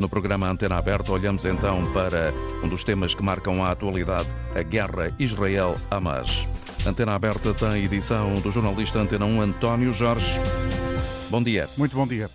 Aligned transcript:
No 0.00 0.08
programa 0.08 0.48
Antena 0.48 0.78
Aberta, 0.78 1.12
olhamos 1.12 1.44
então 1.44 1.82
para 1.92 2.32
um 2.64 2.68
dos 2.70 2.82
temas 2.82 3.14
que 3.14 3.22
marcam 3.22 3.62
a 3.62 3.70
atualidade, 3.70 4.26
a 4.58 4.62
guerra 4.62 5.14
Israel-Hamas. 5.18 6.48
Antena 6.86 7.14
Aberta 7.14 7.52
tem 7.52 7.84
edição 7.84 8.36
do 8.36 8.50
jornalista 8.50 8.98
Antena 8.98 9.26
1 9.26 9.42
António 9.42 9.92
Jorge. 9.92 10.40
Bom 11.28 11.42
dia. 11.42 11.68
Muito 11.76 11.94
bom 11.94 12.06
dia. 12.06 12.30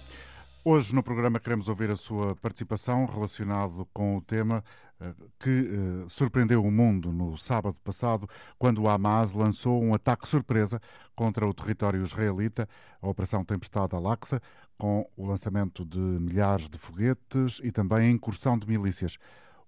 Hoje 0.63 0.93
no 0.93 1.01
programa 1.01 1.39
queremos 1.39 1.67
ouvir 1.67 1.89
a 1.89 1.95
sua 1.95 2.35
participação 2.35 3.07
relacionado 3.07 3.87
com 3.91 4.15
o 4.17 4.21
tema 4.21 4.63
eh, 5.01 5.13
que 5.39 5.49
eh, 5.49 6.05
surpreendeu 6.07 6.63
o 6.63 6.71
mundo 6.71 7.11
no 7.11 7.37
sábado 7.37 7.75
passado, 7.83 8.29
quando 8.57 8.81
o 8.81 8.87
Hamas 8.87 9.33
lançou 9.33 9.83
um 9.83 9.93
ataque 9.93 10.27
surpresa 10.27 10.79
contra 11.15 11.45
o 11.47 11.53
território 11.53 12.03
israelita, 12.03 12.69
a 13.01 13.07
Operação 13.07 13.43
Tempestade 13.43 13.95
Al-Aqsa, 13.95 14.41
com 14.77 15.09
o 15.15 15.25
lançamento 15.25 15.85
de 15.85 15.99
milhares 15.99 16.69
de 16.69 16.77
foguetes 16.77 17.59
e 17.63 17.71
também 17.71 17.99
a 17.99 18.09
incursão 18.09 18.57
de 18.57 18.67
milícias. 18.67 19.17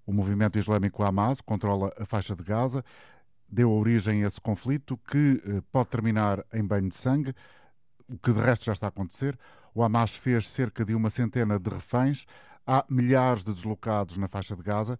O 0.05 0.13
movimento 0.13 0.57
islâmico 0.57 1.03
Hamas 1.03 1.41
controla 1.41 1.93
a 1.97 2.05
faixa 2.05 2.35
de 2.35 2.43
Gaza, 2.43 2.83
deu 3.49 3.71
origem 3.71 4.23
a 4.23 4.27
esse 4.27 4.39
conflito 4.39 4.97
que 4.97 5.41
eh, 5.45 5.61
pode 5.71 5.89
terminar 5.89 6.45
em 6.53 6.63
banho 6.63 6.89
de 6.89 6.95
sangue, 6.95 7.33
o 8.09 8.17
que 8.17 8.31
de 8.31 8.39
resto 8.39 8.65
já 8.65 8.73
está 8.73 8.87
a 8.87 8.89
acontecer. 8.89 9.37
O 9.73 9.83
Hamas 9.83 10.15
fez 10.15 10.49
cerca 10.49 10.83
de 10.83 10.95
uma 10.95 11.09
centena 11.09 11.59
de 11.59 11.69
reféns, 11.69 12.25
há 12.65 12.85
milhares 12.89 13.43
de 13.43 13.53
deslocados 13.53 14.17
na 14.17 14.27
faixa 14.27 14.55
de 14.55 14.63
Gaza, 14.63 14.97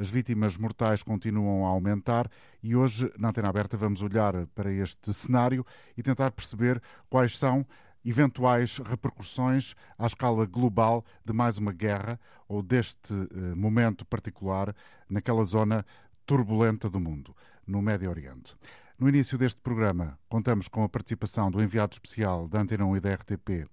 as 0.00 0.08
vítimas 0.08 0.56
mortais 0.56 1.02
continuam 1.02 1.66
a 1.66 1.68
aumentar 1.68 2.30
e 2.62 2.74
hoje, 2.74 3.12
na 3.18 3.28
Antena 3.28 3.50
Aberta, 3.50 3.76
vamos 3.76 4.00
olhar 4.00 4.46
para 4.54 4.72
este 4.72 5.12
cenário 5.12 5.64
e 5.94 6.02
tentar 6.02 6.30
perceber 6.30 6.80
quais 7.10 7.36
são 7.36 7.66
eventuais 8.04 8.78
repercussões 8.78 9.74
à 9.98 10.06
escala 10.06 10.46
global 10.46 11.04
de 11.24 11.32
mais 11.32 11.58
uma 11.58 11.72
guerra 11.72 12.18
ou 12.48 12.62
deste 12.62 13.12
eh, 13.12 13.54
momento 13.54 14.06
particular 14.06 14.74
naquela 15.08 15.44
zona 15.44 15.84
turbulenta 16.24 16.88
do 16.88 16.98
mundo, 17.00 17.34
no 17.66 17.82
Médio 17.82 18.10
Oriente. 18.10 18.56
No 18.98 19.08
início 19.08 19.38
deste 19.38 19.60
programa, 19.60 20.18
contamos 20.28 20.68
com 20.68 20.84
a 20.84 20.88
participação 20.88 21.50
do 21.50 21.62
enviado 21.62 21.94
especial 21.94 22.46
da 22.48 22.60
Antena 22.60 22.84
1 22.84 22.96
e 22.96 23.00
da 23.00 23.14
RTP 23.14 23.66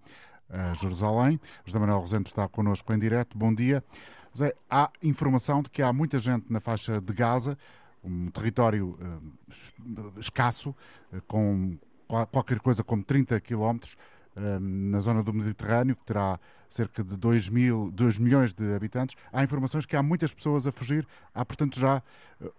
a 0.49 0.73
Jerusalém. 0.73 1.39
José 1.65 1.79
Manuel 1.79 1.99
Rosento 1.99 2.27
está 2.27 2.47
connosco 2.47 2.93
em 2.93 2.99
direto. 2.99 3.37
Bom 3.37 3.53
dia. 3.53 3.83
Há 4.69 4.91
informação 5.01 5.61
de 5.61 5.69
que 5.69 5.81
há 5.81 5.91
muita 5.91 6.19
gente 6.19 6.51
na 6.51 6.59
faixa 6.59 7.01
de 7.01 7.13
Gaza, 7.13 7.57
um 8.03 8.29
território 8.29 8.97
uh, 9.01 10.19
escasso, 10.19 10.75
uh, 11.11 11.21
com 11.27 11.77
qualquer 12.07 12.59
coisa 12.59 12.83
como 12.83 13.03
30 13.03 13.39
quilómetros, 13.41 13.97
na 14.59 14.99
zona 14.99 15.23
do 15.23 15.33
Mediterrâneo, 15.33 15.95
que 15.95 16.05
terá 16.05 16.39
cerca 16.69 17.03
de 17.03 17.17
2, 17.17 17.49
mil, 17.49 17.89
2 17.91 18.19
milhões 18.19 18.53
de 18.53 18.73
habitantes. 18.73 19.15
Há 19.31 19.43
informações 19.43 19.85
que 19.85 19.95
há 19.95 20.03
muitas 20.03 20.33
pessoas 20.33 20.67
a 20.67 20.71
fugir. 20.71 21.07
Há, 21.33 21.43
portanto, 21.45 21.79
já 21.79 22.01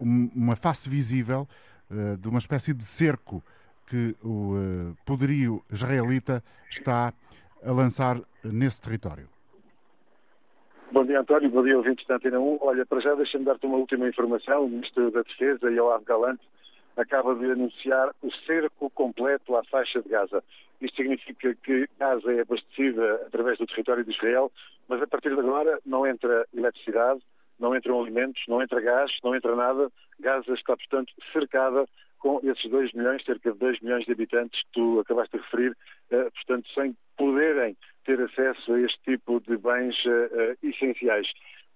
um, 0.00 0.30
uma 0.34 0.56
face 0.56 0.88
visível 0.88 1.46
de 2.20 2.28
uma 2.28 2.38
espécie 2.38 2.74
de 2.74 2.84
cerco 2.84 3.42
que 3.86 4.14
o 4.22 4.94
poderio 5.06 5.62
israelita 5.72 6.44
está 6.70 7.12
a 7.64 7.72
lançar 7.72 8.20
nesse 8.44 8.80
território. 8.80 9.28
Bom 10.90 11.04
dia, 11.04 11.20
António. 11.20 11.50
Bom 11.50 11.62
dia, 11.62 11.76
ouvintes 11.76 12.06
da 12.06 12.16
Antena 12.16 12.40
1. 12.40 12.58
Olha, 12.62 12.86
para 12.86 13.00
já 13.00 13.14
deixa-me 13.14 13.44
dar-te 13.44 13.66
uma 13.66 13.76
última 13.76 14.08
informação. 14.08 14.64
O 14.64 14.68
Ministro 14.68 15.10
da 15.10 15.22
Defesa, 15.22 15.70
Yoav 15.70 16.02
Galante, 16.04 16.40
acaba 16.98 17.34
de 17.34 17.50
anunciar 17.50 18.10
o 18.20 18.30
cerco 18.44 18.90
completo 18.90 19.56
à 19.56 19.64
faixa 19.64 20.02
de 20.02 20.08
Gaza. 20.08 20.42
Isto 20.80 20.96
significa 20.96 21.54
que 21.54 21.88
Gaza 21.98 22.32
é 22.32 22.40
abastecida 22.40 23.14
através 23.26 23.56
do 23.58 23.66
território 23.66 24.04
de 24.04 24.10
Israel, 24.10 24.52
mas 24.88 25.00
a 25.00 25.06
partir 25.06 25.32
de 25.34 25.40
agora 25.40 25.78
não 25.86 26.06
entra 26.06 26.46
eletricidade, 26.52 27.20
não 27.58 27.74
entram 27.74 28.00
alimentos, 28.00 28.42
não 28.48 28.62
entra 28.62 28.80
gás, 28.80 29.10
não 29.22 29.34
entra 29.34 29.54
nada. 29.54 29.90
Gaza 30.20 30.52
está, 30.54 30.76
portanto, 30.76 31.12
cercada 31.32 31.86
com 32.18 32.40
esses 32.42 32.68
2 32.68 32.92
milhões, 32.92 33.24
cerca 33.24 33.52
de 33.52 33.58
2 33.58 33.80
milhões 33.80 34.04
de 34.04 34.12
habitantes 34.12 34.60
que 34.62 34.72
tu 34.72 35.00
acabaste 35.00 35.36
de 35.36 35.42
referir, 35.42 35.76
eh, 36.10 36.30
portanto, 36.30 36.68
sem 36.74 36.96
poderem 37.16 37.76
ter 38.04 38.20
acesso 38.20 38.72
a 38.72 38.80
este 38.80 38.98
tipo 39.04 39.40
de 39.40 39.56
bens 39.58 39.94
uh, 40.06 40.56
essenciais. 40.62 41.28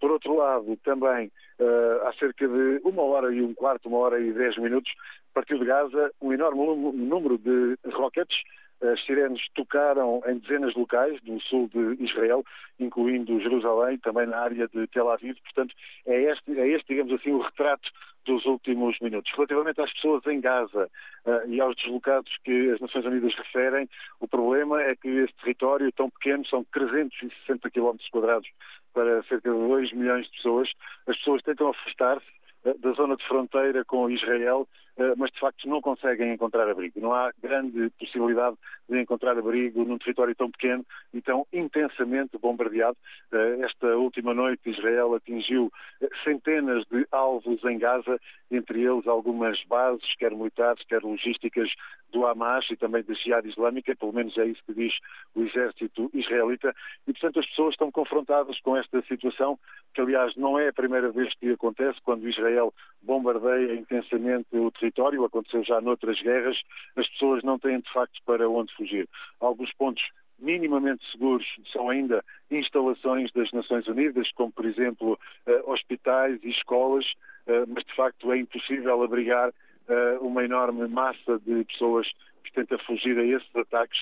Por 0.02 0.10
outro 0.10 0.34
lado, 0.34 0.76
também 0.78 1.30
uh, 1.60 2.08
há 2.08 2.12
cerca 2.14 2.48
de 2.48 2.80
uma 2.82 3.02
hora 3.02 3.32
e 3.32 3.40
um 3.40 3.54
quarto, 3.54 3.88
uma 3.88 3.98
hora 3.98 4.18
e 4.18 4.32
dez 4.32 4.58
minutos, 4.58 4.92
partiu 5.32 5.60
de 5.60 5.64
Gaza 5.64 6.10
um 6.20 6.32
enorme 6.32 6.60
número 6.92 7.38
de 7.38 7.78
rockets 7.92 8.42
as 8.82 9.00
sirenes 9.04 9.40
tocaram 9.54 10.20
em 10.26 10.38
dezenas 10.38 10.72
de 10.72 10.80
locais 10.80 11.20
do 11.22 11.40
sul 11.42 11.68
de 11.68 12.02
Israel, 12.02 12.44
incluindo 12.80 13.40
Jerusalém, 13.40 13.96
também 13.98 14.26
na 14.26 14.38
área 14.38 14.66
de 14.66 14.86
Tel 14.88 15.08
Aviv. 15.08 15.36
Portanto, 15.40 15.72
é 16.04 16.22
este, 16.22 16.58
é 16.58 16.68
este 16.68 16.88
digamos 16.88 17.12
assim, 17.12 17.30
o 17.30 17.40
retrato 17.40 17.88
dos 18.24 18.44
últimos 18.44 18.98
minutos. 19.00 19.30
Relativamente 19.34 19.80
às 19.80 19.92
pessoas 19.92 20.26
em 20.26 20.40
Gaza 20.40 20.90
uh, 21.24 21.48
e 21.48 21.60
aos 21.60 21.76
deslocados 21.76 22.36
que 22.44 22.70
as 22.70 22.80
Nações 22.80 23.04
Unidas 23.04 23.34
referem, 23.36 23.88
o 24.20 24.26
problema 24.26 24.82
é 24.82 24.96
que 24.96 25.08
este 25.08 25.36
território 25.36 25.92
tão 25.92 26.10
pequeno, 26.10 26.44
são 26.46 26.64
360 26.72 27.70
km 27.70 27.96
quadrados 28.10 28.48
para 28.92 29.22
cerca 29.24 29.50
de 29.50 29.56
2 29.56 29.92
milhões 29.92 30.26
de 30.26 30.32
pessoas, 30.32 30.70
as 31.06 31.16
pessoas 31.18 31.42
tentam 31.42 31.68
afastar-se 31.68 32.26
uh, 32.64 32.78
da 32.78 32.92
zona 32.92 33.16
de 33.16 33.26
fronteira 33.26 33.84
com 33.84 34.10
Israel 34.10 34.68
eh, 34.91 34.91
mas 35.16 35.30
de 35.30 35.40
facto 35.40 35.68
não 35.68 35.80
conseguem 35.80 36.32
encontrar 36.32 36.68
abrigo. 36.68 37.00
Não 37.00 37.14
há 37.14 37.32
grande 37.42 37.90
possibilidade 37.98 38.56
de 38.88 39.00
encontrar 39.00 39.38
abrigo 39.38 39.84
num 39.84 39.98
território 39.98 40.34
tão 40.34 40.50
pequeno 40.50 40.84
e 41.12 41.20
tão 41.20 41.46
intensamente 41.52 42.36
bombardeado. 42.38 42.96
Eh, 43.32 43.58
esta 43.62 43.96
última 43.96 44.34
noite 44.34 44.70
Israel 44.70 45.14
atingiu 45.14 45.72
eh, 46.00 46.08
centenas 46.24 46.84
de 46.90 47.06
alvos 47.10 47.64
em 47.64 47.78
Gaza, 47.78 48.20
entre 48.50 48.82
eles 48.82 49.06
algumas 49.06 49.62
bases, 49.64 50.14
quer 50.16 50.32
militares, 50.32 50.84
quer 50.84 51.02
logísticas 51.02 51.70
do 52.12 52.26
Hamas 52.26 52.66
e 52.70 52.76
também 52.76 53.02
da 53.02 53.14
Jihad 53.14 53.48
Islâmica, 53.48 53.96
pelo 53.96 54.12
menos 54.12 54.36
é 54.36 54.46
isso 54.46 54.62
que 54.66 54.74
diz 54.74 54.92
o 55.34 55.42
exército 55.42 56.10
israelita, 56.12 56.74
e 57.08 57.12
portanto 57.12 57.40
as 57.40 57.46
pessoas 57.46 57.72
estão 57.72 57.90
confrontadas 57.90 58.60
com 58.60 58.76
esta 58.76 59.00
situação, 59.02 59.58
que 59.94 60.00
aliás 60.00 60.36
não 60.36 60.58
é 60.58 60.68
a 60.68 60.72
primeira 60.72 61.10
vez 61.10 61.34
que 61.36 61.50
acontece, 61.50 61.98
quando 62.02 62.28
Israel 62.28 62.74
bombardeia 63.00 63.74
intensamente 63.74 64.46
o 64.52 64.70
território, 64.70 64.81
aconteceu 65.24 65.64
já 65.64 65.80
noutras 65.80 66.20
guerras, 66.20 66.60
as 66.96 67.08
pessoas 67.08 67.42
não 67.42 67.58
têm 67.58 67.80
de 67.80 67.92
facto 67.92 68.20
para 68.24 68.48
onde 68.48 68.74
fugir. 68.74 69.08
Alguns 69.40 69.72
pontos 69.74 70.02
minimamente 70.38 71.08
seguros 71.10 71.46
são 71.72 71.88
ainda 71.88 72.24
instalações 72.50 73.30
das 73.32 73.50
Nações 73.52 73.86
Unidas, 73.86 74.30
como 74.32 74.52
por 74.52 74.66
exemplo 74.66 75.18
eh, 75.46 75.62
hospitais 75.64 76.38
e 76.42 76.50
escolas, 76.50 77.06
eh, 77.46 77.64
mas 77.68 77.84
de 77.84 77.94
facto 77.94 78.32
é 78.32 78.38
impossível 78.38 79.02
abrigar 79.02 79.52
eh, 79.88 80.18
uma 80.20 80.44
enorme 80.44 80.86
massa 80.88 81.38
de 81.46 81.64
pessoas 81.64 82.10
que 82.44 82.52
tenta 82.52 82.76
fugir 82.78 83.18
a 83.18 83.24
esses 83.24 83.56
ataques. 83.56 84.00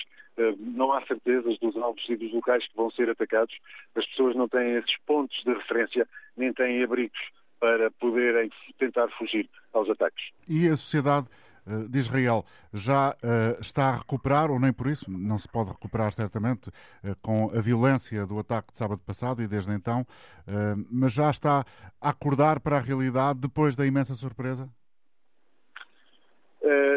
Não 0.57 0.93
há 0.93 1.05
certezas 1.05 1.59
dos 1.59 1.75
alvos 1.75 2.03
e 2.09 2.15
dos 2.15 2.33
locais 2.33 2.65
que 2.65 2.75
vão 2.75 2.89
ser 2.91 3.09
atacados. 3.09 3.53
As 3.93 4.05
pessoas 4.07 4.33
não 4.33 4.47
têm 4.47 4.75
esses 4.77 4.97
pontos 5.05 5.37
de 5.43 5.53
referência, 5.53 6.07
nem 6.37 6.53
têm 6.53 6.81
abrigos 6.81 7.19
para 7.61 7.91
poderem 7.91 8.49
tentar 8.77 9.07
fugir 9.17 9.47
aos 9.71 9.89
ataques. 9.89 10.31
E 10.49 10.67
a 10.67 10.75
sociedade 10.75 11.27
eh, 11.67 11.87
de 11.87 11.99
Israel 11.99 12.43
já 12.73 13.11
uh, 13.11 13.61
está 13.61 13.89
a 13.89 13.97
recuperar, 13.97 14.49
ou 14.49 14.59
nem 14.59 14.73
por 14.73 14.87
isso, 14.87 15.11
não 15.11 15.37
se 15.37 15.47
pode 15.47 15.69
recuperar 15.69 16.11
certamente 16.11 16.69
uh, 16.69 17.15
com 17.21 17.51
a 17.55 17.61
violência 17.61 18.25
do 18.25 18.39
ataque 18.39 18.71
de 18.71 18.79
sábado 18.79 18.99
passado 19.05 19.43
e 19.43 19.47
desde 19.47 19.71
então, 19.71 20.01
uh, 20.01 20.85
mas 20.89 21.13
já 21.13 21.29
está 21.29 21.63
a 22.01 22.09
acordar 22.09 22.59
para 22.59 22.77
a 22.77 22.79
realidade 22.79 23.39
depois 23.39 23.75
da 23.75 23.85
imensa 23.85 24.15
surpresa? 24.15 24.67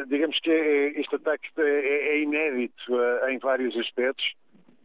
digamos 0.07 0.39
que 0.41 0.51
é, 0.51 1.01
este 1.01 1.17
ataque 1.17 1.49
é, 1.57 1.63
é 1.63 2.23
inédito 2.23 2.93
em 3.31 3.39
vários 3.39 3.75
aspectos, 3.79 4.35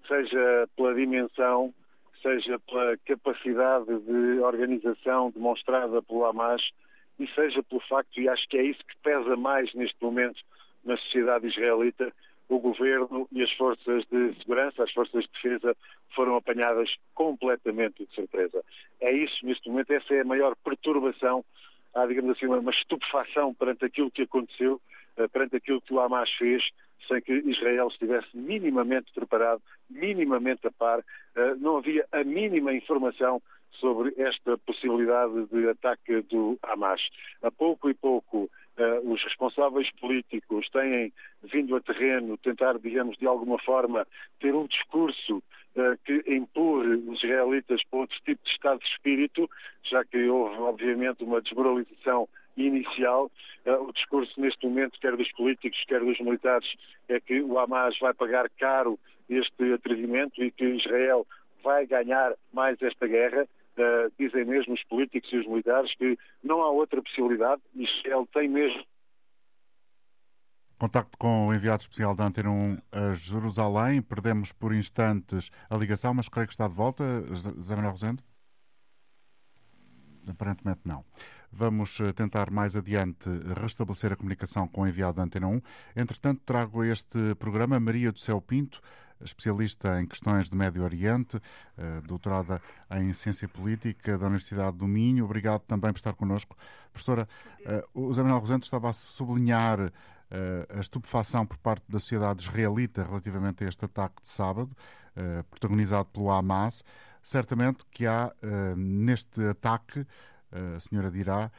seja 0.07 0.68
pela 0.78 0.95
dimensão 0.95 1.73
seja 2.22 2.59
pela 2.59 2.97
capacidade 2.97 4.00
de 4.00 4.39
organização 4.39 5.31
demonstrada 5.31 6.01
pelo 6.01 6.25
Hamas 6.25 6.62
e 7.19 7.27
seja 7.30 7.62
pelo 7.63 7.81
facto, 7.81 8.19
e 8.19 8.30
acho 8.30 8.48
que 8.48 8.57
é 8.57 8.63
isso 8.63 8.80
que 8.86 8.95
pesa 9.04 9.36
mais 9.36 9.74
neste 9.74 9.98
momento 10.01 10.42
na 10.83 10.98
sociedade 10.98 11.48
israelita, 11.48 12.13
o 12.48 12.60
governo 12.60 13.27
e 13.31 13.44
as 13.44 13.51
forças 13.54 14.04
de 14.06 14.33
segurança, 14.39 14.83
as 14.83 14.92
forças 14.92 15.24
de 15.24 15.30
defesa, 15.31 15.75
foram 16.16 16.36
apanhadas 16.36 16.89
completamente 17.13 18.06
de 18.06 18.16
surpresa. 18.16 18.63
É 19.00 19.12
isso, 19.12 19.45
neste 19.45 19.69
momento, 19.69 19.92
essa 19.92 20.13
é 20.15 20.22
a 20.22 20.25
maior 20.25 20.56
perturbação, 20.63 21.45
há, 21.94 22.06
digamos 22.07 22.31
assim, 22.31 22.48
uma 22.48 22.72
estupefação 22.72 23.54
perante 23.54 23.86
aquilo 23.86 24.10
que 24.10 24.24
aconteceu, 24.24 24.81
perante 25.27 25.57
aquilo 25.57 25.81
que 25.81 25.94
o 25.94 26.00
Hamas 26.00 26.30
fez, 26.38 26.63
sem 27.07 27.21
que 27.21 27.33
Israel 27.33 27.88
estivesse 27.88 28.36
minimamente 28.36 29.12
preparado, 29.13 29.62
minimamente 29.89 30.68
a 30.68 30.71
par, 30.71 31.04
eh, 31.36 31.56
não 31.56 31.77
havia 31.77 32.06
a 32.12 32.24
mínima 32.24 32.74
informação 32.74 33.42
sobre 33.71 34.13
esta 34.18 34.57
possibilidade 34.60 35.45
de 35.48 35.69
ataque 35.69 36.21
do 36.24 36.57
Hamas. 36.63 37.01
A 37.42 37.51
pouco 37.51 37.89
e 37.89 37.94
pouco 37.94 38.50
uh, 38.77 39.12
os 39.12 39.24
responsáveis 39.24 39.89
políticos 40.00 40.68
têm 40.69 41.13
vindo 41.44 41.75
a 41.75 41.81
terreno 41.81 42.38
tentar, 42.38 42.77
digamos, 42.77 43.18
de 43.18 43.27
alguma 43.27 43.57
forma, 43.60 44.06
ter 44.39 44.54
um 44.54 44.68
discurso 44.68 45.42
que 46.04 46.24
empurre 46.27 46.95
os 47.07 47.24
israelitas 47.24 47.81
para 47.89 48.00
outro 48.00 48.18
tipo 48.25 48.44
de 48.44 48.51
estado 48.51 48.80
de 48.80 48.88
espírito, 48.88 49.50
já 49.83 50.04
que 50.04 50.27
houve, 50.27 50.57
obviamente, 50.57 51.24
uma 51.24 51.42
desmoralização 51.42 52.27
inicial. 52.67 53.31
Uh, 53.65 53.88
o 53.88 53.94
discurso 53.94 54.39
neste 54.39 54.65
momento, 54.65 55.00
quer 55.00 55.15
dos 55.15 55.31
políticos, 55.33 55.83
quer 55.88 56.01
dos 56.01 56.19
militares, 56.19 56.67
é 57.07 57.19
que 57.19 57.41
o 57.41 57.59
Hamas 57.59 57.97
vai 58.00 58.13
pagar 58.13 58.50
caro 58.59 59.00
este 59.29 59.73
atrevimento 59.73 60.44
e 60.44 60.51
que 60.51 60.65
Israel 60.65 61.25
vai 61.63 61.85
ganhar 61.85 62.33
mais 62.53 62.81
esta 62.81 63.07
guerra. 63.07 63.47
Uh, 63.77 64.11
dizem 64.19 64.45
mesmo 64.45 64.73
os 64.73 64.83
políticos 64.83 65.31
e 65.31 65.38
os 65.38 65.47
militares 65.47 65.94
que 65.95 66.17
não 66.44 66.61
há 66.61 66.69
outra 66.69 67.01
possibilidade. 67.01 67.61
Israel 67.75 68.27
tem 68.33 68.47
mesmo 68.47 68.83
Contacto 70.79 71.17
com 71.17 71.47
o 71.47 71.53
enviado 71.53 71.81
especial 71.81 72.15
da 72.15 72.25
Antena 72.25 72.50
1 72.50 72.77
a 72.94 73.13
Jerusalém. 73.13 74.01
Perdemos 74.01 74.53
por 74.53 74.73
instantes 74.73 75.51
a 75.69 75.75
ligação, 75.75 76.13
mas 76.13 76.29
creio 76.29 76.47
que 76.47 76.53
está 76.53 76.69
de 76.69 76.73
volta. 76.73 77.03
Zé 77.62 77.75
Manuel 77.75 77.91
Rosendo? 77.91 78.23
Aparentemente 80.25 80.79
não. 80.85 81.03
Vamos 81.51 82.00
eh, 82.00 82.13
tentar 82.13 82.51
mais 82.51 82.75
adiante 82.75 83.28
restabelecer 83.60 84.13
a 84.13 84.16
comunicação 84.16 84.68
com 84.68 84.81
o 84.81 84.88
enviado 84.88 85.18
da 85.18 85.24
Antena 85.24 85.48
1. 85.48 85.62
Entretanto, 85.96 86.42
trago 86.46 86.81
a 86.81 86.88
este 86.88 87.34
programa 87.36 87.80
Maria 87.80 88.12
do 88.12 88.19
Céu 88.19 88.40
Pinto, 88.40 88.80
especialista 89.19 90.00
em 90.00 90.06
questões 90.06 90.50
de 90.50 90.56
Médio 90.56 90.84
Oriente, 90.84 91.42
eh, 91.78 92.01
doutorada 92.06 92.62
em 92.92 93.12
Ciência 93.13 93.48
Política 93.48 94.18
da 94.18 94.28
Universidade 94.28 94.78
do 94.78 94.88
Minho. 94.88 95.25
Obrigado 95.25 95.62
também 95.62 95.92
por 95.92 95.98
estar 95.98 96.13
connosco. 96.13 96.56
Professora, 96.94 97.28
eh, 97.66 97.84
o 97.96 98.13
Zé 98.13 98.22
Manuel 98.22 98.42
Rosento 98.42 98.66
estava 98.66 98.90
a 98.90 98.94
sublinhar 98.94 99.92
a 100.69 100.80
estupefação 100.80 101.44
por 101.44 101.57
parte 101.57 101.84
da 101.90 101.98
sociedade 101.98 102.44
israelita 102.44 103.04
relativamente 103.04 103.63
a 103.63 103.68
este 103.68 103.84
ataque 103.86 104.22
de 104.22 104.28
sábado, 104.28 104.69
protagonizado 105.50 106.07
pelo 106.10 106.30
Hamas. 106.30 106.84
Certamente 107.24 107.84
que 107.90 108.06
há 108.06 108.31
neste 108.78 109.44
ataque 109.48 110.06
a 110.51 110.80
senhora 110.80 111.12
dirá, 111.12 111.51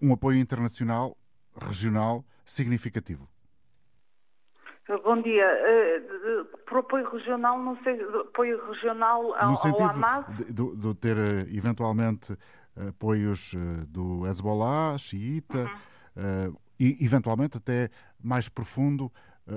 um 0.00 0.12
apoio 0.12 0.38
internacional, 0.38 1.16
regional, 1.56 2.24
significativo. 2.44 3.28
Bom 5.02 5.22
dia. 5.22 5.46
Uh, 5.46 6.44
por 6.66 6.78
apoio 6.78 7.08
regional, 7.08 7.58
não 7.58 7.76
sei, 7.82 7.98
apoio 8.02 8.70
regional 8.70 9.34
ao, 9.34 9.50
no 9.50 9.56
sentido 9.56 9.82
ao 9.82 9.90
Hamas? 9.90 10.36
De, 10.36 10.52
de, 10.52 10.76
de 10.76 10.94
ter 10.96 11.16
eh, 11.16 11.46
eventualmente 11.56 12.36
apoios 12.88 13.54
eh, 13.54 13.84
do 13.86 14.26
Hezbollah, 14.26 14.98
xiita, 14.98 15.58
uhum. 15.58 16.50
uh, 16.50 16.60
e 16.78 17.04
eventualmente 17.04 17.56
até 17.56 17.88
mais 18.22 18.48
profundo 18.48 19.10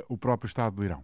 o 0.09 0.17
próprio 0.17 0.47
Estado 0.47 0.75
do 0.75 0.83
Irão. 0.83 1.03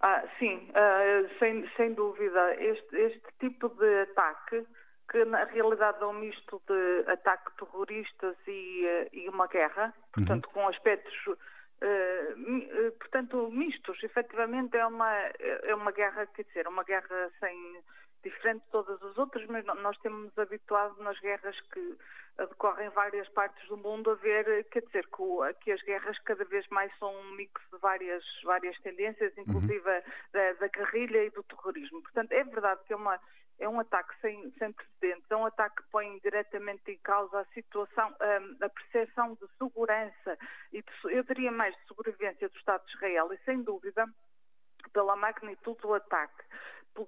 Ah, 0.00 0.22
sim, 0.38 0.70
uh, 0.70 1.38
sem, 1.38 1.66
sem 1.76 1.94
dúvida. 1.94 2.54
Este, 2.62 2.96
este 2.96 3.26
tipo 3.40 3.68
de 3.70 4.02
ataque 4.02 4.64
que 5.10 5.24
na 5.24 5.44
realidade 5.44 6.02
é 6.02 6.06
um 6.06 6.12
misto 6.12 6.60
de 6.66 7.10
ataque 7.10 7.50
terroristas 7.56 8.36
e, 8.46 8.86
eh, 8.86 9.08
e 9.12 9.28
uma 9.28 9.46
guerra, 9.46 9.94
portanto 10.12 10.46
uhum. 10.46 10.52
com 10.52 10.68
aspectos 10.68 11.26
uh, 11.26 12.92
portanto 12.98 13.50
mistos. 13.50 14.02
Efetivamente 14.02 14.76
é 14.76 14.86
uma 14.86 15.10
é 15.38 15.74
uma 15.74 15.92
guerra, 15.92 16.26
quer 16.26 16.44
dizer, 16.44 16.68
uma 16.68 16.84
guerra 16.84 17.30
sem 17.40 17.82
diferente 18.22 18.64
de 18.64 18.70
todas 18.70 19.02
as 19.02 19.16
outras, 19.16 19.46
mas 19.46 19.64
nós 19.64 19.96
temos 19.98 20.36
habituado 20.38 21.00
nas 21.02 21.18
guerras 21.20 21.58
que 21.72 21.96
decorrem 22.36 22.86
em 22.86 22.90
várias 22.90 23.28
partes 23.30 23.66
do 23.68 23.76
mundo 23.76 24.10
a 24.10 24.14
ver, 24.14 24.64
quer 24.70 24.82
dizer, 24.82 25.06
que, 25.06 25.54
que, 25.60 25.72
as 25.72 25.82
guerras 25.82 26.18
cada 26.20 26.44
vez 26.44 26.66
mais 26.68 26.96
são 26.98 27.12
um 27.14 27.34
mix 27.34 27.60
de 27.72 27.78
várias, 27.78 28.24
várias 28.44 28.78
tendências, 28.80 29.36
uhum. 29.36 29.44
inclusive 29.46 29.90
uhum. 29.90 30.02
da, 30.32 30.52
da 30.54 30.68
guerrilha 30.68 31.24
e 31.24 31.30
do 31.30 31.42
terrorismo. 31.42 32.02
Portanto, 32.02 32.32
é 32.32 32.44
verdade 32.44 32.80
que 32.86 32.92
é 32.92 32.96
uma 32.96 33.18
é 33.58 33.68
um 33.68 33.80
ataque 33.80 34.14
sem, 34.20 34.50
sem 34.52 34.72
precedentes, 34.72 35.30
é 35.30 35.36
um 35.36 35.46
ataque 35.46 35.82
que 35.82 35.90
põe 35.90 36.18
diretamente 36.20 36.90
em 36.90 36.98
causa 36.98 37.40
a 37.40 37.44
situação, 37.46 38.14
a, 38.20 38.64
a 38.64 38.68
percepção 38.68 39.34
de 39.34 39.46
segurança 39.58 40.38
e 40.72 40.80
de, 40.80 40.90
eu 41.04 41.22
diria 41.24 41.50
mais 41.50 41.74
de 41.76 41.84
sobrevivência 41.86 42.48
do 42.48 42.56
Estado 42.56 42.84
de 42.86 42.92
Israel. 42.94 43.32
E 43.32 43.38
sem 43.38 43.62
dúvida 43.62 44.06
pela 44.92 45.16
magnitude 45.16 45.80
do 45.80 45.94
ataque, 45.94 46.44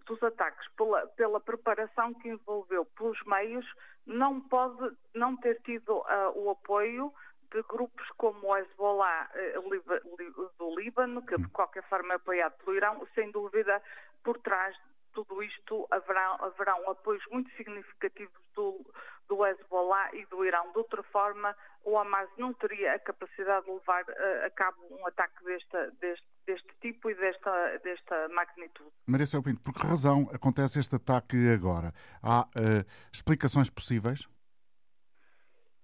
dos 0.07 0.23
ataques, 0.23 0.69
pela, 0.77 1.07
pela 1.09 1.41
preparação 1.41 2.15
que 2.15 2.29
envolveu 2.29 2.85
pelos 2.85 3.21
meios, 3.25 3.67
não 4.07 4.41
pode 4.41 4.97
não 5.15 5.37
ter 5.37 5.61
tido 5.63 5.99
uh, 5.99 6.33
o 6.35 6.51
apoio 6.51 7.13
de 7.53 7.63
grupos 7.63 8.09
como 8.17 8.49
o 8.49 8.57
Hezbollah 8.57 9.31
uh, 9.35 10.53
do 10.59 10.79
Líbano, 10.79 11.25
que 11.27 11.37
de 11.37 11.49
qualquer 11.49 11.83
forma 11.89 12.15
é 12.15 12.17
apoiado 12.17 12.57
pelo 12.59 12.77
Irão, 12.77 13.07
sem 13.15 13.31
dúvida 13.31 13.83
por 14.23 14.39
trás 14.39 14.77
tudo 15.13 15.43
isto 15.43 15.87
haverá, 15.91 16.37
haverão 16.41 16.91
apoios 16.91 17.23
muito 17.31 17.51
significativos 17.57 18.35
do, 18.55 18.85
do 19.29 19.47
Hezbollah 19.47 20.15
e 20.15 20.27
do 20.27 20.45
Irão. 20.45 20.73
De 20.73 20.79
outra 20.79 21.03
forma, 21.05 21.55
o 21.85 21.99
Hamas 21.99 22.29
não 22.37 22.53
teria 22.55 22.95
a 22.95 22.99
capacidade 22.99 23.67
de 23.67 23.73
levar 23.73 24.05
a, 24.09 24.47
a 24.47 24.51
cabo 24.51 24.79
um 24.91 25.07
ataque 25.07 25.45
desta, 25.45 25.91
deste, 26.01 26.27
deste, 26.47 26.69
tipo 26.81 27.11
e 27.11 27.15
desta, 27.15 27.79
desta 27.79 28.29
magnitude. 28.29 28.91
Maria 29.07 29.27
Céu 29.27 29.43
Pinto, 29.43 29.61
por 29.63 29.75
que 29.75 29.87
razão 29.87 30.29
acontece 30.33 30.81
este 30.81 30.97
ataque 30.97 31.37
agora? 31.51 31.93
Há 32.23 32.43
uh, 32.43 32.85
explicações 33.13 33.71
possíveis? 33.71 34.29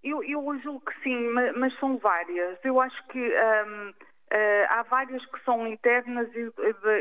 Eu, 0.03 0.23
eu 0.23 0.61
julgo 0.61 0.85
que 0.85 1.03
sim, 1.03 1.29
mas, 1.31 1.57
mas 1.57 1.79
são 1.79 1.99
várias. 1.99 2.59
Eu 2.65 2.81
acho 2.81 3.07
que. 3.09 3.19
Um, 3.19 3.95
Uh, 4.33 4.67
há 4.71 4.83
várias 4.83 5.25
que 5.27 5.45
são 5.45 5.65
internas 5.69 6.29
e, 6.35 6.53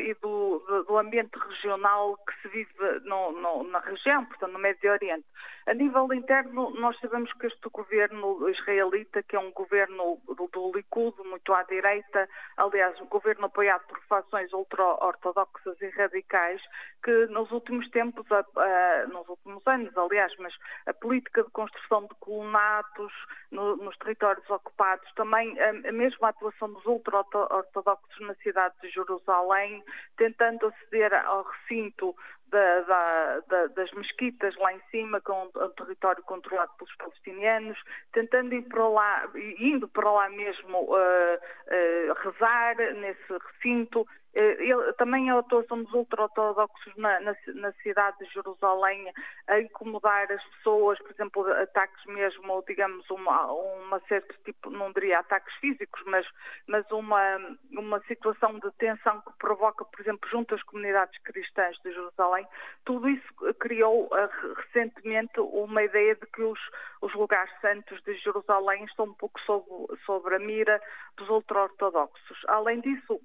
e 0.09 0.13
do, 0.21 0.59
do, 0.87 0.95
ambiente 0.95 1.35
regional 1.39 2.15
que 2.17 2.41
se 2.41 2.47
vive 2.49 2.99
no, 3.03 3.31
no, 3.31 3.63
na 3.63 3.79
região, 3.79 4.23
portanto, 4.25 4.51
no 4.51 4.59
Médio 4.59 4.91
Oriente. 4.91 5.25
A 5.65 5.73
nível 5.73 6.13
interno, 6.13 6.69
nós 6.79 6.95
sabemos 6.99 7.33
que 7.33 7.47
este 7.47 7.67
governo 7.69 8.47
israelita, 8.49 9.23
que 9.23 9.35
é 9.35 9.39
um 9.39 9.51
governo 9.51 10.21
do, 10.27 10.47
do 10.53 10.71
Likud, 10.75 11.15
muito 11.23 11.51
à 11.51 11.63
direita, 11.63 12.29
aliás, 12.55 13.01
um 13.01 13.07
governo 13.07 13.45
apoiado 13.45 13.81
por 13.87 13.99
fações 14.03 14.53
ultra-ortodoxas 14.53 15.81
e 15.81 15.89
radicais, 15.89 16.61
que 17.03 17.25
nos 17.27 17.51
últimos 17.51 17.89
tempos, 17.89 18.31
a, 18.31 18.45
a, 18.55 19.07
nos 19.07 19.27
últimos 19.27 19.65
anos, 19.65 19.97
aliás, 19.97 20.31
mas 20.37 20.53
a 20.85 20.93
política 20.93 21.43
de 21.43 21.49
construção 21.49 22.03
de 22.03 22.13
colonatos 22.19 23.11
no, 23.49 23.75
nos 23.77 23.97
territórios 23.97 24.47
ocupados, 24.47 25.11
também 25.15 25.59
a, 25.59 25.69
a 25.69 25.91
mesma 25.91 26.29
atuação 26.29 26.71
dos 26.71 26.85
ultra-ortodoxos 27.17 28.19
na 28.21 28.35
cidade 28.35 28.75
de 28.81 28.89
Jerusalém, 28.89 29.83
tentando 30.17 30.67
aceder 30.67 31.13
ao 31.13 31.43
recinto 31.43 32.15
da, 32.47 32.81
da, 32.81 33.39
da, 33.47 33.67
das 33.67 33.91
mesquitas 33.91 34.55
lá 34.57 34.73
em 34.73 34.81
cima, 34.91 35.19
com 35.21 35.49
o 35.53 35.69
território 35.69 36.23
controlado 36.23 36.71
pelos 36.77 36.95
palestinianos, 36.95 37.77
tentando 38.13 38.53
ir 38.53 38.63
para 38.63 38.87
lá, 38.87 39.29
indo 39.59 39.87
para 39.87 40.11
lá 40.11 40.29
mesmo 40.29 40.79
uh, 40.83 40.95
uh, 40.95 42.13
rezar 42.23 42.75
nesse 42.95 43.33
recinto 43.33 44.07
ele, 44.35 44.93
também 44.93 45.29
a 45.29 45.39
atuação 45.39 45.81
dos 45.81 45.93
ultra-ortodoxos 45.93 46.95
na, 46.97 47.19
na, 47.21 47.35
na, 47.53 47.71
cidade 47.83 48.17
de 48.19 48.33
Jerusalém 48.33 49.11
a 49.47 49.61
incomodar 49.61 50.29
as 50.29 50.43
pessoas, 50.55 50.99
por 50.99 51.11
exemplo, 51.11 51.51
ataques 51.53 52.05
mesmo, 52.05 52.51
ou 52.51 52.63
digamos, 52.67 53.09
uma, 53.09 53.51
uma 53.51 53.99
certo 54.01 54.35
tipo, 54.43 54.69
não 54.69 54.91
diria 54.91 55.19
ataques 55.19 55.53
físicos, 55.55 56.01
mas, 56.05 56.27
mas 56.67 56.89
uma, 56.91 57.37
uma 57.71 57.99
situação 58.01 58.59
de 58.59 58.69
tensão 58.73 59.21
que 59.21 59.31
provoca, 59.39 59.85
por 59.85 60.01
exemplo, 60.01 60.29
junto 60.29 60.53
às 60.53 60.63
comunidades 60.63 61.17
cristãs 61.23 61.77
de 61.77 61.93
Jerusalém, 61.93 62.45
tudo 62.83 63.07
isso 63.07 63.33
criou 63.59 64.07
uh, 64.07 64.53
recentemente 64.55 65.39
uma 65.39 65.81
ideia 65.81 66.13
de 66.15 66.25
que 66.27 66.41
os, 66.41 66.59
os 67.01 67.13
lugares 67.13 67.51
santos 67.61 68.01
de 68.03 68.15
Jerusalém 68.17 68.83
estão 68.83 69.05
um 69.05 69.13
pouco 69.13 69.39
sob, 69.41 69.65
sobre 70.05 70.35
a 70.35 70.39
mira 70.39 70.81
dos 71.15 71.29
ultra-ortodoxos. 71.29 72.43
Além 72.47 72.81
disso, 72.81 73.21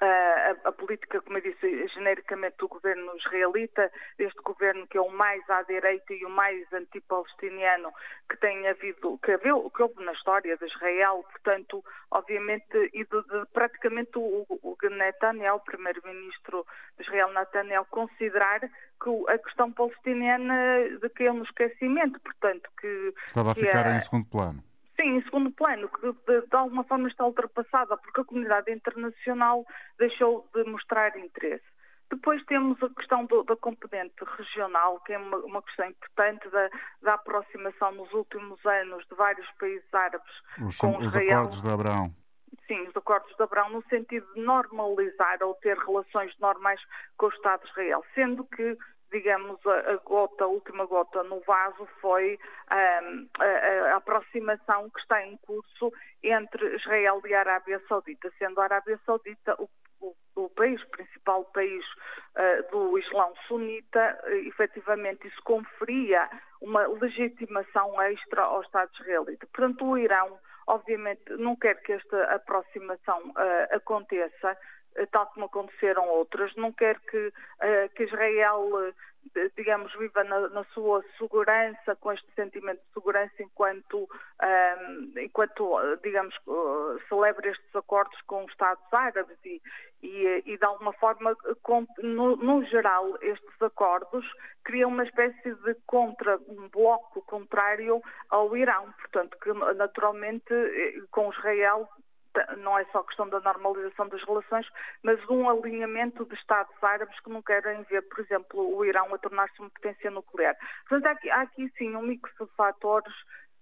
a, 0.00 0.68
a, 0.68 0.72
política, 0.72 1.20
como 1.22 1.38
eu 1.38 1.42
disse, 1.42 1.88
genericamente 1.88 2.56
do 2.58 2.68
governo 2.68 3.16
israelita, 3.16 3.90
este 4.18 4.40
governo 4.42 4.86
que 4.86 4.98
é 4.98 5.00
o 5.00 5.10
mais 5.10 5.48
à 5.48 5.62
direita 5.62 6.12
e 6.12 6.24
o 6.24 6.30
mais 6.30 6.70
antipalestiniano 6.72 7.92
que 8.28 8.36
tem 8.36 8.66
havido, 8.68 9.18
que, 9.18 9.32
haveu, 9.32 9.70
que 9.70 9.82
houve 9.82 10.04
na 10.04 10.12
história 10.12 10.56
de 10.56 10.66
Israel, 10.66 11.24
portanto, 11.30 11.84
obviamente, 12.10 12.90
e 12.92 13.04
de, 13.04 13.22
de 13.22 13.46
praticamente 13.52 14.12
o, 14.16 14.46
o 14.48 14.76
Netanyahu, 14.90 15.60
primeiro-ministro 15.60 16.66
de 16.96 17.04
Israel, 17.04 17.32
Netanyahu, 17.32 17.86
considerar 17.86 18.60
que 18.60 19.30
a 19.30 19.38
questão 19.38 19.72
palestiniana 19.72 20.98
de 21.00 21.08
que 21.10 21.24
é 21.24 21.32
um 21.32 21.42
esquecimento, 21.42 22.20
portanto, 22.20 22.68
que... 22.80 23.14
Estava 23.26 23.52
a 23.52 23.54
ficar 23.54 23.86
é, 23.86 23.96
em 23.96 24.00
segundo 24.00 24.26
plano. 24.26 24.62
Sim, 24.96 25.16
em 25.16 25.22
segundo 25.24 25.50
plano, 25.50 25.88
que 25.88 26.12
de, 26.12 26.46
de, 26.46 26.56
alguma 26.56 26.82
forma 26.84 27.08
está 27.08 27.24
ultrapassada, 27.26 27.96
porque 27.98 28.20
a 28.20 28.24
comunidade 28.24 28.72
internacional 28.72 29.64
deixou 29.98 30.48
de 30.54 30.64
mostrar 30.64 31.16
interesse. 31.18 31.64
Depois 32.08 32.42
temos 32.46 32.80
a 32.82 32.88
questão 32.90 33.26
do, 33.26 33.42
da 33.42 33.56
componente 33.56 34.14
regional, 34.38 35.00
que 35.00 35.12
é 35.12 35.18
uma, 35.18 35.38
uma 35.38 35.62
questão 35.62 35.86
importante 35.86 36.48
da, 36.50 36.70
da, 37.02 37.14
aproximação 37.14 37.92
nos 37.92 38.12
últimos 38.12 38.64
anos 38.64 39.04
de 39.06 39.16
vários 39.16 39.50
países 39.58 39.92
árabes 39.92 40.32
os, 40.62 40.78
com 40.78 40.96
os 40.98 41.16
acordos 41.16 41.60
de 41.60 41.68
Abraão. 41.68 42.14
Sim, 42.66 42.80
os 42.88 42.96
acordos 42.96 43.34
de 43.36 43.42
Abraão, 43.42 43.70
no 43.70 43.82
sentido 43.88 44.26
de 44.34 44.40
normalizar 44.40 45.42
ou 45.42 45.54
ter 45.56 45.76
relações 45.76 46.32
normais 46.38 46.80
com 47.16 47.26
o 47.26 47.30
Estado 47.30 47.64
de 47.64 47.70
Israel, 47.70 48.04
sendo 48.14 48.44
que 48.44 48.76
digamos, 49.10 49.58
a, 49.66 49.96
gota, 50.04 50.44
a 50.44 50.48
última 50.48 50.84
gota 50.86 51.22
no 51.24 51.40
vaso 51.40 51.86
foi 52.00 52.38
a, 52.68 53.00
a, 53.38 53.96
aproximação 53.96 54.90
que 54.90 55.00
está 55.00 55.24
em 55.24 55.36
curso 55.38 55.92
entre 56.22 56.76
Israel 56.76 57.20
e 57.24 57.34
a 57.34 57.40
Arábia 57.40 57.80
Saudita, 57.88 58.32
sendo 58.38 58.60
a 58.60 58.64
Arábia 58.64 58.98
Saudita 59.06 59.54
o, 59.58 59.68
o, 60.00 60.14
o 60.36 60.50
país, 60.50 60.82
principal 60.84 61.44
país 61.46 61.84
uh, 62.36 62.70
do 62.70 62.98
Islão 62.98 63.32
sunita, 63.46 64.18
uh, 64.24 64.28
efetivamente 64.48 65.26
isso 65.26 65.42
conferia 65.42 66.28
uma 66.60 66.86
legitimação 66.86 68.00
extra 68.02 68.42
ao 68.42 68.62
Estado 68.62 68.90
israelita. 69.00 69.46
Portanto, 69.52 69.84
o 69.84 69.98
Irão, 69.98 70.38
obviamente, 70.66 71.30
não 71.38 71.56
quer 71.56 71.80
que 71.82 71.92
esta 71.92 72.34
aproximação 72.34 73.30
uh, 73.30 73.76
aconteça, 73.76 74.56
tal 75.10 75.26
como 75.26 75.46
aconteceram 75.46 76.08
outras. 76.08 76.54
Não 76.56 76.72
quer 76.72 76.98
que, 77.00 77.28
uh, 77.28 77.94
que 77.94 78.04
Israel, 78.04 78.68
uh, 78.72 78.94
digamos, 79.56 79.94
viva 79.96 80.24
na, 80.24 80.48
na, 80.48 80.64
sua 80.72 81.04
segurança, 81.18 81.96
com 81.96 82.12
este 82.12 82.26
sentimento 82.34 82.78
de 82.78 82.94
segurança, 82.94 83.42
enquanto, 83.42 84.08
enquanto 85.20 85.76
digamos, 86.00 86.32
celebra 87.08 87.50
estes 87.50 87.74
acordos 87.74 88.18
com 88.22 88.44
os 88.44 88.52
Estados 88.52 88.84
Árabes 88.92 89.36
e, 89.44 89.60
e, 90.00 90.42
e 90.46 90.56
de 90.56 90.64
alguma 90.64 90.92
forma, 90.92 91.34
com, 91.60 91.84
no, 91.98 92.36
no, 92.36 92.64
geral, 92.66 93.18
estes 93.20 93.60
acordos 93.60 94.24
criam 94.62 94.90
uma 94.90 95.02
espécie 95.02 95.54
de 95.54 95.74
contra, 95.86 96.38
um 96.48 96.68
bloco 96.68 97.20
contrário 97.22 98.00
ao 98.30 98.56
Irão, 98.56 98.92
portanto, 98.92 99.36
que 99.42 99.52
naturalmente 99.74 100.54
com 101.10 101.32
Israel 101.32 101.88
não 102.58 102.78
é 102.78 102.84
só 102.86 103.02
questão 103.02 103.28
da 103.28 103.40
normalização 103.40 104.08
das 104.08 104.22
relações, 104.24 104.66
mas 105.02 105.18
de 105.20 105.32
um 105.32 105.48
alinhamento 105.48 106.24
de 106.24 106.34
Estados 106.34 106.74
árabes 106.82 107.18
que 107.20 107.30
não 107.30 107.42
querem 107.42 107.82
ver, 107.84 108.02
por 108.02 108.20
exemplo, 108.20 108.76
o 108.76 108.84
Irão 108.84 109.14
a 109.14 109.18
tornar-se 109.18 109.58
uma 109.60 109.70
potência 109.70 110.10
nuclear. 110.10 110.56
Portanto, 110.88 111.06
há 111.06 111.10
aqui, 111.12 111.30
há 111.30 111.40
aqui 111.42 111.72
sim 111.78 111.94
um 111.96 112.02
mix 112.02 112.30
de 112.38 112.46
fatores 112.56 113.14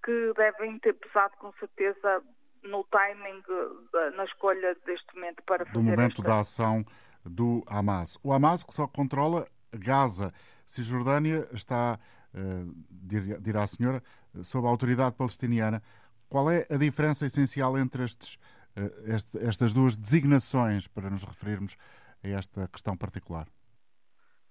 que 0.04 0.32
devem 0.36 0.78
ter 0.78 0.94
pesado 0.94 1.34
com 1.38 1.52
certeza 1.54 2.22
no 2.62 2.84
timing, 2.84 3.42
na 4.16 4.24
escolha 4.24 4.74
deste 4.86 5.14
momento 5.14 5.42
para 5.44 5.64
fazer. 5.64 5.78
Do 5.78 5.82
momento 5.82 6.20
esta... 6.20 6.22
da 6.22 6.38
ação 6.40 6.84
do 7.24 7.62
Hamas. 7.66 8.18
O 8.22 8.32
Hamas 8.32 8.62
que 8.62 8.72
só 8.72 8.86
controla 8.86 9.46
Gaza. 9.72 10.32
Cisjordânia 10.66 11.48
está, 11.52 11.98
eh, 12.34 12.64
dirá 13.40 13.62
a 13.62 13.66
senhora, 13.66 14.02
sob 14.42 14.66
a 14.66 14.70
autoridade 14.70 15.14
palestiniana. 15.14 15.82
Qual 16.28 16.50
é 16.50 16.66
a 16.70 16.76
diferença 16.76 17.26
essencial 17.26 17.78
entre 17.78 18.04
estes 18.04 18.38
este, 19.06 19.38
estas 19.38 19.72
duas 19.72 19.96
designações 19.96 20.86
para 20.86 21.10
nos 21.10 21.24
referirmos 21.24 21.76
a 22.22 22.28
esta 22.28 22.68
questão 22.68 22.96
particular? 22.96 23.46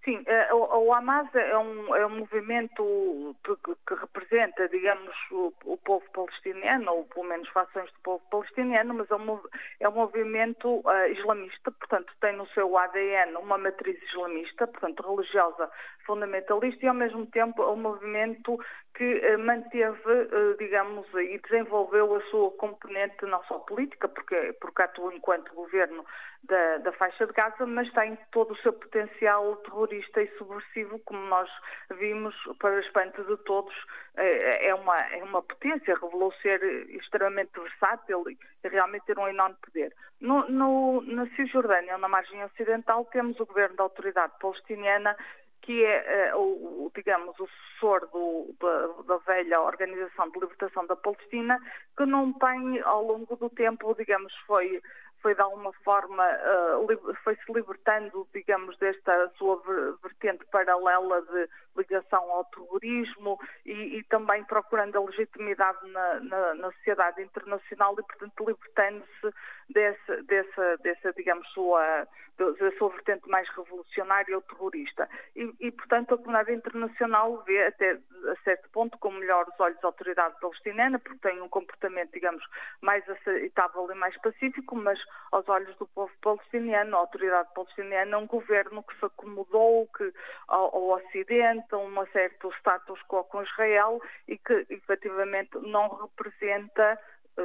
Sim, 0.03 0.21
eh, 0.27 0.53
o, 0.53 0.93
Hamas 0.93 1.33
é 1.33 1.57
um, 1.57 1.95
é 1.95 2.05
um 2.05 2.19
movimento 2.19 3.33
que, 3.41 3.55
que 3.87 3.95
representa, 3.95 4.67
digamos, 4.67 5.15
o, 5.31 5.53
o, 5.63 5.77
povo 5.77 6.03
palestiniano, 6.11 6.91
ou 6.91 7.05
pelo 7.05 7.25
menos 7.25 7.47
fações 7.49 7.89
do 7.93 7.99
povo 8.01 8.21
palestiniano, 8.29 8.93
mas 8.93 9.09
é 9.09 9.15
um, 9.15 9.39
é 9.79 9.87
um 9.87 9.93
movimento 9.93 10.81
uh, 10.85 11.07
islamista, 11.09 11.71
portanto 11.71 12.13
tem 12.19 12.35
no 12.35 12.45
seu 12.47 12.77
ADN 12.77 13.37
uma 13.37 13.57
matriz 13.57 13.97
islamista, 14.11 14.67
portanto 14.67 15.09
religiosa 15.09 15.71
fundamentalista, 16.05 16.85
e 16.85 16.89
ao 16.89 16.95
mesmo 16.95 17.25
tempo 17.27 17.63
é 17.63 17.71
um 17.71 17.77
movimento 17.77 18.59
que 18.95 19.03
uh, 19.03 19.39
manteve, 19.39 20.11
uh, 20.11 20.57
digamos, 20.57 21.07
e 21.15 21.39
desenvolveu 21.39 22.15
a 22.15 22.21
sua 22.29 22.51
componente 22.51 23.25
não 23.25 23.43
só 23.45 23.59
política, 23.59 24.07
porque, 24.07 24.53
porque 24.61 24.81
atua 24.81 25.13
enquanto 25.13 25.53
governo 25.55 26.05
da, 26.43 26.77
da 26.77 26.91
faixa 26.91 27.25
de 27.25 27.33
Gaza, 27.33 27.65
mas 27.65 27.91
tem 27.93 28.17
todo 28.31 28.51
o 28.53 28.57
seu 28.57 28.73
potencial 28.73 29.55
terrorista 29.57 30.21
e 30.21 30.27
subversivo, 30.37 30.99
como 30.99 31.19
nós 31.25 31.49
vimos, 31.97 32.35
para 32.59 32.79
espanto 32.81 33.23
de 33.23 33.37
todos, 33.43 33.73
é, 34.15 34.67
é 34.67 34.75
uma, 34.75 34.99
é 35.07 35.23
uma 35.23 35.41
potência, 35.41 35.95
revelou 35.95 36.31
ser 36.41 36.61
extremamente 36.89 37.59
versátil 37.59 38.25
e 38.29 38.37
realmente 38.67 39.05
ter 39.05 39.17
um 39.17 39.27
enorme 39.27 39.55
poder. 39.61 39.93
No, 40.21 40.47
no, 40.49 41.01
na 41.01 41.27
Cisjordânia, 41.35 41.97
na 41.97 42.07
margem 42.07 42.43
ocidental, 42.43 43.05
temos 43.05 43.39
o 43.39 43.45
governo 43.45 43.75
da 43.75 43.83
autoridade 43.83 44.33
palestiniana 44.39 45.15
que 45.63 45.83
é, 45.83 46.35
o, 46.35 46.91
digamos, 46.93 47.39
o 47.39 47.47
sucessor 47.47 48.07
do, 48.11 48.53
da, 48.59 49.03
da, 49.03 49.17
velha 49.25 49.61
Organização 49.61 50.29
de 50.29 50.39
Libertação 50.39 50.85
da 50.85 50.95
Palestina, 50.95 51.59
que 51.97 52.05
não 52.05 52.33
tem, 52.33 52.81
ao 52.81 53.03
longo 53.03 53.35
do 53.35 53.49
tempo, 53.49 53.95
digamos, 53.95 54.33
foi 54.45 54.81
foi 55.23 55.33
de 55.33 55.41
alguma 55.41 55.71
forma, 55.85 56.23
uh, 56.23 57.15
foi-se 57.23 57.51
libertando, 57.51 58.27
digamos, 58.33 58.77
desta 58.77 59.31
sua 59.37 59.59
vertente 60.03 60.45
paralela 60.51 61.21
de 61.21 61.49
ligação 61.77 62.29
ao 62.29 62.45
terrorismo 62.45 63.39
e, 63.65 63.97
e 63.97 64.03
também 64.03 64.43
procurando 64.43 64.97
a 64.97 65.05
legitimidade 65.05 65.79
na, 65.89 66.19
na, 66.19 66.53
na, 66.55 66.71
sociedade 66.73 67.21
internacional 67.21 67.95
e, 67.97 68.03
portanto, 68.03 68.45
libertando-se 68.45 69.33
dessa, 69.69 70.23
dessa, 70.23 70.77
dessa, 70.83 71.13
digamos, 71.13 71.47
sua, 71.53 72.07
da 72.37 72.71
sua 72.77 72.89
vertente 72.89 73.27
mais 73.29 73.47
revolucionária 73.49 74.35
ou 74.35 74.41
terrorista. 74.41 75.09
E, 75.35 75.51
e, 75.61 75.71
portanto, 75.71 76.13
a 76.13 76.17
comunidade 76.17 76.53
internacional 76.53 77.43
vê 77.43 77.65
até 77.65 77.93
a 77.93 78.35
certo 78.43 78.69
ponto 78.69 78.97
com 78.97 79.11
melhores 79.11 79.53
olhos 79.59 79.83
a 79.83 79.87
autoridade 79.87 80.39
palestiniana, 80.39 80.99
porque 80.99 81.19
tem 81.19 81.41
um 81.41 81.49
comportamento, 81.49 82.11
digamos, 82.11 82.43
mais 82.81 83.07
aceitável 83.09 83.89
e 83.91 83.95
mais 83.95 84.15
pacífico, 84.21 84.75
mas 84.75 84.99
aos 85.33 85.49
olhos 85.49 85.75
do 85.77 85.87
povo 85.87 86.11
palestiniano, 86.21 86.95
a 86.95 86.99
autoridade 86.99 87.53
palestiniana 87.55 88.17
um 88.19 88.27
governo 88.27 88.83
que 88.83 88.97
se 88.99 89.05
acomodou 89.05 89.87
que, 89.97 90.13
ao, 90.47 90.75
ao 90.75 90.89
Ocidente, 90.89 91.73
a 91.73 91.77
um 91.77 92.05
certo 92.07 92.51
status 92.59 93.01
quo 93.07 93.23
com 93.23 93.41
Israel 93.41 93.99
e 94.27 94.37
que 94.37 94.65
efetivamente 94.69 95.57
não 95.57 95.87
representa, 95.89 96.99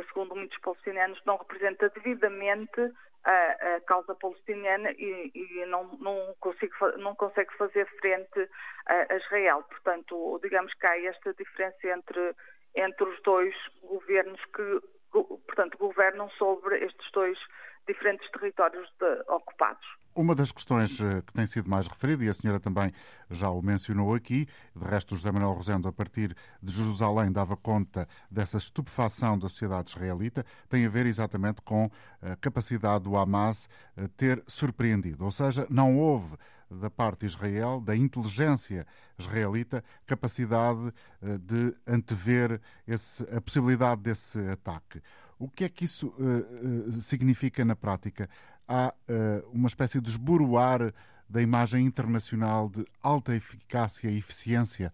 segundo 0.08 0.36
muitos 0.36 0.58
palestinianos, 0.58 1.20
não 1.24 1.38
representa 1.38 1.88
devidamente 1.88 2.92
a, 3.24 3.76
a, 3.76 3.80
causa 3.86 4.14
palestiniana 4.14 4.90
e, 4.92 5.30
e 5.34 5.66
não, 5.66 5.84
não, 5.98 6.34
consigo, 6.40 6.74
não, 6.98 7.14
consegue 7.14 7.54
fazer 7.56 7.86
frente 8.00 8.48
a, 8.86 9.14
Israel. 9.16 9.62
Portanto, 9.62 10.38
digamos 10.42 10.72
que 10.74 10.86
há 10.86 11.04
esta 11.04 11.32
diferença 11.34 11.88
entre, 11.88 12.34
entre 12.74 13.04
os 13.04 13.22
dois 13.22 13.54
governos 13.82 14.40
que, 14.54 14.80
portanto, 15.10 15.78
governam 15.78 16.28
sobre 16.30 16.84
estes 16.84 17.10
dois 17.12 17.38
diferentes 17.88 18.30
territórios 18.30 18.88
de, 19.00 19.32
ocupados. 19.32 19.84
Uma 20.14 20.34
das 20.34 20.50
questões 20.50 21.00
eh, 21.00 21.22
que 21.24 21.32
tem 21.32 21.46
sido 21.46 21.70
mais 21.70 21.86
referida, 21.86 22.24
e 22.24 22.28
a 22.28 22.34
senhora 22.34 22.58
também 22.58 22.92
já 23.30 23.48
o 23.50 23.62
mencionou 23.62 24.14
aqui, 24.14 24.46
de 24.74 24.84
resto, 24.84 25.14
José 25.14 25.30
Manuel 25.30 25.52
Rosendo, 25.52 25.88
a 25.88 25.92
partir 25.92 26.36
de 26.62 26.72
Jerusalém, 26.72 27.30
dava 27.30 27.56
conta 27.56 28.08
dessa 28.30 28.58
estupefação 28.58 29.38
da 29.38 29.48
sociedade 29.48 29.90
israelita, 29.90 30.44
tem 30.68 30.84
a 30.84 30.88
ver 30.88 31.06
exatamente 31.06 31.62
com 31.62 31.88
a 32.20 32.36
capacidade 32.36 33.04
do 33.04 33.16
Hamas 33.16 33.68
eh, 33.96 34.08
ter 34.16 34.42
surpreendido. 34.46 35.24
Ou 35.24 35.30
seja, 35.30 35.66
não 35.70 35.96
houve 35.96 36.36
da 36.70 36.90
parte 36.90 37.20
de 37.20 37.26
Israel, 37.26 37.80
da 37.80 37.96
inteligência 37.96 38.86
israelita, 39.18 39.82
capacidade 40.06 40.92
eh, 41.22 41.38
de 41.38 41.74
antever 41.86 42.60
esse, 42.86 43.22
a 43.34 43.40
possibilidade 43.40 44.02
desse 44.02 44.38
ataque. 44.48 45.00
O 45.38 45.48
que 45.48 45.64
é 45.64 45.68
que 45.68 45.84
isso 45.84 46.08
uh, 46.18 46.88
uh, 46.88 46.92
significa 47.00 47.64
na 47.64 47.76
prática? 47.76 48.28
Há 48.66 48.92
uh, 48.92 49.48
uma 49.52 49.68
espécie 49.68 50.00
de 50.00 50.10
esboroar 50.10 50.92
da 51.28 51.40
imagem 51.40 51.84
internacional 51.84 52.68
de 52.68 52.84
alta 53.02 53.34
eficácia 53.34 54.08
e 54.08 54.18
eficiência 54.18 54.92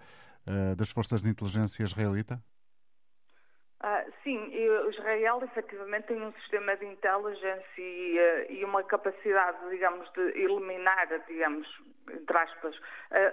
das 0.76 0.90
forças 0.90 1.22
de 1.22 1.28
inteligência 1.30 1.84
israelita? 1.84 2.42
Ah, 3.80 4.04
sim, 4.22 4.52
Israel 4.90 5.40
efetivamente 5.42 6.08
tem 6.08 6.20
um 6.20 6.32
sistema 6.34 6.76
de 6.76 6.84
inteligência 6.84 7.62
e, 7.78 8.46
e, 8.50 8.64
uma 8.64 8.82
capacidade, 8.82 9.56
digamos, 9.70 10.10
de 10.12 10.20
eliminar, 10.38 11.06
digamos, 11.26 11.66
entre 12.10 12.36
aspas, 12.36 12.76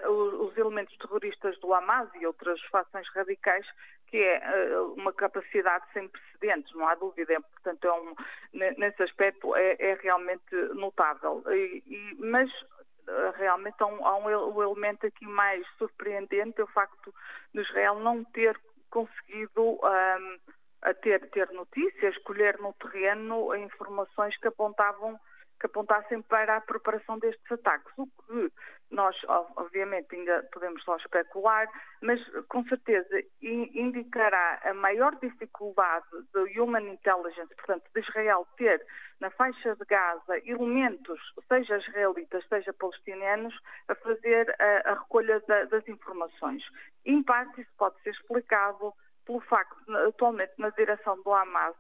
os 0.08 0.56
elementos 0.56 0.96
terroristas 1.00 1.60
do 1.60 1.74
Hamas 1.74 2.08
e 2.16 2.26
outras 2.26 2.62
fações 2.66 3.10
radicais 3.14 3.66
que 4.12 4.18
é 4.18 4.80
uma 4.98 5.14
capacidade 5.14 5.86
sem 5.94 6.08
precedentes, 6.10 6.74
não 6.76 6.86
há 6.86 6.96
dúvida. 6.96 7.40
Portanto, 7.40 7.86
é 7.86 7.94
um, 7.94 8.16
nesse 8.78 9.02
aspecto 9.02 9.56
é, 9.56 9.78
é 9.80 9.94
realmente 9.96 10.54
notável. 10.74 11.42
E, 11.48 11.82
e, 11.88 12.16
mas 12.20 12.52
eh, 13.08 13.34
realmente 13.38 13.76
há 13.80 13.86
um, 13.86 14.06
há 14.06 14.18
um, 14.18 14.62
elemento 14.62 15.08
aqui 15.08 15.26
mais 15.26 15.66
surpreendente, 15.78 16.60
é 16.60 16.64
o 16.64 16.68
facto 16.68 17.14
de 17.54 17.62
Israel 17.62 18.00
não 18.00 18.24
ter 18.26 18.60
conseguido 18.90 19.62
um, 19.62 20.40
a 20.82 20.94
ter, 20.94 21.30
ter 21.30 21.50
notícias, 21.52 22.18
colher 22.20 22.60
no 22.60 22.74
terreno 22.74 23.56
informações 23.56 24.38
que 24.38 24.48
apontavam 24.48 25.18
que 25.60 25.68
apontassem 25.68 26.24
para 26.24 26.58
a 26.58 26.62
preparação 26.62 27.20
destes 27.20 27.52
ataques. 27.52 27.94
O 27.96 28.08
que 28.08 28.52
nós, 28.92 29.16
obviamente, 29.56 30.16
ainda 30.16 30.44
podemos 30.52 30.84
só 30.84 30.98
especular, 30.98 31.68
mas 32.02 32.20
com 32.50 32.64
certeza 32.66 33.24
indicará 33.42 34.60
a 34.64 34.74
maior 34.74 35.16
dificuldade 35.16 36.06
do 36.34 36.44
Human 36.62 36.90
Intelligence, 36.90 37.56
portanto, 37.56 37.90
de 37.94 38.02
Israel 38.02 38.46
ter 38.58 38.86
na 39.20 39.30
faixa 39.32 39.76
de 39.76 39.86
Gaza 39.86 40.38
elementos, 40.44 41.20
seja 41.48 41.78
israelitas, 41.78 42.46
seja 42.48 42.74
palestinianos, 42.74 43.58
a 43.88 43.96
fazer 43.96 44.54
a, 44.60 44.92
a 44.92 44.94
recolha 44.96 45.40
da, 45.48 45.66
das 45.66 45.88
informações. 45.88 46.64
Em 47.06 47.24
parte, 47.24 47.62
isso 47.62 47.72
pode 47.78 48.00
ser 48.02 48.12
explicado 48.12 48.94
pelo 49.26 49.40
facto, 49.42 49.78
atualmente, 50.08 50.54
na 50.58 50.70
direção 50.70 51.22
do 51.22 51.34
Hamas, 51.34 51.76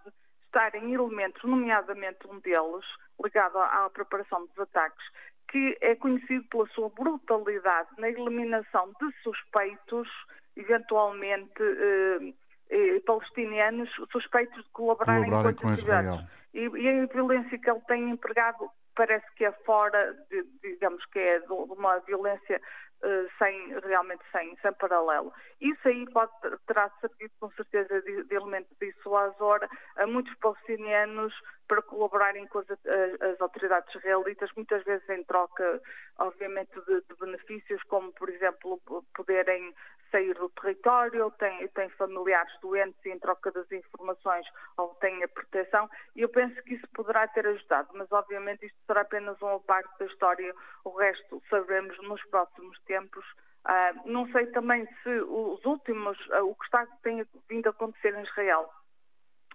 estarem 0.45 0.93
elementos, 0.93 1.43
nomeadamente 1.43 2.27
um 2.27 2.39
deles, 2.39 2.85
ligado 3.23 3.57
à, 3.57 3.85
à 3.85 3.89
preparação 3.89 4.45
dos 4.45 4.59
ataques, 4.59 5.05
que 5.51 5.77
é 5.81 5.95
conhecido 5.95 6.45
pela 6.49 6.67
sua 6.67 6.89
brutalidade 6.89 7.89
na 7.97 8.09
eliminação 8.09 8.91
de 8.99 9.11
suspeitos, 9.21 10.07
eventualmente 10.55 11.61
eh, 11.61 12.33
eh, 12.69 12.99
palestinianos, 13.05 13.89
suspeitos 14.11 14.63
de 14.63 14.69
colaborarem, 14.71 15.25
colaborarem 15.25 15.55
com, 15.57 15.67
com 15.67 15.73
Israel. 15.73 16.19
E, 16.53 16.59
e, 16.61 16.89
a 16.89 17.05
violência 17.05 17.59
que 17.59 17.69
ele 17.69 17.81
tem 17.81 18.09
empregado 18.09 18.69
parece 18.95 19.25
que 19.35 19.45
é 19.45 19.51
fora, 19.65 20.13
de, 20.29 20.43
digamos 20.63 21.05
que 21.07 21.19
é 21.19 21.39
de 21.39 21.51
uma 21.51 21.99
violência 21.99 22.61
uh, 23.03 23.29
sem, 23.37 23.79
realmente 23.79 24.23
sem, 24.31 24.55
sem 24.61 24.73
paralelo. 24.73 25.33
Isso 25.59 25.87
aí 25.87 26.05
pode, 26.11 26.31
terá 26.67 26.89
servido 27.01 27.33
com 27.39 27.51
certeza 27.51 28.01
de, 28.01 28.23
de 28.23 28.35
elemento 28.35 28.69
dissuasor 28.79 29.67
a 29.97 30.07
muitos 30.07 30.33
palestinianos 30.35 31.33
para 31.71 31.81
colaborarem 31.83 32.45
com 32.47 32.59
as, 32.59 32.69
as, 32.69 33.39
autoridades 33.39 33.95
israelitas, 33.95 34.49
muitas 34.57 34.83
vezes 34.83 35.07
em 35.07 35.23
troca, 35.23 35.81
obviamente, 36.19 36.73
de, 36.81 36.99
de 36.99 37.15
benefícios, 37.17 37.81
como, 37.83 38.11
por 38.11 38.27
exemplo, 38.27 38.81
poderem 39.15 39.73
sair 40.11 40.33
do 40.33 40.49
território, 40.49 41.31
tem, 41.39 41.65
tem 41.69 41.87
familiares 41.91 42.51
doentes 42.61 42.99
e 43.05 43.11
em 43.11 43.19
troca 43.19 43.53
das 43.53 43.71
informações 43.71 44.45
ou 44.75 44.89
tem 44.95 45.23
a 45.23 45.29
proteção. 45.29 45.89
E 46.13 46.23
eu 46.23 46.27
penso 46.27 46.61
que 46.63 46.73
isso 46.73 46.85
poderá 46.93 47.25
ter 47.29 47.47
ajudado, 47.47 47.87
mas 47.93 48.11
obviamente 48.11 48.65
isto 48.65 48.77
será 48.85 48.99
apenas 48.99 49.41
uma 49.41 49.61
parte 49.61 49.97
da 49.97 50.07
história, 50.07 50.53
o 50.83 50.89
resto 50.89 51.41
saberemos 51.49 51.97
nos 51.99 52.21
próximos 52.25 52.77
tempos. 52.81 53.25
Uh, 53.63 54.11
não 54.11 54.29
sei 54.33 54.47
também 54.47 54.85
se 55.03 55.09
os 55.21 55.63
últimos, 55.63 56.19
uh, 56.31 56.43
o 56.43 56.53
que 56.53 56.65
está, 56.65 56.85
tem 57.01 57.25
vindo 57.47 57.67
a 57.67 57.69
acontecer 57.69 58.13
em 58.13 58.23
Israel 58.23 58.69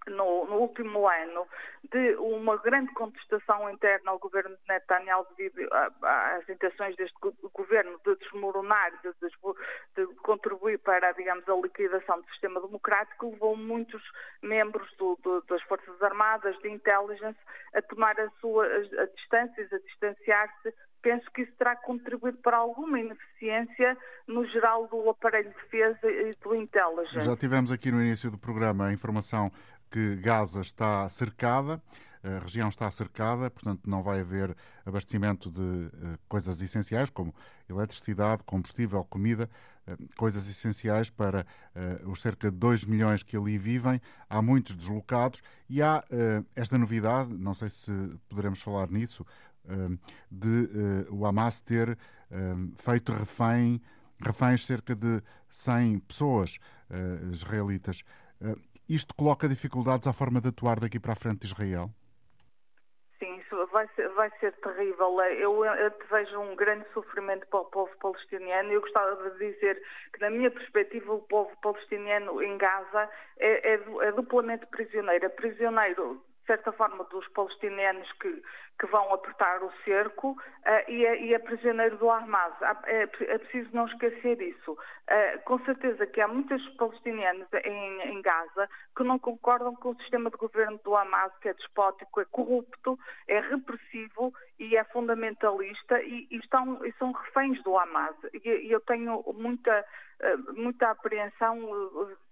no, 0.08 0.46
no, 0.46 0.56
último 0.56 1.08
ano 1.08 1.46
de 1.90 2.16
uma 2.16 2.56
grande 2.56 2.92
contestação 2.94 3.68
interna 3.70 4.10
ao 4.10 4.18
governo 4.18 4.56
de 4.56 4.62
Netanyahu 4.68 5.26
devido 5.36 5.68
às 6.02 6.48
intenções 6.48 6.96
deste 6.96 7.16
governo 7.52 7.98
de 8.04 8.16
desmoronar, 8.16 8.92
de, 9.02 9.12
de, 9.20 10.06
de, 10.06 10.14
contribuir 10.16 10.78
para, 10.78 11.12
digamos, 11.12 11.48
a 11.48 11.54
liquidação 11.54 12.20
do 12.20 12.28
sistema 12.28 12.60
democrático, 12.60 13.30
levou 13.30 13.56
muitos 13.56 14.02
membros 14.42 14.90
do, 14.96 15.18
do, 15.22 15.42
das 15.42 15.62
Forças 15.62 16.00
Armadas, 16.02 16.56
de 16.58 16.68
intelligence, 16.68 17.38
a 17.75 17.82
tomar 17.82 18.18
a 18.20 18.30
sua 18.40 18.66
a, 18.66 19.02
a 19.02 19.06
distâncias, 19.06 19.72
a 19.72 19.78
distanciar-se 19.78 20.75
penso 21.06 21.30
que 21.30 21.42
isso 21.42 21.52
terá 21.56 21.76
contribuído 21.76 22.38
para 22.38 22.56
alguma 22.56 22.98
ineficiência 22.98 23.96
no 24.26 24.44
geral 24.46 24.88
do 24.88 25.08
aparelho 25.08 25.50
de 25.50 25.54
defesa 25.54 26.10
e 26.10 26.34
do 26.42 26.52
intelligence. 26.56 27.25
Já 27.25 27.36
tivemos 27.36 27.70
aqui 27.70 27.92
no 27.92 28.02
início 28.02 28.28
do 28.28 28.36
programa 28.36 28.88
a 28.88 28.92
informação 28.92 29.52
que 29.90 30.16
Gaza 30.16 30.61
está 30.61 31.09
cercada, 31.09 31.83
a 32.26 32.40
região 32.40 32.69
está 32.69 32.90
cercada, 32.90 33.49
portanto 33.50 33.88
não 33.88 34.02
vai 34.02 34.21
haver 34.21 34.57
abastecimento 34.85 35.50
de 35.50 35.61
uh, 35.61 36.19
coisas 36.28 36.61
essenciais 36.61 37.09
como 37.09 37.33
eletricidade, 37.69 38.43
combustível, 38.45 39.05
comida, 39.05 39.49
uh, 39.87 40.09
coisas 40.16 40.49
essenciais 40.49 41.09
para 41.09 41.47
uh, 42.02 42.11
os 42.11 42.21
cerca 42.21 42.50
de 42.50 42.57
2 42.57 42.85
milhões 42.85 43.23
que 43.23 43.37
ali 43.37 43.57
vivem. 43.59 44.00
Há 44.28 44.43
muitos 44.43 44.75
deslocados 44.75 45.40
e 45.69 45.81
há 45.81 46.02
esta 46.55 46.76
novidade, 46.76 47.33
não 47.33 47.55
sei 47.55 47.69
se 47.69 47.93
poderemos 48.28 48.61
falar 48.61 48.90
nisso, 48.90 49.25
de 50.31 51.07
o 51.11 51.26
Hamas 51.26 51.61
ter 51.61 51.99
feito 52.76 53.12
refém, 53.12 53.81
reféns 54.21 54.64
cerca 54.64 54.95
de 54.95 55.23
100 55.49 55.99
pessoas 56.00 56.59
israelitas. 57.33 58.03
Isto 58.88 59.14
coloca 59.14 59.49
dificuldades 59.49 60.07
à 60.07 60.12
forma 60.12 60.40
de 60.40 60.49
atuar 60.49 60.79
daqui 60.79 61.01
para 61.01 61.12
a 61.12 61.16
frente 61.16 61.40
de 61.40 61.46
Israel? 61.46 61.90
Sim, 63.18 63.37
isso 63.38 63.66
vai 63.72 63.88
ser, 63.96 64.09
vai 64.11 64.31
ser 64.38 64.53
terrível. 64.53 65.20
Eu, 65.22 65.64
eu 65.64 65.92
vejo 66.11 66.38
um 66.38 66.55
grande 66.55 66.87
sofrimento 66.92 67.46
para 67.49 67.61
o 67.61 67.64
povo 67.64 67.90
palestiniano. 67.99 68.70
Eu 68.70 68.81
gostava 68.81 69.31
de 69.31 69.38
dizer 69.38 69.83
que, 70.12 70.20
na 70.20 70.31
minha 70.31 70.51
perspectiva, 70.51 71.12
o 71.12 71.22
povo 71.22 71.51
palestiniano 71.62 72.40
em 72.42 72.57
Gaza 72.59 73.11
é, 73.38 73.75
é, 73.75 73.81
é 74.03 74.12
duplamente 74.12 74.66
prisioneiro. 74.66 75.25
É 75.25 75.29
prisioneiro 75.31 76.22
de 76.46 76.55
certa 76.55 76.70
forma, 76.70 77.03
dos 77.11 77.27
palestinianos 77.31 78.11
que, 78.20 78.40
que 78.78 78.86
vão 78.86 79.12
apertar 79.12 79.62
o 79.62 79.72
cerco 79.84 80.32
uh, 80.32 80.90
e, 80.90 81.06
é, 81.06 81.22
e 81.22 81.34
é 81.34 81.38
prisioneiro 81.38 81.96
do 81.96 82.10
Hamas. 82.10 82.52
É, 82.84 83.02
é, 83.02 83.38
preciso 83.38 83.70
não 83.72 83.86
esquecer 83.86 84.40
isso. 84.40 84.72
Uh, 84.72 85.42
com 85.44 85.58
certeza 85.60 86.06
que 86.06 86.20
há 86.20 86.28
muitos 86.28 86.66
palestinianos 86.76 87.46
em, 87.64 88.00
em, 88.02 88.22
Gaza 88.22 88.68
que 88.96 89.04
não 89.04 89.18
concordam 89.18 89.74
com 89.76 89.90
o 89.90 89.96
sistema 89.96 90.30
de 90.30 90.36
governo 90.36 90.78
do 90.84 90.96
Hamas, 90.96 91.32
que 91.40 91.48
é 91.48 91.54
despótico, 91.54 92.20
é 92.20 92.24
corrupto, 92.26 92.98
é 93.28 93.40
repressivo 93.40 94.34
e 94.58 94.76
é 94.76 94.84
fundamentalista 94.84 96.00
e, 96.02 96.26
e 96.30 96.36
estão, 96.36 96.84
e 96.84 96.92
são 96.94 97.12
reféns 97.12 97.62
do 97.62 97.78
Hamas. 97.78 98.16
E, 98.32 98.48
e 98.48 98.72
eu 98.72 98.80
tenho 98.80 99.22
muita 99.34 99.84
eh, 100.18 100.36
muita 100.56 100.90
apreensão, 100.90 101.58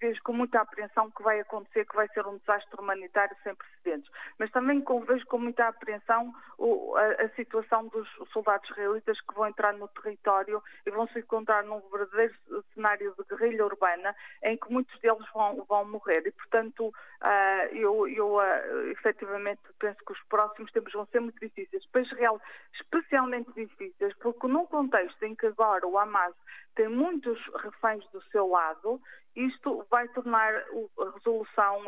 vejo 0.01 0.23
com 0.23 0.33
muita 0.33 0.61
apreensão 0.61 1.11
que 1.11 1.23
vai 1.23 1.41
acontecer, 1.41 1.85
que 1.85 1.95
vai 1.95 2.09
ser 2.09 2.27
um 2.27 2.39
desastre 2.39 2.81
humanitário 2.81 3.37
sem 3.43 3.55
precedentes. 3.55 4.11
Mas 4.39 4.51
também 4.53 4.83
vejo 5.07 5.27
com 5.27 5.39
muita 5.39 5.69
apreensão 5.69 6.34
a, 6.59 7.25
a 7.25 7.29
situação 7.31 7.89
dos 7.89 8.09
soldados 8.33 8.69
israelitas 8.71 9.21
que 9.21 9.35
vão 9.35 9.49
entrar 9.49 9.73
no 9.75 9.89
território 9.89 10.63
e 10.87 10.91
vão 10.91 11.07
se 11.09 11.19
encontrar 11.19 11.65
num 11.65 11.81
verdadeiro 11.91 12.35
cenário 12.75 13.15
de 13.19 13.37
guerrilha 13.37 13.67
urbana 13.67 14.15
em 14.43 14.57
que 14.57 14.71
muitos 14.73 14.99
deles 15.01 15.27
vão, 15.33 15.65
vão 15.65 15.85
morrer. 15.85 16.27
E, 16.27 16.33
portanto, 16.33 16.89
uh, 16.89 17.75
eu, 17.75 18.07
eu 18.09 18.37
uh, 18.37 18.91
efetivamente 18.91 19.63
penso 19.79 19.99
que 20.05 20.13
os 20.13 20.23
próximos 20.29 20.71
tempos 20.73 20.93
vão 20.93 21.07
ser 21.07 21.21
muito 21.21 21.41
difíceis. 21.41 21.87
Para 21.87 22.03
Israel, 22.03 22.41
especialmente 22.75 23.53
difíceis, 23.53 24.15
porque 24.19 24.47
num 24.47 24.67
contexto 24.67 25.23
em 25.25 25.35
que 25.35 25.47
agora 25.47 25.87
o 25.87 25.99
Hamas 25.99 26.35
tem 26.75 26.89
muitos 26.89 27.39
reféns 27.63 28.05
do 28.11 28.23
seu 28.25 28.49
lado, 28.49 29.01
isto 29.37 29.85
vai 29.91 30.07
tornar 30.09 30.53
a 30.55 31.11
resolução 31.15 31.83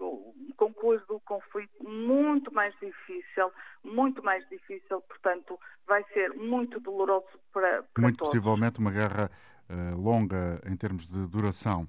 o 0.00 0.34
concluir 0.56 1.00
do 1.06 1.20
conflito 1.20 1.82
muito 1.82 2.52
mais 2.52 2.74
difícil, 2.80 3.50
muito 3.82 4.22
mais 4.22 4.48
difícil, 4.48 5.00
portanto, 5.02 5.58
vai 5.86 6.04
ser 6.12 6.32
muito 6.34 6.78
doloroso 6.80 7.26
para, 7.52 7.82
para 7.82 8.02
muito 8.02 8.18
todos. 8.18 8.32
possivelmente 8.32 8.78
uma 8.78 8.92
guerra 8.92 9.30
uh, 9.68 10.00
longa 10.00 10.60
em 10.66 10.76
termos 10.76 11.06
de 11.06 11.26
duração. 11.26 11.88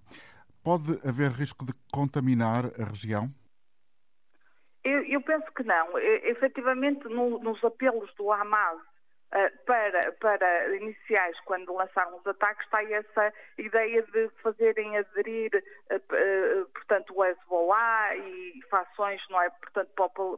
Pode 0.64 1.00
haver 1.08 1.32
risco 1.32 1.66
de 1.66 1.74
contaminar 1.92 2.66
a 2.80 2.86
região? 2.86 3.28
Eu, 4.84 5.04
eu 5.06 5.22
penso 5.22 5.46
que 5.54 5.64
não. 5.64 6.00
E, 6.00 6.30
efetivamente, 6.30 7.08
no, 7.08 7.40
nos 7.40 7.64
apelos 7.64 8.14
do 8.16 8.32
Hamas 8.32 8.93
para, 9.66 10.12
para 10.14 10.76
iniciais, 10.76 11.40
quando 11.46 11.74
lançaram 11.74 12.18
os 12.18 12.28
ataques, 12.28 12.64
está 12.66 12.84
essa 12.84 13.34
ideia 13.58 14.04
de 14.04 14.30
fazerem 14.44 14.96
aderir, 14.98 15.50
eh, 15.90 16.00
eh, 16.12 16.66
portanto, 16.72 17.14
o 17.16 17.26
Hezbollah 17.26 18.16
e 18.16 18.62
fações, 18.70 19.22
não 19.30 19.42
é, 19.42 19.50
portanto, 19.50 19.90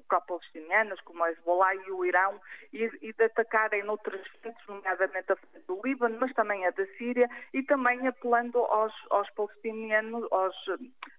pró-palestinianas, 0.07 1.01
como 1.01 1.23
o 1.23 1.27
Hezbollah 1.27 1.75
e 1.75 1.91
o 1.91 2.05
Irão, 2.05 2.39
e, 2.71 2.89
e 3.01 3.11
de 3.11 3.23
atacarem 3.23 3.83
noutras 3.83 4.25
frentes, 4.39 4.65
nomeadamente 4.67 5.31
a 5.31 5.35
frente 5.35 5.65
do 5.67 5.81
Líbano, 5.83 6.17
mas 6.19 6.33
também 6.33 6.65
a 6.65 6.71
da 6.71 6.85
Síria, 6.97 7.29
e 7.53 7.63
também 7.63 8.07
apelando 8.07 8.59
aos, 8.59 8.93
aos 9.09 9.29
palestinianos, 9.31 10.25
aos, 10.31 10.55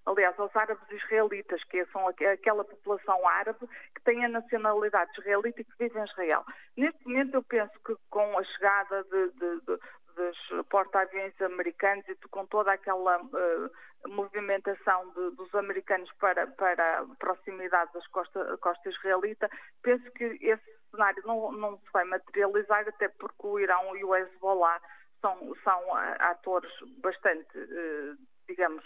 aliás, 0.06 0.38
aos 0.38 0.54
árabes 0.56 0.90
israelitas, 0.90 1.62
que 1.64 1.84
são 1.86 2.08
aquela 2.08 2.64
população 2.64 3.28
árabe 3.28 3.66
que 3.94 4.02
tem 4.02 4.24
a 4.24 4.28
nacionalidade 4.28 5.10
israelita 5.18 5.60
e 5.60 5.64
que 5.64 5.78
vive 5.78 5.98
em 5.98 6.04
Israel. 6.04 6.44
Neste 6.76 7.06
momento, 7.06 7.34
eu 7.34 7.42
penso 7.42 7.65
penso 7.66 7.80
que 7.84 7.96
com 8.10 8.38
a 8.38 8.44
chegada 8.44 9.04
de, 9.04 9.30
de, 9.32 9.60
de 9.60 9.78
dos 10.16 10.66
porta-aviões 10.70 11.38
americanos 11.42 12.08
e 12.08 12.14
com 12.30 12.46
toda 12.46 12.72
aquela 12.72 13.20
uh, 13.20 14.08
movimentação 14.08 15.10
de, 15.10 15.36
dos 15.36 15.54
americanos 15.54 16.10
para, 16.18 16.46
para 16.46 17.00
a 17.00 17.06
proximidade 17.18 17.92
das 17.92 18.06
costa, 18.08 18.56
costa 18.58 18.88
israelita, 18.88 19.50
penso 19.82 20.10
que 20.12 20.24
esse 20.40 20.64
cenário 20.90 21.22
não, 21.26 21.52
não 21.52 21.76
se 21.76 21.92
vai 21.92 22.04
materializar, 22.04 22.88
até 22.88 23.08
porque 23.08 23.46
o 23.46 23.60
Irão 23.60 23.94
e 23.94 24.04
o 24.04 24.16
Hezbollah 24.16 24.80
são, 25.20 25.54
são 25.62 25.80
uh, 25.90 26.16
atores 26.20 26.72
bastante, 27.02 27.58
uh, 27.58 28.16
digamos, 28.48 28.84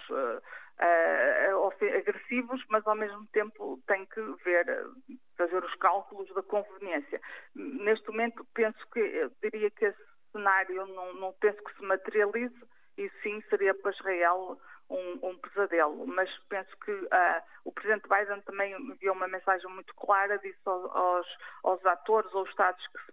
agressivos, 1.97 2.65
mas 2.69 2.87
ao 2.87 2.95
mesmo 2.95 3.27
tempo 3.29 3.81
tem 3.87 4.07
que 4.07 4.21
ver 4.45 4.67
fazer 5.37 5.63
os 5.65 5.75
cálculos 5.77 6.33
da 6.35 6.43
conveniência. 6.43 7.21
Neste 7.55 8.09
momento, 8.09 8.47
penso 8.55 8.79
que, 8.93 9.31
diria 9.43 9.71
que 9.71 9.87
esse 9.87 10.05
cenário 10.33 10.87
não, 10.87 11.15
não 11.15 11.33
penso 11.35 11.63
que 11.63 11.75
se 11.77 11.83
materialize 11.83 12.55
e 12.99 13.11
sim 13.23 13.43
seria 13.49 13.75
para 13.75 13.93
Israel 13.93 14.59
um, 14.89 15.31
um 15.31 15.39
pesadelo. 15.39 16.07
Mas 16.07 16.31
penso 16.49 16.77
que 16.85 16.93
uh, 16.93 17.43
o 17.65 17.73
Presidente 17.73 18.09
Biden 18.09 18.43
também 18.43 18.75
enviou 18.75 19.15
uma 19.15 19.29
mensagem 19.29 19.71
muito 19.71 19.95
clara, 19.95 20.39
disse 20.39 20.61
aos, 20.65 21.27
aos 21.63 21.85
atores 21.87 22.33
ou 22.35 22.45
Estados 22.45 22.87
que 22.89 22.99
se 23.07 23.13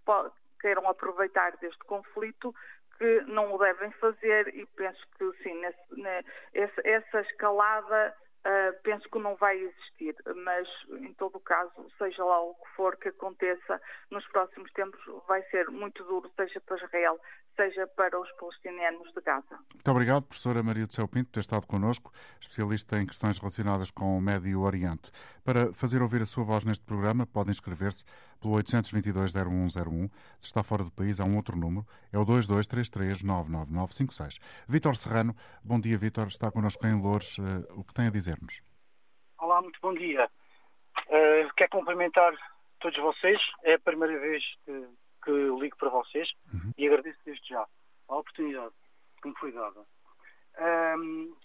queiram 0.59 0.87
aproveitar 0.89 1.55
deste 1.57 1.83
conflito 1.85 2.53
que 2.97 3.21
não 3.27 3.53
o 3.53 3.57
devem 3.57 3.91
fazer 3.93 4.47
e 4.55 4.65
penso 4.75 5.01
que 5.17 5.43
sim, 5.43 5.53
nesse, 5.59 6.01
né, 6.01 6.23
essa, 6.53 6.81
essa 6.83 7.21
escalada 7.21 8.15
Uh, 8.45 8.71
penso 8.81 9.09
que 9.09 9.19
não 9.19 9.35
vai 9.35 9.57
existir, 9.57 10.15
mas 10.33 10.69
em 11.01 11.13
todo 11.15 11.35
o 11.35 11.41
caso, 11.41 11.85
seja 11.97 12.23
lá 12.23 12.39
o 12.39 12.53
que 12.53 12.69
for 12.77 12.95
que 12.95 13.09
aconteça, 13.09 13.81
nos 14.09 14.25
próximos 14.29 14.71
tempos 14.71 15.01
vai 15.27 15.41
ser 15.49 15.69
muito 15.69 16.01
duro, 16.05 16.31
seja 16.33 16.61
para 16.61 16.77
Israel, 16.77 17.19
seja 17.57 17.87
para 17.87 18.17
os 18.19 18.31
palestinianos 18.33 19.11
de 19.11 19.21
Gaza. 19.21 19.57
Muito 19.73 19.91
obrigado, 19.91 20.21
professora 20.23 20.61
Maria 20.61 20.85
do 20.85 20.93
Céu 20.93 21.07
Pinto, 21.07 21.25
por 21.25 21.33
ter 21.33 21.39
estado 21.39 21.65
connosco, 21.65 22.13
especialista 22.39 23.01
em 23.01 23.07
questões 23.07 23.39
relacionadas 23.39 23.89
com 23.89 24.17
o 24.17 24.21
Médio 24.21 24.61
Oriente. 24.61 25.11
Para 25.43 25.73
fazer 25.73 25.99
ouvir 26.01 26.21
a 26.21 26.25
sua 26.25 26.43
voz 26.43 26.63
neste 26.63 26.85
programa, 26.85 27.25
podem 27.25 27.51
inscrever-se 27.51 28.05
pelo 28.39 28.53
822-0101. 28.53 30.11
Se 30.39 30.47
está 30.47 30.63
fora 30.63 30.83
do 30.83 30.91
país, 30.91 31.19
há 31.19 31.25
um 31.25 31.35
outro 31.35 31.57
número, 31.57 31.85
é 32.13 32.19
o 32.19 32.25
2233-99956. 32.25 34.39
Vítor 34.69 34.95
Serrano, 34.95 35.35
bom 35.63 35.79
dia, 35.79 35.97
Vítor, 35.97 36.27
está 36.27 36.51
connosco 36.51 36.85
em 36.85 37.01
Louros. 37.01 37.39
Uh, 37.39 37.65
o 37.75 37.83
que 37.83 37.93
tem 37.93 38.05
a 38.07 38.11
dizer-nos? 38.11 38.61
Olá, 39.39 39.61
muito 39.61 39.79
bom 39.81 39.93
dia. 39.95 40.29
Uh, 41.07 41.49
quero 41.57 41.71
cumprimentar 41.71 42.33
todos 42.79 42.97
vocês. 42.99 43.41
É 43.63 43.73
a 43.73 43.79
primeira 43.79 44.19
vez 44.19 44.43
que, 44.63 44.87
que 45.23 45.31
ligo 45.31 45.77
para 45.77 45.89
vocês 45.89 46.29
uhum. 46.53 46.71
e 46.77 46.87
agradeço 46.87 47.19
desde 47.25 47.49
já 47.49 47.65
a 48.07 48.15
oportunidade 48.15 48.73
que 49.21 49.29
me 49.29 49.35
foi 49.37 49.51
dada. 49.51 49.85
Um, 50.59 51.35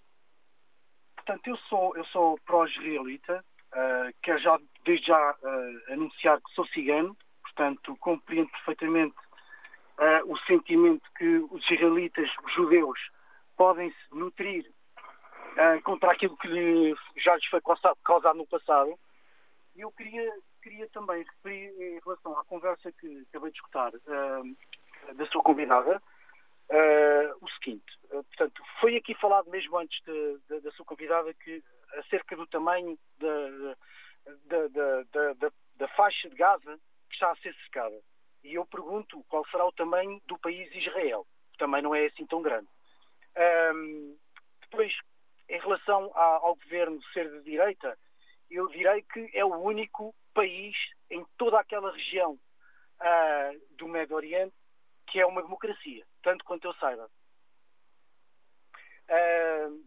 portanto, 1.16 1.46
eu 1.46 1.56
sou, 1.56 1.96
eu 1.96 2.04
sou 2.06 2.38
pró-israelita, 2.46 3.44
uh, 3.72 4.14
quero 4.22 4.38
já, 4.38 4.58
desde 4.84 5.06
já 5.06 5.32
uh, 5.32 5.92
anunciar 5.92 6.40
que 6.40 6.52
sou 6.54 6.66
cigano, 6.68 7.16
portanto, 7.42 7.96
compreendo 7.96 8.50
perfeitamente 8.50 9.16
uh, 9.98 10.32
o 10.32 10.38
sentimento 10.40 11.02
que 11.16 11.38
os 11.50 11.70
israelitas, 11.70 12.28
os 12.44 12.54
judeus, 12.54 12.98
podem 13.56 13.90
se 13.90 14.14
nutrir 14.14 14.70
contra 15.84 16.10
aquilo 16.10 16.34
que 16.38 16.48
lhe, 16.48 16.96
já 17.18 17.36
lhes 17.36 17.44
foi 17.46 17.60
causado, 17.60 17.98
causado 18.02 18.38
no 18.38 18.46
passado. 18.46 18.98
E 19.76 19.82
eu 19.82 19.92
queria, 19.92 20.32
queria 20.62 20.88
também 20.88 21.24
referir 21.24 21.70
em 21.80 22.00
relação 22.00 22.38
à 22.38 22.44
conversa 22.44 22.92
que 22.92 23.26
acabei 23.28 23.50
de 23.50 23.58
escutar 23.58 23.92
uh, 23.94 25.14
da 25.14 25.26
sua 25.26 25.42
convidada, 25.42 26.00
uh, 26.70 27.44
o 27.44 27.50
seguinte, 27.50 27.98
portanto, 28.08 28.62
foi 28.80 28.96
aqui 28.96 29.14
falado 29.14 29.50
mesmo 29.50 29.76
antes 29.76 30.00
de, 30.04 30.38
de, 30.48 30.60
da 30.60 30.70
sua 30.72 30.86
convidada 30.86 31.34
que 31.34 31.62
acerca 31.98 32.36
do 32.36 32.46
tamanho 32.46 32.98
da, 33.18 33.76
da, 34.46 35.02
da, 35.10 35.52
da, 35.76 35.88
faixa 35.88 36.30
de 36.30 36.36
Gaza 36.36 36.78
que 37.08 37.14
está 37.14 37.32
a 37.32 37.36
ser 37.36 37.54
secada. 37.64 38.00
E 38.44 38.54
eu 38.54 38.64
pergunto 38.64 39.22
qual 39.28 39.46
será 39.48 39.66
o 39.66 39.72
tamanho 39.72 40.20
do 40.26 40.38
país 40.38 40.74
Israel, 40.74 41.26
que 41.52 41.58
também 41.58 41.82
não 41.82 41.94
é 41.94 42.06
assim 42.06 42.24
tão 42.26 42.40
grande. 42.40 42.66
Depois, 44.62 44.92
em 45.48 45.60
relação 45.60 46.10
ao 46.16 46.54
governo 46.56 47.02
ser 47.12 47.30
de 47.30 47.42
direita, 47.42 47.96
eu 48.50 48.66
direi 48.68 49.02
que 49.02 49.30
é 49.34 49.44
o 49.44 49.54
único 49.54 50.14
país 50.32 50.76
em 51.10 51.24
toda 51.36 51.58
aquela 51.60 51.92
região 51.92 52.32
uh, 52.32 53.76
do 53.76 53.88
Médio 53.88 54.16
Oriente 54.16 54.54
que 55.06 55.20
é 55.20 55.26
uma 55.26 55.42
democracia, 55.42 56.06
tanto 56.22 56.44
quanto 56.44 56.66
eu 56.66 56.74
saiba. 56.74 57.10
Uh, 59.04 59.84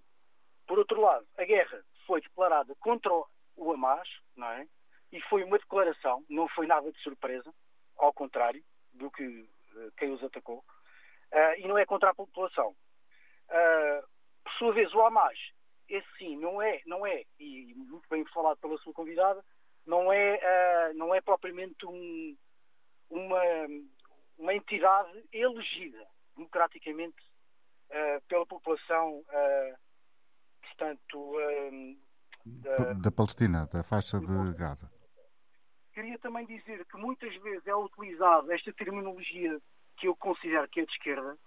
por 0.67 0.77
outro 0.77 1.01
lado, 1.01 1.25
a 1.37 1.43
guerra 1.43 1.83
foi 2.05 2.21
declarada 2.21 2.75
contra 2.75 3.11
o 3.11 3.71
Hamas, 3.71 4.07
não 4.35 4.47
é? 4.49 4.67
E 5.11 5.19
foi 5.21 5.43
uma 5.43 5.57
declaração, 5.57 6.23
não 6.29 6.47
foi 6.49 6.67
nada 6.67 6.91
de 6.91 6.99
surpresa, 7.01 7.51
ao 7.97 8.13
contrário 8.13 8.63
do 8.93 9.09
que 9.09 9.25
uh, 9.25 9.91
quem 9.97 10.11
os 10.11 10.23
atacou, 10.23 10.59
uh, 10.59 11.57
e 11.57 11.67
não 11.67 11.77
é 11.77 11.85
contra 11.85 12.11
a 12.11 12.15
população. 12.15 12.75
por 14.43 14.53
sua 14.53 14.73
vez, 14.73 14.93
o 14.93 15.01
Hamas 15.01 15.39
esse 15.87 16.07
sim 16.17 16.37
não 16.37 16.61
é, 16.61 16.81
não 16.85 17.05
é, 17.05 17.23
e 17.39 17.73
muito 17.75 18.07
bem 18.09 18.25
falado 18.25 18.57
pela 18.57 18.77
sua 18.79 18.93
convidada, 18.93 19.43
não 19.85 20.11
é, 20.11 20.35
uh, 20.35 20.97
não 20.97 21.13
é 21.13 21.21
propriamente 21.21 21.85
um, 21.85 22.35
uma, 23.09 23.41
uma 24.37 24.53
entidade 24.53 25.23
elegida 25.31 26.05
democraticamente 26.35 27.21
uh, 27.89 28.21
pela 28.27 28.45
população, 28.45 29.19
uh, 29.19 29.77
portanto, 30.61 31.35
da, 32.45 32.93
da, 32.93 33.11
Palestina, 33.11 33.67
da 33.71 33.83
faixa 33.83 34.19
de 34.19 34.53
Gaza. 34.57 34.91
Queria 35.93 36.19
também 36.19 36.45
dizer 36.45 36.85
que 36.85 36.97
muitas 36.97 37.33
vezes 37.41 37.65
é 37.65 37.75
utilizada 37.75 38.53
esta 38.53 38.73
terminologia 38.73 39.59
que 39.97 40.07
eu 40.07 40.15
considero 40.15 40.67
que 40.67 40.81
é 40.81 40.85
de 40.85 40.91
esquerda 40.91 41.37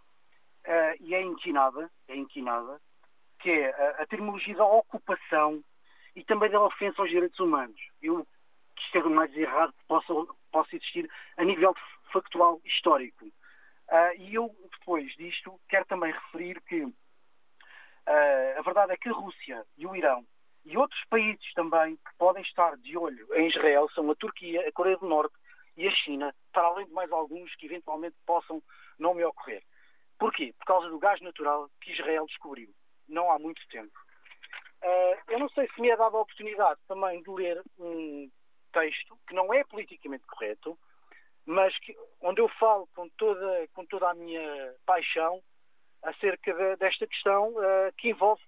e 1.01 1.14
é 1.14 1.22
inquinada, 1.22 1.90
é 2.09 2.16
inquinada, 2.16 2.81
que 3.40 3.51
é 3.51 3.70
a, 3.70 4.03
a 4.03 4.07
terminologia 4.07 4.57
da 4.57 4.64
ocupação 4.64 5.62
e 6.14 6.25
também 6.25 6.51
da 6.51 6.61
ofensa 6.61 7.01
aos 7.01 7.11
direitos 7.11 7.38
humanos. 7.38 7.81
Eu, 8.03 8.27
que 8.77 8.83
isto 8.83 8.99
é 8.99 9.03
mais 9.03 9.37
errado 9.37 9.73
que 9.73 9.85
possa, 9.87 10.12
possa 10.51 10.77
existir 10.77 11.11
a 11.37 11.44
nível 11.44 11.75
factual 12.12 12.61
histórico. 12.64 13.27
Uh, 13.27 14.14
e 14.18 14.35
eu, 14.35 14.55
depois 14.79 15.11
disto, 15.16 15.59
quero 15.68 15.85
também 15.87 16.12
referir 16.12 16.61
que 16.62 16.83
uh, 16.85 16.94
a 18.59 18.62
verdade 18.62 18.92
é 18.92 18.97
que 18.97 19.09
a 19.09 19.12
Rússia 19.12 19.64
e 19.77 19.87
o 19.87 19.97
Irão 19.97 20.25
e 20.64 20.77
outros 20.77 21.03
países 21.09 21.53
também 21.55 21.97
que 21.97 22.14
podem 22.18 22.42
estar 22.42 22.77
de 22.77 22.97
olho 22.97 23.27
em 23.35 23.49
Israel 23.49 23.88
são 23.94 24.11
a 24.11 24.14
Turquia, 24.14 24.68
a 24.68 24.73
Coreia 24.73 24.99
do 24.99 25.09
Norte 25.09 25.35
e 25.77 25.88
a 25.88 25.90
China, 25.90 26.35
para 26.53 26.66
além 26.66 26.87
de 26.87 26.92
mais 26.92 27.11
alguns 27.11 27.55
que 27.57 27.66
eventualmente 27.66 28.16
possam 28.27 28.62
não 28.99 29.14
me 29.14 29.25
ocorrer. 29.25 29.62
Porquê? 30.18 30.53
Por 30.59 30.66
causa 30.66 30.90
do 30.90 30.99
gás 30.99 31.21
natural 31.23 31.71
que 31.81 31.92
Israel 31.92 32.27
descobriu 32.27 32.68
não 33.09 33.31
há 33.31 33.38
muito 33.38 33.66
tempo. 33.68 33.99
Uh, 34.88 35.16
eu 35.29 35.38
não 35.38 35.48
sei 35.51 35.68
se 35.68 35.81
me 35.83 35.90
é 35.90 35.96
dada 35.96 36.16
a 36.16 36.20
oportunidade 36.20 36.81
também 36.88 37.22
de 37.22 37.31
ler 37.31 37.62
um 37.79 38.31
texto 38.72 39.18
que 39.27 39.35
não 39.35 39.53
é 39.53 39.62
politicamente 39.64 40.24
correto, 40.27 40.79
mas 41.44 41.77
que, 41.81 41.94
onde 42.22 42.40
eu 42.40 42.48
falo 42.59 42.88
com 42.94 43.07
toda, 43.11 43.68
com 43.74 43.85
toda 43.85 44.09
a 44.09 44.14
minha 44.14 44.74
paixão 44.87 45.42
acerca 46.03 46.55
de, 46.55 46.77
desta 46.77 47.07
questão 47.07 47.51
uh, 47.51 47.92
que 47.98 48.09
envolve 48.09 48.42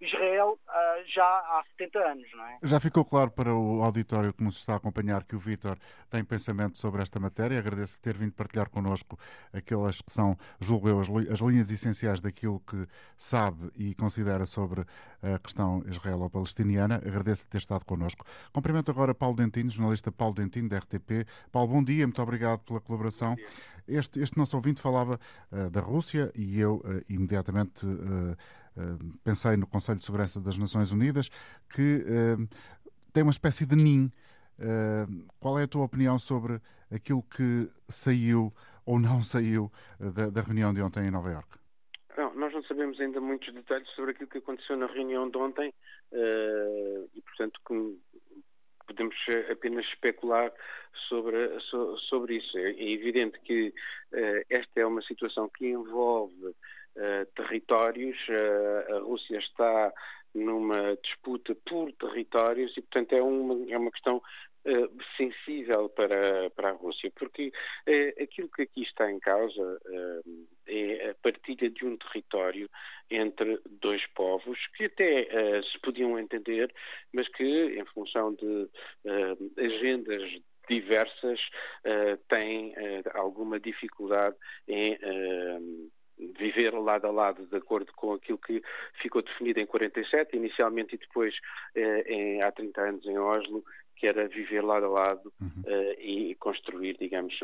Israel 0.00 0.58
uh, 0.68 1.12
já 1.12 1.24
há 1.24 1.62
70 1.76 1.98
anos, 1.98 2.26
não 2.32 2.44
é? 2.44 2.58
Já 2.62 2.78
ficou 2.78 3.04
claro 3.04 3.30
para 3.30 3.52
o 3.52 3.82
auditório 3.82 4.32
que 4.32 4.44
nos 4.44 4.56
está 4.56 4.74
a 4.74 4.76
acompanhar 4.76 5.24
que 5.24 5.34
o 5.34 5.38
Vítor 5.38 5.76
tem 6.08 6.24
pensamento 6.24 6.78
sobre 6.78 7.02
esta 7.02 7.18
matéria. 7.18 7.58
Agradeço 7.58 7.98
ter 8.00 8.16
vindo 8.16 8.32
partilhar 8.32 8.70
connosco 8.70 9.18
aquelas 9.52 10.00
que 10.00 10.12
são, 10.12 10.36
julgo 10.60 10.88
eu, 10.88 11.00
as, 11.00 11.08
as 11.32 11.40
linhas 11.40 11.70
essenciais 11.70 12.20
daquilo 12.20 12.60
que 12.60 12.86
sabe 13.16 13.70
e 13.76 13.94
considera 13.94 14.46
sobre 14.46 14.84
a 15.22 15.38
questão 15.38 15.82
israelo-palestiniana. 15.86 16.96
Agradeço 16.96 17.48
ter 17.48 17.58
estado 17.58 17.84
connosco. 17.84 18.24
Cumprimento 18.52 18.90
agora 18.90 19.14
Paulo 19.14 19.36
Dentino, 19.36 19.68
jornalista 19.68 20.12
Paulo 20.12 20.34
Dentino, 20.34 20.68
da 20.68 20.78
RTP. 20.78 21.26
Paulo, 21.50 21.68
bom 21.68 21.82
dia, 21.82 22.06
muito 22.06 22.22
obrigado 22.22 22.60
pela 22.60 22.80
colaboração. 22.80 23.36
Este, 23.88 24.20
este 24.20 24.36
nosso 24.36 24.54
ouvinte 24.54 24.82
falava 24.82 25.18
uh, 25.50 25.70
da 25.70 25.80
Rússia 25.80 26.30
e 26.34 26.60
eu 26.60 26.76
uh, 26.76 27.02
imediatamente 27.08 27.86
uh, 27.86 28.36
pensei 29.24 29.56
no 29.56 29.66
Conselho 29.66 29.98
de 29.98 30.04
Segurança 30.04 30.40
das 30.40 30.56
Nações 30.56 30.92
Unidas, 30.92 31.28
que 31.74 32.04
tem 33.12 33.22
uma 33.22 33.30
espécie 33.30 33.66
de 33.66 33.76
NIM. 33.76 34.10
qual 35.38 35.58
é 35.58 35.64
a 35.64 35.68
tua 35.68 35.84
opinião 35.84 36.18
sobre 36.18 36.60
aquilo 36.90 37.22
que 37.22 37.68
saiu 37.88 38.52
ou 38.84 38.98
não 38.98 39.22
saiu 39.22 39.70
da, 40.32 40.40
reunião 40.40 40.72
de 40.72 40.80
ontem 40.80 41.06
em 41.06 41.10
Nova 41.10 41.30
Iorque? 41.30 41.58
Não, 42.16 42.34
nós 42.34 42.52
não 42.52 42.62
sabemos 42.64 43.00
ainda 43.00 43.20
muitos 43.20 43.52
detalhes 43.52 43.88
sobre 43.90 44.12
aquilo 44.12 44.28
que 44.28 44.38
aconteceu 44.38 44.76
na 44.76 44.86
reunião 44.86 45.28
de 45.28 45.36
ontem 45.38 45.72
e, 47.14 47.20
portanto, 47.22 47.60
podemos 48.86 49.14
apenas 49.50 49.84
especular 49.86 50.52
sobre, 51.08 51.36
sobre 52.08 52.36
isso. 52.38 52.58
É, 52.58 52.70
evidente 52.70 53.38
que 53.40 53.72
esta 54.48 54.80
é 54.80 54.86
uma 54.86 55.02
situação 55.02 55.48
que 55.50 55.66
envolve 55.66 56.54
territórios, 57.34 58.16
uh, 58.28 58.96
a 58.96 58.98
Rússia 59.00 59.38
está 59.38 59.92
numa 60.34 60.96
disputa 61.02 61.54
por 61.66 61.92
territórios 61.92 62.76
e, 62.76 62.82
portanto, 62.82 63.12
é 63.14 63.22
uma, 63.22 63.70
é 63.70 63.78
uma 63.78 63.90
questão 63.90 64.22
sensível 65.16 65.88
para, 65.88 66.50
para 66.50 66.68
a 66.68 66.72
Rússia, 66.72 67.10
porque 67.16 67.50
aquilo 68.22 68.50
que 68.50 68.62
aqui 68.62 68.82
está 68.82 69.10
em 69.10 69.18
causa 69.18 69.80
é 70.66 71.10
a 71.10 71.14
partilha 71.14 71.70
de 71.70 71.86
um 71.86 71.96
território 71.96 72.68
entre 73.10 73.58
dois 73.80 74.04
povos 74.08 74.58
que 74.76 74.84
até 74.84 75.62
se 75.62 75.78
podiam 75.80 76.18
entender, 76.18 76.70
mas 77.14 77.26
que, 77.28 77.78
em 77.78 77.84
função 77.86 78.34
de 78.34 78.68
agendas 79.56 80.30
diversas, 80.68 81.40
têm 82.28 82.74
alguma 83.14 83.58
dificuldade 83.58 84.36
em 84.66 84.98
viver 86.38 86.72
lado 86.74 87.06
a 87.06 87.10
lado 87.10 87.46
de 87.46 87.56
acordo 87.56 87.92
com 87.94 88.12
aquilo 88.12 88.38
que 88.38 88.62
ficou 89.00 89.22
definido 89.22 89.60
em 89.60 89.66
47, 89.66 90.36
inicialmente 90.36 90.94
e 90.94 90.98
depois 90.98 91.34
em, 91.74 92.42
há 92.42 92.50
30 92.50 92.80
anos 92.80 93.06
em 93.06 93.18
Oslo, 93.18 93.64
que 93.96 94.06
era 94.06 94.28
viver 94.28 94.62
lado 94.62 94.86
a 94.86 94.88
lado 94.88 95.32
uhum. 95.40 95.62
e 95.98 96.34
construir, 96.36 96.96
digamos, 96.98 97.34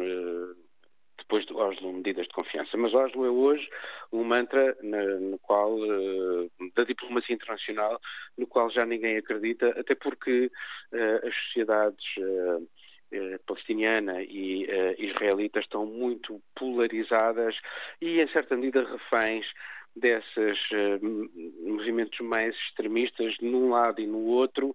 depois 1.18 1.46
de 1.46 1.52
Oslo, 1.54 1.92
medidas 1.92 2.26
de 2.26 2.32
confiança. 2.32 2.76
Mas 2.76 2.94
Oslo 2.94 3.24
é 3.24 3.30
hoje 3.30 3.68
um 4.12 4.22
mantra 4.22 4.76
no 4.82 5.38
qual, 5.38 5.74
uh, 5.74 6.50
da 6.76 6.84
diplomacia 6.84 7.34
internacional, 7.34 8.00
no 8.36 8.46
qual 8.46 8.70
já 8.70 8.84
ninguém 8.84 9.16
acredita, 9.16 9.68
até 9.78 9.94
porque 9.94 10.50
as 11.24 11.34
sociedades 11.46 12.04
uh, 13.16 13.38
palestiniana 13.46 14.22
e 14.22 14.66
israelita 14.98 15.60
estão 15.60 15.86
muito 15.86 16.40
polarizadas 16.54 17.56
e, 18.00 18.20
em 18.20 18.28
certa 18.28 18.56
medida, 18.56 18.84
reféns 18.84 19.46
desses 19.96 20.58
movimentos 21.62 22.18
mais 22.18 22.52
extremistas 22.66 23.36
num 23.40 23.70
lado 23.70 24.00
e 24.00 24.06
no 24.08 24.24
outro. 24.26 24.74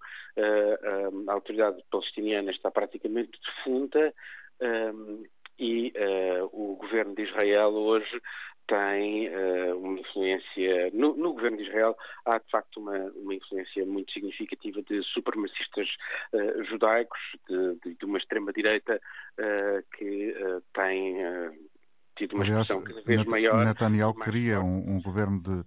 a 1.28 1.34
autoridade 1.34 1.84
palestiniana 1.92 2.52
está 2.52 2.72
praticamente 2.72 3.38
defunta 3.46 4.14
e 5.60 5.94
uh, 5.96 6.46
o 6.54 6.76
governo 6.78 7.14
de 7.14 7.24
Israel 7.24 7.72
hoje 7.72 8.22
tem 8.70 9.28
uh, 9.30 9.78
uma 9.78 10.00
influência. 10.00 10.92
No, 10.94 11.16
no, 11.16 11.34
governo 11.34 11.58
de 11.58 11.64
Israel 11.64 11.98
há, 12.26 12.38
de 12.38 12.50
facto, 12.52 12.80
uma, 12.80 12.98
uma 13.16 13.34
influência 13.34 13.86
muito 13.86 14.14
significativa 14.14 14.82
de 14.84 15.02
supremacistas 15.04 15.88
uh, 16.32 16.64
judaicos, 16.66 17.20
de, 17.50 17.76
de, 17.84 17.96
de 17.96 18.06
uma 18.06 18.20
extrema-direita 18.20 19.02
uh, 19.40 19.98
que 19.98 20.36
tem 20.74 21.18
tido 22.16 22.36
uma 22.36 22.44
Aliás, 22.44 22.70
expressão 22.70 22.84
cada 22.84 23.02
vez 23.02 23.26
maior. 23.26 23.66
Netanyahu 23.66 24.14
queria 24.14 24.62
um, 24.62 24.96
um, 24.96 25.02
governo 25.02 25.42
de, 25.42 25.64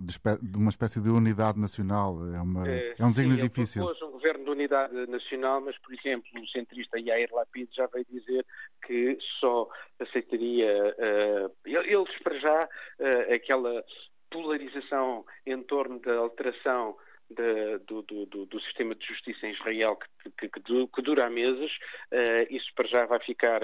de, 0.00 0.56
uma 0.56 0.70
espécie 0.70 1.00
de 1.00 1.10
unidade 1.10 1.58
nacional. 1.58 2.18
É, 2.34 2.40
uma, 2.40 2.68
é, 2.68 2.94
é 2.98 3.04
um 3.04 3.08
desenho 3.08 3.36
difícil. 3.36 3.82
Ele 3.82 3.90
propôs 3.90 4.08
um 4.08 4.12
governo 4.12 4.44
de 4.44 4.50
unidade 4.50 5.06
nacional, 5.06 5.60
mas, 5.60 5.76
por 5.78 5.92
exemplo, 5.94 6.28
o 6.40 6.46
centrista 6.48 6.98
Yair 6.98 7.28
Lapid 7.32 7.68
já 7.74 7.86
veio 7.86 8.06
dizer 8.10 8.44
que 8.86 9.18
só 9.40 9.68
aceitaria, 10.00 10.94
uh, 10.98 11.52
eles 11.64 12.18
para 12.22 12.38
já, 12.38 12.64
uh, 12.64 13.34
aquela 13.34 13.84
polarização 14.30 15.24
em 15.46 15.62
torno 15.62 16.00
da 16.00 16.14
alteração 16.14 16.96
de, 17.32 17.78
do, 17.86 18.02
do, 18.02 18.46
do, 18.46 18.60
sistema 18.60 18.94
de 18.94 19.06
justiça 19.06 19.46
em 19.46 19.52
Israel 19.52 19.98
que, 20.38 20.48
que, 20.48 20.60
que 20.86 21.02
dura 21.02 21.26
há 21.26 21.30
meses. 21.30 21.70
Uh, 22.10 22.46
isso 22.50 22.70
para 22.74 22.88
já 22.88 23.06
vai 23.06 23.20
ficar 23.20 23.60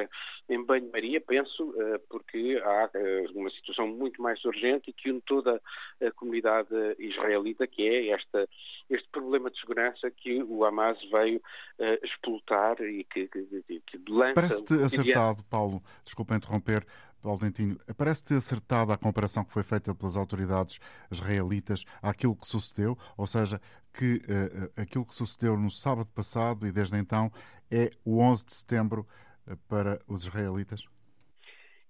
em 0.49 0.65
banho-maria, 0.65 1.21
penso, 1.21 1.71
uh, 1.71 1.99
porque 2.09 2.61
há 2.65 2.91
uh, 2.95 3.39
uma 3.39 3.51
situação 3.51 3.87
muito 3.87 4.21
mais 4.21 4.45
urgente 4.45 4.91
e 4.91 4.93
que 4.93 5.11
une 5.11 5.21
toda 5.21 5.61
a 6.01 6.11
comunidade 6.13 6.69
israelita, 6.99 7.67
que 7.67 7.87
é 7.87 8.09
esta, 8.09 8.49
este 8.89 9.09
problema 9.11 9.51
de 9.51 9.61
segurança 9.61 10.11
que 10.11 10.43
o 10.43 10.65
Hamas 10.65 10.99
veio 11.11 11.41
explotar 12.03 12.81
e 12.81 13.05
que, 13.05 13.29
que, 13.29 13.83
que 13.87 14.01
lança. 14.09 14.35
Parece-te 14.35 14.75
acertado, 14.75 15.45
Paulo, 15.45 15.83
desculpa 16.05 16.35
interromper, 16.35 16.85
Paulo 17.23 17.39
Dentinho, 17.41 17.79
parece-te 17.97 18.35
acertada 18.35 18.95
a 18.95 18.99
comparação 18.99 19.45
que 19.45 19.53
foi 19.53 19.63
feita 19.63 19.95
pelas 19.95 20.17
autoridades 20.17 20.79
israelitas 21.11 21.85
àquilo 22.03 22.37
que 22.37 22.47
sucedeu, 22.47 22.97
ou 23.17 23.27
seja, 23.27 23.61
que 23.93 24.17
uh, 24.17 24.81
aquilo 24.81 25.05
que 25.05 25.15
sucedeu 25.15 25.57
no 25.57 25.71
sábado 25.71 26.09
passado 26.15 26.67
e 26.67 26.73
desde 26.73 26.97
então 26.97 27.31
é 27.71 27.91
o 28.05 28.21
11 28.21 28.45
de 28.45 28.55
setembro 28.55 29.07
uh, 29.47 29.57
para 29.69 30.01
os 30.07 30.23
israelitas? 30.23 30.85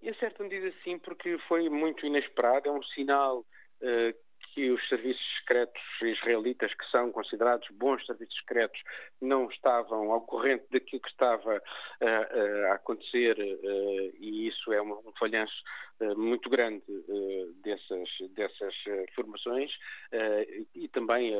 Em 0.00 0.14
certa 0.14 0.42
medida, 0.42 0.72
sim, 0.84 0.98
porque 0.98 1.36
foi 1.48 1.68
muito 1.68 2.06
inesperado. 2.06 2.68
É 2.68 2.72
um 2.72 2.82
sinal 2.82 3.40
uh, 3.40 4.14
que 4.54 4.70
os 4.70 4.88
serviços 4.88 5.22
secretos 5.38 5.82
israelitas, 6.02 6.72
que 6.74 6.90
são 6.90 7.10
considerados 7.12 7.68
bons 7.72 8.04
serviços 8.06 8.36
secretos, 8.38 8.80
não 9.20 9.48
estavam 9.48 10.12
ao 10.12 10.20
corrente 10.22 10.64
daquilo 10.70 11.02
que 11.02 11.08
estava 11.08 11.56
uh, 11.56 12.04
uh, 12.04 12.66
a 12.70 12.74
acontecer, 12.74 13.38
uh, 13.38 14.16
e 14.18 14.48
isso 14.48 14.72
é 14.72 14.82
um, 14.82 14.92
um 14.92 15.12
falhanço 15.18 15.62
muito 16.16 16.48
grande 16.48 16.84
dessas, 17.64 18.08
dessas 18.30 18.72
formações, 19.16 19.68
e 20.72 20.86
também 20.86 21.34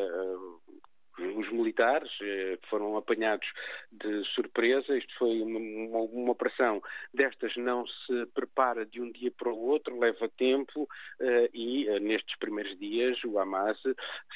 os 1.19 1.51
militares 1.51 2.11
eh, 2.23 2.59
foram 2.69 2.97
apanhados 2.97 3.47
de 3.91 4.25
surpresa. 4.35 4.97
Isto 4.97 5.15
foi 5.19 5.41
uma, 5.41 5.59
uma, 5.59 5.99
uma, 6.01 6.33
operação 6.33 6.83
destas 7.13 7.57
não 7.57 7.87
se 7.87 8.27
prepara 8.35 8.87
de 8.87 9.01
um 9.01 9.11
dia 9.11 9.31
para 9.31 9.51
o 9.51 9.59
outro, 9.59 9.99
leva 9.99 10.29
tempo 10.29 10.89
eh, 11.21 11.51
e 11.53 11.89
eh, 11.89 12.01
nestes 12.01 12.37
primeiros 12.39 12.79
dias 12.79 13.23
o 13.25 13.39
Hamas 13.39 13.79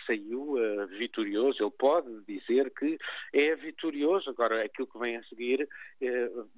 saiu 0.07 0.57
vitorioso. 0.99 1.63
Ele 1.63 1.73
pode 1.79 2.09
dizer 2.27 2.71
que 2.71 2.99
é 3.33 3.55
vitorioso. 3.55 4.31
Agora, 4.31 4.65
aquilo 4.65 4.87
que 4.87 4.99
vem 4.99 5.17
a 5.17 5.23
seguir, 5.25 5.69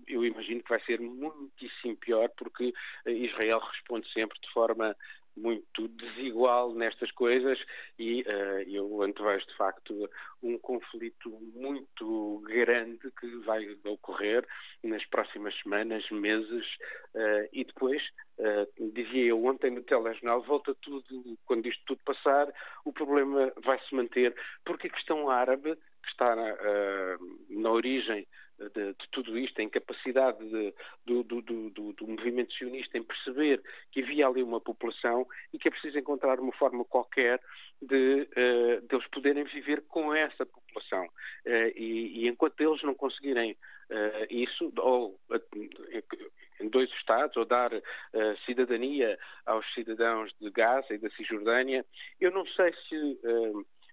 eu 0.06 0.24
imagino 0.24 0.62
que 0.62 0.68
vai 0.68 0.80
ser 0.84 1.00
muitíssimo 1.00 1.96
pior 1.96 2.28
porque 2.37 2.72
Israel 3.06 3.58
responde 3.58 4.10
sempre 4.12 4.38
de 4.40 4.50
forma 4.52 4.96
muito 5.37 5.88
desigual 5.88 6.73
nestas 6.75 7.11
coisas 7.12 7.59
e 7.99 8.23
uh, 8.23 8.68
eu 8.68 9.03
antevejo 9.03 9.47
de 9.47 9.57
facto 9.57 10.11
um 10.42 10.59
conflito 10.59 11.31
muito 11.55 12.42
grande 12.47 13.11
que 13.18 13.37
vai 13.38 13.77
ocorrer 13.85 14.47
nas 14.83 15.05
próximas 15.07 15.55
semanas, 15.62 16.09
meses 16.11 16.66
uh, 17.14 17.49
e 17.53 17.64
depois, 17.64 18.03
uh, 18.38 18.92
dizia 18.92 19.27
eu 19.27 19.44
ontem 19.44 19.70
no 19.70 19.83
telejornal, 19.83 20.42
volta 20.42 20.75
tudo, 20.83 21.38
quando 21.47 21.66
isto 21.66 21.83
tudo 21.87 22.01
passar, 22.05 22.53
o 22.85 22.92
problema 22.92 23.53
vai 23.64 23.79
se 23.81 23.94
manter 23.94 24.35
porque 24.64 24.87
a 24.87 24.90
questão 24.90 25.29
árabe 25.29 25.75
que 25.75 26.11
está 26.11 26.37
na, 26.37 26.55
na 27.49 27.70
origem 27.70 28.27
de, 28.59 28.93
de, 28.93 29.09
tudo 29.11 29.37
isto, 29.38 29.61
a 29.61 29.64
incapacidade 29.64 30.38
de, 30.49 30.75
do, 31.05 31.23
do, 31.23 31.43
do, 31.43 31.93
do, 31.93 32.07
movimento 32.07 32.53
sionista 32.55 32.97
em 32.97 33.03
perceber 33.03 33.62
que 33.90 34.03
havia 34.03 34.27
ali 34.27 34.43
uma 34.43 34.61
população 34.61 35.27
e 35.53 35.59
que 35.59 35.69
é 35.69 35.71
preciso 35.71 35.99
encontrar 35.99 36.38
uma 36.38 36.53
forma 36.53 36.85
qualquer 36.85 37.40
de, 37.83 38.27
de 38.27 38.95
eles 38.95 39.07
poderem 39.09 39.45
viver 39.45 39.83
com 39.88 40.14
essa 40.14 40.47
população. 40.47 41.05
Uh, 41.47 41.73
e, 41.77 42.25
e, 42.25 42.29
enquanto 42.29 42.61
eles 42.61 42.83
não 42.83 42.95
conseguirem 42.95 43.53
uh, 43.53 44.27
isso, 44.31 44.73
ou 44.79 45.19
em 46.61 46.69
dois 46.69 46.90
Estados, 46.93 47.37
ou 47.37 47.45
dar 47.45 47.71
cidadania 48.47 49.19
aos 49.45 49.67
cidadãos 49.75 50.33
de 50.40 50.51
Gaza 50.51 50.95
e 50.95 50.99
da 50.99 51.11
Cisjordânia, 51.11 51.85
eu 52.21 52.31
não 52.31 52.47
sei 52.47 52.73
se 52.88 53.21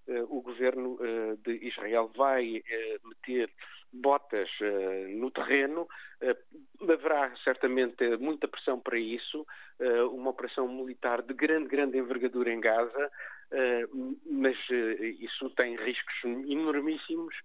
o 0.07 0.41
governo 0.41 0.97
de 1.43 1.67
Israel 1.67 2.11
vai 2.15 2.63
meter 3.03 3.49
botas 3.93 4.49
no 5.09 5.29
terreno. 5.31 5.87
Haverá 6.81 7.35
certamente 7.43 8.17
muita 8.17 8.47
pressão 8.47 8.79
para 8.79 8.97
isso, 8.97 9.45
uma 10.11 10.29
operação 10.31 10.67
militar 10.67 11.21
de 11.21 11.33
grande, 11.33 11.67
grande 11.67 11.97
envergadura 11.97 12.51
em 12.51 12.59
Gaza, 12.59 13.11
mas 14.25 14.57
isso 15.19 15.49
tem 15.51 15.75
riscos 15.75 16.15
enormíssimos 16.23 17.35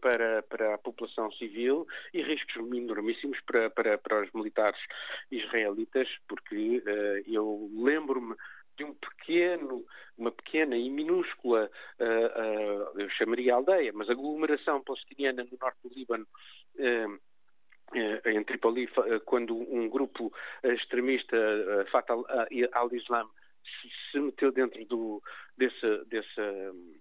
para, 0.00 0.42
para 0.42 0.74
a 0.74 0.78
população 0.78 1.30
civil 1.32 1.86
e 2.12 2.22
riscos 2.22 2.56
enormíssimos 2.56 3.40
para, 3.42 3.70
para, 3.70 3.98
para 3.98 4.22
os 4.22 4.32
militares 4.32 4.80
israelitas, 5.30 6.08
porque 6.28 6.82
eu 7.26 7.70
lembro-me 7.74 8.34
de 8.80 8.84
um 8.84 8.94
pequeno, 8.94 9.84
uma 10.16 10.32
pequena 10.32 10.74
e 10.74 10.88
minúscula, 10.88 11.70
uh, 12.00 12.94
uh, 12.94 13.00
eu 13.00 13.10
chamaria 13.10 13.54
aldeia, 13.54 13.92
mas 13.92 14.08
aglomeração 14.08 14.82
palestiniana 14.82 15.44
no 15.44 15.58
norte 15.60 15.78
do 15.84 15.94
Líbano, 15.94 16.26
uh, 16.76 17.20
em 18.24 18.42
Tripoli, 18.44 18.88
quando 19.24 19.54
um 19.56 19.88
grupo 19.88 20.32
extremista, 20.62 21.36
Fatah 21.90 22.14
al-Islam, 22.72 23.28
se 24.12 24.20
meteu 24.20 24.52
dentro 24.52 24.84
do, 24.84 25.20
desse, 25.58 26.04
dessa 26.06 26.42
um, 26.72 26.94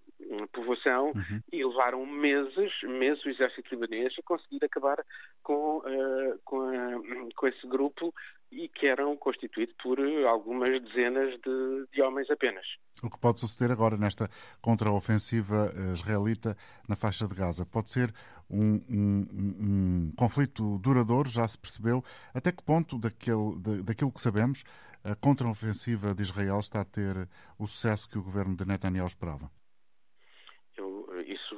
povoação 0.51 1.07
uhum. 1.07 1.41
e 1.51 1.63
levaram 1.63 2.05
meses, 2.05 2.71
meses 2.83 3.23
o 3.25 3.29
exército 3.29 3.73
libanês 3.73 4.13
a 4.17 4.23
conseguir 4.23 4.63
acabar 4.63 5.03
com, 5.41 5.77
uh, 5.77 6.39
com, 6.43 6.61
a, 6.61 7.35
com 7.35 7.47
esse 7.47 7.67
grupo 7.67 8.13
e 8.51 8.67
que 8.67 8.87
eram 8.87 9.15
constituídos 9.15 9.75
por 9.81 9.99
algumas 10.27 10.81
dezenas 10.81 11.39
de, 11.41 11.87
de, 11.93 12.01
homens 12.01 12.29
apenas. 12.31 12.65
O 13.03 13.09
que 13.09 13.19
pode 13.19 13.39
suceder 13.39 13.71
agora 13.71 13.95
nesta 13.95 14.29
contraofensiva 14.59 15.71
eh, 15.75 15.93
israelita 15.93 16.57
na 16.87 16.95
faixa 16.95 17.27
de 17.27 17.35
Gaza? 17.35 17.65
Pode 17.65 17.91
ser 17.91 18.11
um, 18.49 18.81
um, 18.89 19.27
um 19.31 20.13
conflito 20.17 20.79
duradouro, 20.79 21.29
já 21.29 21.47
se 21.47 21.57
percebeu? 21.57 22.03
Até 22.33 22.51
que 22.51 22.63
ponto 22.63 22.97
daquele, 22.97 23.83
daquilo 23.83 24.11
que 24.11 24.19
sabemos 24.19 24.63
a 25.03 25.15
contraofensiva 25.15 26.13
de 26.13 26.23
Israel 26.23 26.59
está 26.59 26.81
a 26.81 26.85
ter 26.85 27.29
o 27.57 27.67
sucesso 27.67 28.09
que 28.09 28.17
o 28.17 28.23
governo 28.23 28.55
de 28.55 28.65
Netanyahu 28.65 29.07
esperava? 29.07 29.49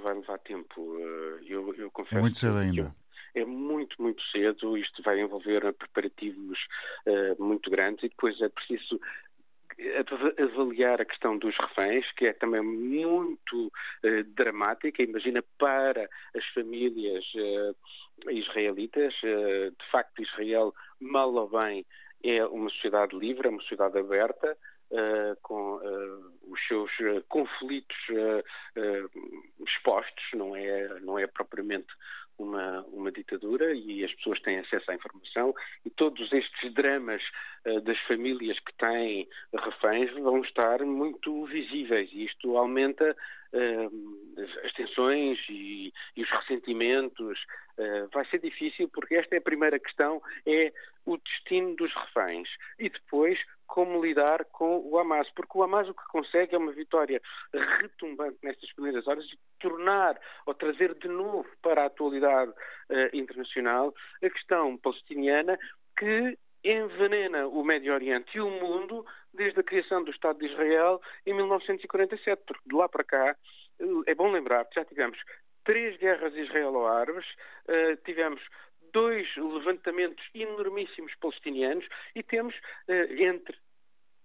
Vai 0.02 0.16
levar 0.16 0.40
tempo. 0.40 0.98
Eh, 1.00 1.46
eu, 1.48 1.74
eu 1.76 1.92
confesso. 1.92 2.18
É 2.18 2.22
muito 2.22 2.38
cedo 2.38 2.58
ainda. 2.58 2.96
é 3.34 3.46
muito, 3.46 4.02
muito 4.02 4.22
cedo. 4.32 4.78
Isto 4.78 5.02
vai 5.04 5.20
envolver 5.20 5.74
preparativos 5.74 6.60
uh, 7.06 7.44
muito 7.44 7.70
grandes 7.70 8.04
e 8.04 8.10
depois 8.10 8.40
é 8.42 8.50
preciso 8.50 9.00
avaliar 10.38 11.02
a 11.02 11.06
questão 11.06 11.38
dos 11.38 11.56
reféns, 11.58 12.06
que 12.12 12.28
é 12.28 12.34
também 12.34 12.62
muito 12.62 13.68
uh, 13.68 14.24
dramática. 14.36 15.02
Imagina 15.02 15.44
para 15.58 16.08
as 16.36 16.46
famílias 16.54 17.26
israelitas, 18.30 19.14
de 19.16 19.92
facto, 19.92 20.22
Israel, 20.22 20.74
mal 21.00 21.34
ou 21.34 21.50
bem, 21.50 21.84
é 22.24 22.46
uma 22.46 22.70
sociedade 22.70 23.18
livre, 23.18 23.48
é 23.48 23.50
uma 23.50 23.62
sociedade 23.62 23.98
aberta. 23.98 24.56
com 25.42 25.80
os 26.48 26.68
seus 26.68 26.92
conflitos 27.30 27.98
expostos, 29.66 30.24
não 30.34 30.56
é, 30.56 31.00
não 31.00 31.18
é 31.18 31.26
propriamente 31.26 31.88
uma, 32.42 32.82
uma 32.92 33.12
ditadura 33.12 33.74
e 33.74 34.04
as 34.04 34.14
pessoas 34.16 34.42
têm 34.42 34.60
acesso 34.60 34.90
à 34.92 34.96
informação 34.96 35.54
e 35.86 35.90
todos 35.90 36.32
dramas 37.12 37.22
uh, 37.66 37.82
das 37.82 38.00
famílias 38.02 38.60
que 38.60 38.74
têm 38.78 39.28
reféns 39.54 40.12
vão 40.22 40.42
estar 40.42 40.84
muito 40.84 41.46
visíveis 41.46 42.10
e 42.14 42.26
isto 42.26 42.58
aumenta 42.58 43.16
uh, 43.54 44.66
as 44.66 44.74
tensões 44.74 45.38
e, 45.50 45.94
e 46.16 46.24
os 46.24 46.30
ressentimentos. 46.30 47.40
Uh, 47.78 48.08
vai 48.14 48.26
ser 48.26 48.40
difícil 48.40 48.90
porque 48.90 49.16
esta 49.16 49.36
é 49.36 49.40
a 49.40 49.42
primeira 49.42 49.80
questão, 49.80 50.22
é 50.46 50.72
o 51.06 51.18
destino 51.18 51.76
dos 51.76 51.92
reféns 51.94 52.48
e 52.78 52.90
depois 52.90 53.40
como 53.66 54.04
lidar 54.04 54.44
com 54.52 54.80
o 54.80 55.00
Hamas, 55.00 55.30
porque 55.32 55.58
o 55.58 55.64
Hamas 55.64 55.88
o 55.88 55.94
que 55.94 56.06
consegue 56.10 56.54
é 56.54 56.58
uma 56.58 56.74
vitória 56.74 57.22
retumbante 57.80 58.38
nestas 58.44 58.72
primeiras 58.74 59.08
horas 59.08 59.24
e 59.26 59.40
tornar 59.60 60.20
ou 60.46 60.54
trazer 60.54 60.94
de 60.96 61.08
novo 61.08 61.48
para 61.62 61.84
a 61.84 61.86
atualidade 61.86 62.52
internacional 63.14 63.96
a 64.22 64.30
questão 64.30 64.78
palestiniana 64.78 65.58
que 65.98 66.38
envenena 66.64 67.48
o 67.48 67.64
Médio 67.64 67.94
Oriente 67.94 68.38
e 68.38 68.42
o 68.42 68.50
mundo 68.50 69.06
desde 69.34 69.60
a 69.60 69.64
criação 69.64 70.04
do 70.04 70.12
Estado 70.12 70.40
de 70.40 70.46
Israel 70.46 71.02
em 71.26 71.34
1947, 71.34 72.44
porque 72.46 72.70
de 72.70 72.76
lá 72.76 72.88
para 72.88 73.04
cá 73.04 73.36
eh, 73.80 73.86
é 74.08 74.16
bom 74.16 74.32
lembrar 74.32 74.68
já 74.74 74.86
tivemos 74.86 75.18
três 75.64 75.98
guerras 75.98 76.36
israelo-árabes, 76.36 77.26
uh, 77.68 77.96
tivemos 78.04 78.42
dois 78.92 79.28
levantamentos 79.38 80.24
enormíssimos 80.34 81.14
palestinianos 81.16 81.88
e 82.16 82.24
temos, 82.24 82.56
eh, 82.88 83.24
entre 83.24 83.58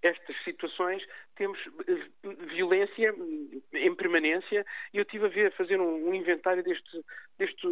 estas 0.03 0.37
situações, 0.45 1.03
temos 1.37 1.59
eh, 1.89 2.29
violência 2.55 3.15
em 3.73 3.95
permanência 3.95 4.65
e 4.93 4.99
eu 4.99 5.03
estive 5.03 5.27
a 5.27 5.29
ver, 5.29 5.53
fazer 5.53 5.81
um, 5.81 6.15
inventário 6.15 6.63
deste, 6.63 7.05
deste, 7.39 7.67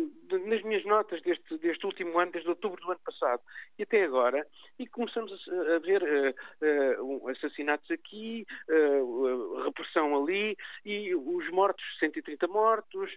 nas 0.46 0.62
minhas 0.62 0.84
notas 0.84 1.20
deste, 1.22 1.58
deste 1.58 1.86
último 1.86 2.18
ano, 2.18 2.32
desde 2.32 2.48
outubro 2.48 2.80
do 2.80 2.90
ano 2.90 3.00
passado 3.04 3.42
e 3.78 3.82
até 3.82 4.04
agora, 4.04 4.46
e 4.78 4.86
começamos 4.86 5.32
a, 5.48 5.76
a 5.76 5.78
ver 5.78 6.02
uh, 6.02 7.04
uh, 7.04 7.28
assassinatos 7.28 7.90
aqui, 7.90 8.46
uh, 8.68 9.62
repressão 9.64 10.22
ali 10.22 10.56
e 10.84 11.14
os 11.14 11.48
mortos, 11.50 11.84
130 11.98 12.46
mortos, 12.48 13.10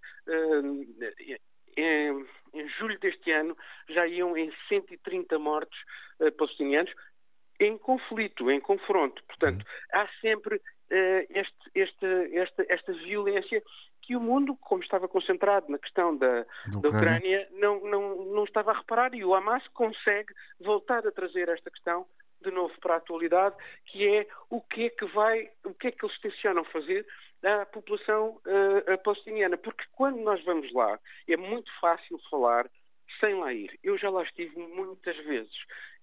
em, 1.75 2.25
em, 2.53 2.67
julho 2.79 2.99
deste 2.99 3.31
ano 3.31 3.55
já 3.89 4.07
iam 4.07 4.35
em 4.35 4.51
130 4.67 5.37
mortos 5.37 5.77
palestinianos 6.37 6.91
em 7.59 7.77
conflito, 7.77 8.49
em 8.51 8.59
confronto. 8.59 9.23
Portanto, 9.25 9.61
uhum. 9.61 9.99
há 9.99 10.07
sempre 10.21 10.55
uh, 10.55 11.25
este, 11.29 11.71
este, 11.75 12.37
esta, 12.37 12.65
esta 12.69 12.93
violência 12.93 13.61
que 14.01 14.15
o 14.15 14.21
mundo, 14.21 14.55
como 14.61 14.81
estava 14.81 15.07
concentrado 15.07 15.69
na 15.69 15.77
questão 15.77 16.15
da, 16.15 16.45
da 16.81 16.89
Ucrânia, 16.89 17.47
não, 17.51 17.83
não, 17.83 18.25
não 18.25 18.43
estava 18.45 18.71
a 18.71 18.77
reparar 18.77 19.13
e 19.13 19.23
o 19.25 19.35
Hamas 19.35 19.67
consegue 19.69 20.33
voltar 20.61 21.05
a 21.05 21.11
trazer 21.11 21.49
esta 21.49 21.69
questão 21.69 22.05
de 22.41 22.49
novo 22.51 22.73
para 22.79 22.93
a 22.93 22.97
atualidade, 22.97 23.55
que 23.85 24.07
é 24.07 24.27
o 24.49 24.61
que 24.61 24.85
é 24.85 24.89
que 24.91 25.05
vai, 25.07 25.49
o 25.65 25.73
que 25.73 25.87
é 25.87 25.91
que 25.91 26.05
eles 26.05 26.19
tencionam 26.21 26.63
fazer 26.65 27.05
à 27.43 27.65
população 27.65 28.39
uh, 28.45 28.97
palestiniana. 29.03 29.57
Porque 29.57 29.83
quando 29.93 30.21
nós 30.21 30.41
vamos 30.45 30.71
lá, 30.71 30.97
é 31.27 31.35
muito 31.35 31.69
fácil 31.81 32.17
falar 32.29 32.69
sem 33.19 33.35
lá 33.35 33.53
ir. 33.53 33.77
Eu 33.83 33.97
já 33.97 34.09
lá 34.09 34.23
estive 34.23 34.57
muitas 34.57 35.17
vezes. 35.25 35.55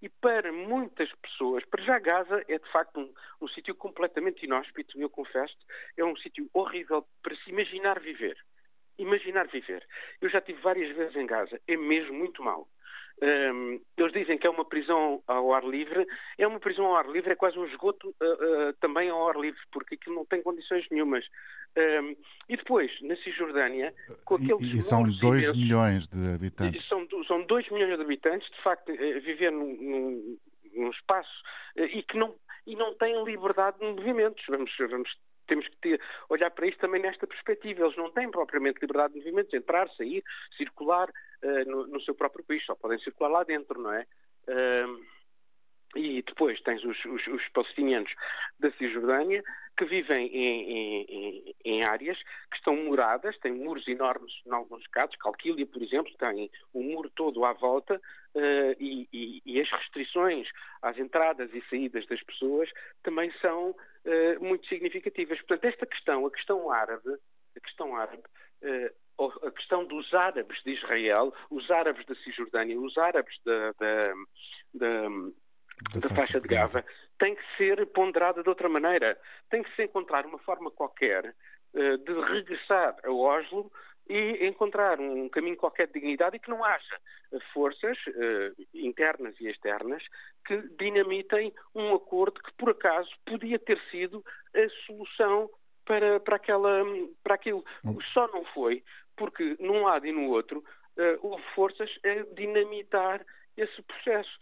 E 0.03 0.09
para 0.09 0.53
muitas 0.53 1.11
pessoas, 1.17 1.64
para 1.64 1.83
já 1.83 1.99
Gaza 1.99 2.45
é 2.49 2.59
de 2.59 2.73
facto 2.73 3.01
um, 3.01 3.12
um 3.40 3.49
sítio 3.49 3.75
completamente 3.75 4.45
inóspito, 4.45 5.01
eu 5.01 5.09
confesso, 5.09 5.57
é 5.97 6.05
um 6.05 6.17
sítio 6.17 6.49
horrível 6.53 7.07
para 7.23 7.37
se 7.37 7.51
imaginar 7.51 8.01
viver. 8.01 8.37
Imaginar 8.99 9.49
viver. 9.49 9.87
Eu 10.21 10.29
já 10.29 10.38
estive 10.38 10.61
várias 10.61 10.95
vezes 10.97 11.17
em 11.17 11.27
Gaza, 11.27 11.61
é 11.67 11.77
mesmo 11.77 12.14
muito 12.14 12.43
mau. 12.43 12.69
Um, 13.22 13.81
eles 13.96 14.12
dizem 14.12 14.37
que 14.37 14.46
é 14.46 14.50
uma 14.50 14.64
prisão 14.64 15.22
ao 15.27 15.53
ar 15.55 15.64
livre. 15.64 16.07
É 16.37 16.46
uma 16.46 16.59
prisão 16.59 16.87
ao 16.87 16.96
ar 16.96 17.09
livre, 17.09 17.33
é 17.33 17.37
quase 17.37 17.59
um 17.59 17.66
esgoto 17.66 18.09
uh, 18.09 18.24
uh, 18.24 18.72
também 18.81 19.09
ao 19.09 19.29
ar 19.29 19.37
livre, 19.37 19.61
porque 19.72 19.94
aquilo 19.94 20.16
não 20.16 20.27
tem 20.27 20.42
condições 20.42 20.87
nenhumas. 20.90 21.24
Um, 21.77 22.16
e 22.48 22.57
depois, 22.57 22.90
na 23.03 23.16
Cisjordânia, 23.16 23.94
com 24.24 24.37
aqueles. 24.37 24.62
E, 24.62 24.79
e 24.79 24.83
são 24.83 25.03
2 25.03 25.57
milhões 25.57 26.07
de 26.07 26.35
habitantes. 26.35 26.85
São 26.85 27.07
2 27.46 27.70
milhões 27.70 27.96
de 27.96 28.03
habitantes, 28.03 28.50
de 28.50 28.62
facto, 28.62 28.92
uh, 28.92 29.20
viver 29.20 29.50
num, 29.50 29.77
num, 29.77 30.38
num 30.74 30.90
espaço 30.90 31.42
e 31.77 32.03
que 32.03 32.16
não, 32.16 32.35
e 32.66 32.77
não 32.77 32.94
têm 32.94 33.24
liberdade 33.24 33.79
de 33.79 33.87
movimentos. 33.87 34.44
Vamos, 34.48 34.72
vamos 34.79 35.11
temos 35.46 35.66
que 35.68 35.76
ter, 35.76 36.00
olhar 36.28 36.50
para 36.50 36.66
isto 36.66 36.80
também 36.80 37.00
nesta 37.00 37.26
perspectiva. 37.26 37.85
Eles 37.85 37.96
não 37.96 38.11
têm 38.11 38.30
propriamente 38.30 38.80
liberdade 38.80 39.14
de 39.14 39.20
movimentos, 39.20 39.54
entrar, 39.54 39.88
sair, 39.90 40.22
circular 40.57 41.09
uh, 41.09 41.70
no, 41.70 41.87
no, 41.87 42.00
seu 42.00 42.14
próprio 42.14 42.44
país, 42.44 42.64
só 42.64 42.74
podem 42.74 42.98
circular 42.98 43.30
lá 43.30 43.44
dentro, 43.44 43.80
não 43.80 43.92
é? 43.92 44.07
Uh, 44.48 45.13
e 45.96 46.22
depois 46.22 46.61
tens 46.62 46.83
os, 46.85 47.04
os, 47.04 47.26
os, 47.26 47.48
palestinianos 47.48 48.12
da 48.59 48.70
Cisjordânia 48.72 49.42
que 49.76 49.85
vivem 49.85 50.26
em, 50.28 50.70
em, 50.70 51.54
em, 51.64 51.83
áreas 51.85 52.16
que 52.50 52.57
estão 52.57 52.76
muradas, 52.76 53.37
têm 53.38 53.52
muros 53.52 53.87
enormes 53.88 54.33
em 54.46 54.52
alguns 54.52 54.87
casos. 54.88 55.16
Calquília, 55.16 55.66
por 55.66 55.83
exemplo, 55.83 56.12
tem 56.18 56.50
um 56.72 56.83
muro 56.83 57.11
todo 57.11 57.44
à 57.44 57.52
volta 57.52 57.96
uh, 57.96 58.76
e, 58.78 59.09
e, 59.12 59.42
e, 59.44 59.61
as 59.61 59.70
restrições 59.70 60.48
às 60.80 60.96
entradas 60.98 61.50
e 61.52 61.62
saídas 61.68 62.07
das 62.07 62.22
pessoas 62.22 62.70
também 63.02 63.33
são 63.40 63.70
uh, 63.70 64.44
muito 64.44 64.66
significativas. 64.68 65.38
Portanto, 65.38 65.64
esta 65.64 65.87
questão, 65.87 66.24
a 66.24 66.30
questão 66.30 66.70
árabe, 66.70 67.11
a 67.57 67.61
questão 67.61 67.96
árabe 67.96 68.22
uh, 68.62 69.04
a 69.18 69.50
questão 69.52 69.85
dos 69.85 70.12
árabes 70.12 70.61
de 70.64 70.72
Israel, 70.72 71.33
os 71.50 71.70
árabes 71.70 72.04
da 72.07 72.14
Cisjordânia, 72.16 72.78
os 72.78 72.96
árabes 72.98 73.37
da, 73.44 73.72
da, 73.78 74.14
da, 74.74 75.09
da, 75.92 76.09
da 76.09 76.14
faixa 76.14 76.40
de 76.40 76.49
Gaza, 76.49 76.85
tem 77.18 77.35
que 77.35 77.42
ser 77.57 77.85
ponderada 77.87 78.42
de 78.42 78.49
outra 78.49 78.68
maneira. 78.68 79.18
Tem 79.51 79.62
que 79.62 79.75
se 79.75 79.85
encontrar 79.85 80.27
uma 80.27 80.38
forma 80.38 80.70
qualquer 80.70 81.35
uh, 81.75 81.99
de 81.99 82.12
regressar 82.33 82.97
a 83.05 83.11
Oslo 83.11 83.70
e 84.09 84.47
encontrar 84.47 85.01
um 85.01 85.29
caminho 85.29 85.57
qualquer 85.57 85.87
de 85.87 85.94
dignidade 85.94 86.37
e 86.37 86.38
que 86.38 86.51
não 86.51 86.62
haja 86.62 87.01
forças 87.53 87.97
uh, 88.09 88.66
internas 88.75 89.35
e 89.40 89.49
externas 89.49 90.03
que 90.47 90.57
dinamitem 90.79 91.53
um 91.75 91.94
acordo 91.94 92.40
que, 92.40 92.53
por 92.55 92.70
acaso, 92.70 93.11
podia 93.25 93.59
ter 93.59 93.81
sido 93.90 94.23
a 94.55 94.68
solução 94.87 95.51
para, 95.85 96.20
para, 96.20 96.37
aquela, 96.37 96.83
para 97.23 97.35
aquilo. 97.35 97.64
Só 98.12 98.29
não 98.29 98.44
foi 98.47 98.83
porque, 99.16 99.57
num 99.61 99.83
lado 99.83 100.07
e 100.07 100.12
no 100.12 100.29
outro, 100.29 100.59
uh, 100.59 101.18
houve 101.27 101.42
forças 101.55 101.90
a 102.05 102.35
dinamitar 102.35 103.25
esse 103.57 103.83
processo. 103.83 104.38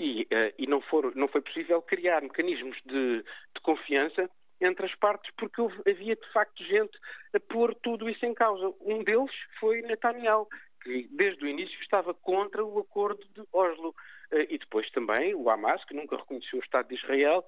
E, 0.00 0.22
uh, 0.22 0.54
e 0.58 0.66
não, 0.66 0.80
for, 0.80 1.14
não 1.14 1.28
foi 1.28 1.42
possível 1.42 1.82
criar 1.82 2.22
mecanismos 2.22 2.74
de, 2.86 3.18
de 3.22 3.60
confiança 3.62 4.30
entre 4.58 4.86
as 4.86 4.94
partes, 4.94 5.30
porque 5.36 5.60
houve, 5.60 5.76
havia 5.86 6.16
de 6.16 6.32
facto 6.32 6.64
gente 6.64 6.98
a 7.34 7.40
pôr 7.40 7.74
tudo 7.74 8.08
isso 8.08 8.24
em 8.24 8.32
causa. 8.32 8.74
Um 8.80 9.04
deles 9.04 9.30
foi 9.58 9.82
Netanyahu, 9.82 10.48
que 10.82 11.06
desde 11.10 11.44
o 11.44 11.48
início 11.48 11.78
estava 11.82 12.14
contra 12.14 12.64
o 12.64 12.78
acordo 12.78 13.22
de 13.34 13.42
Oslo. 13.52 13.94
Uh, 14.32 14.46
e 14.48 14.56
depois 14.56 14.90
também 14.92 15.34
o 15.34 15.50
Hamas, 15.50 15.84
que 15.84 15.92
nunca 15.92 16.16
reconheceu 16.16 16.58
o 16.58 16.62
Estado 16.62 16.88
de 16.88 16.94
Israel 16.94 17.44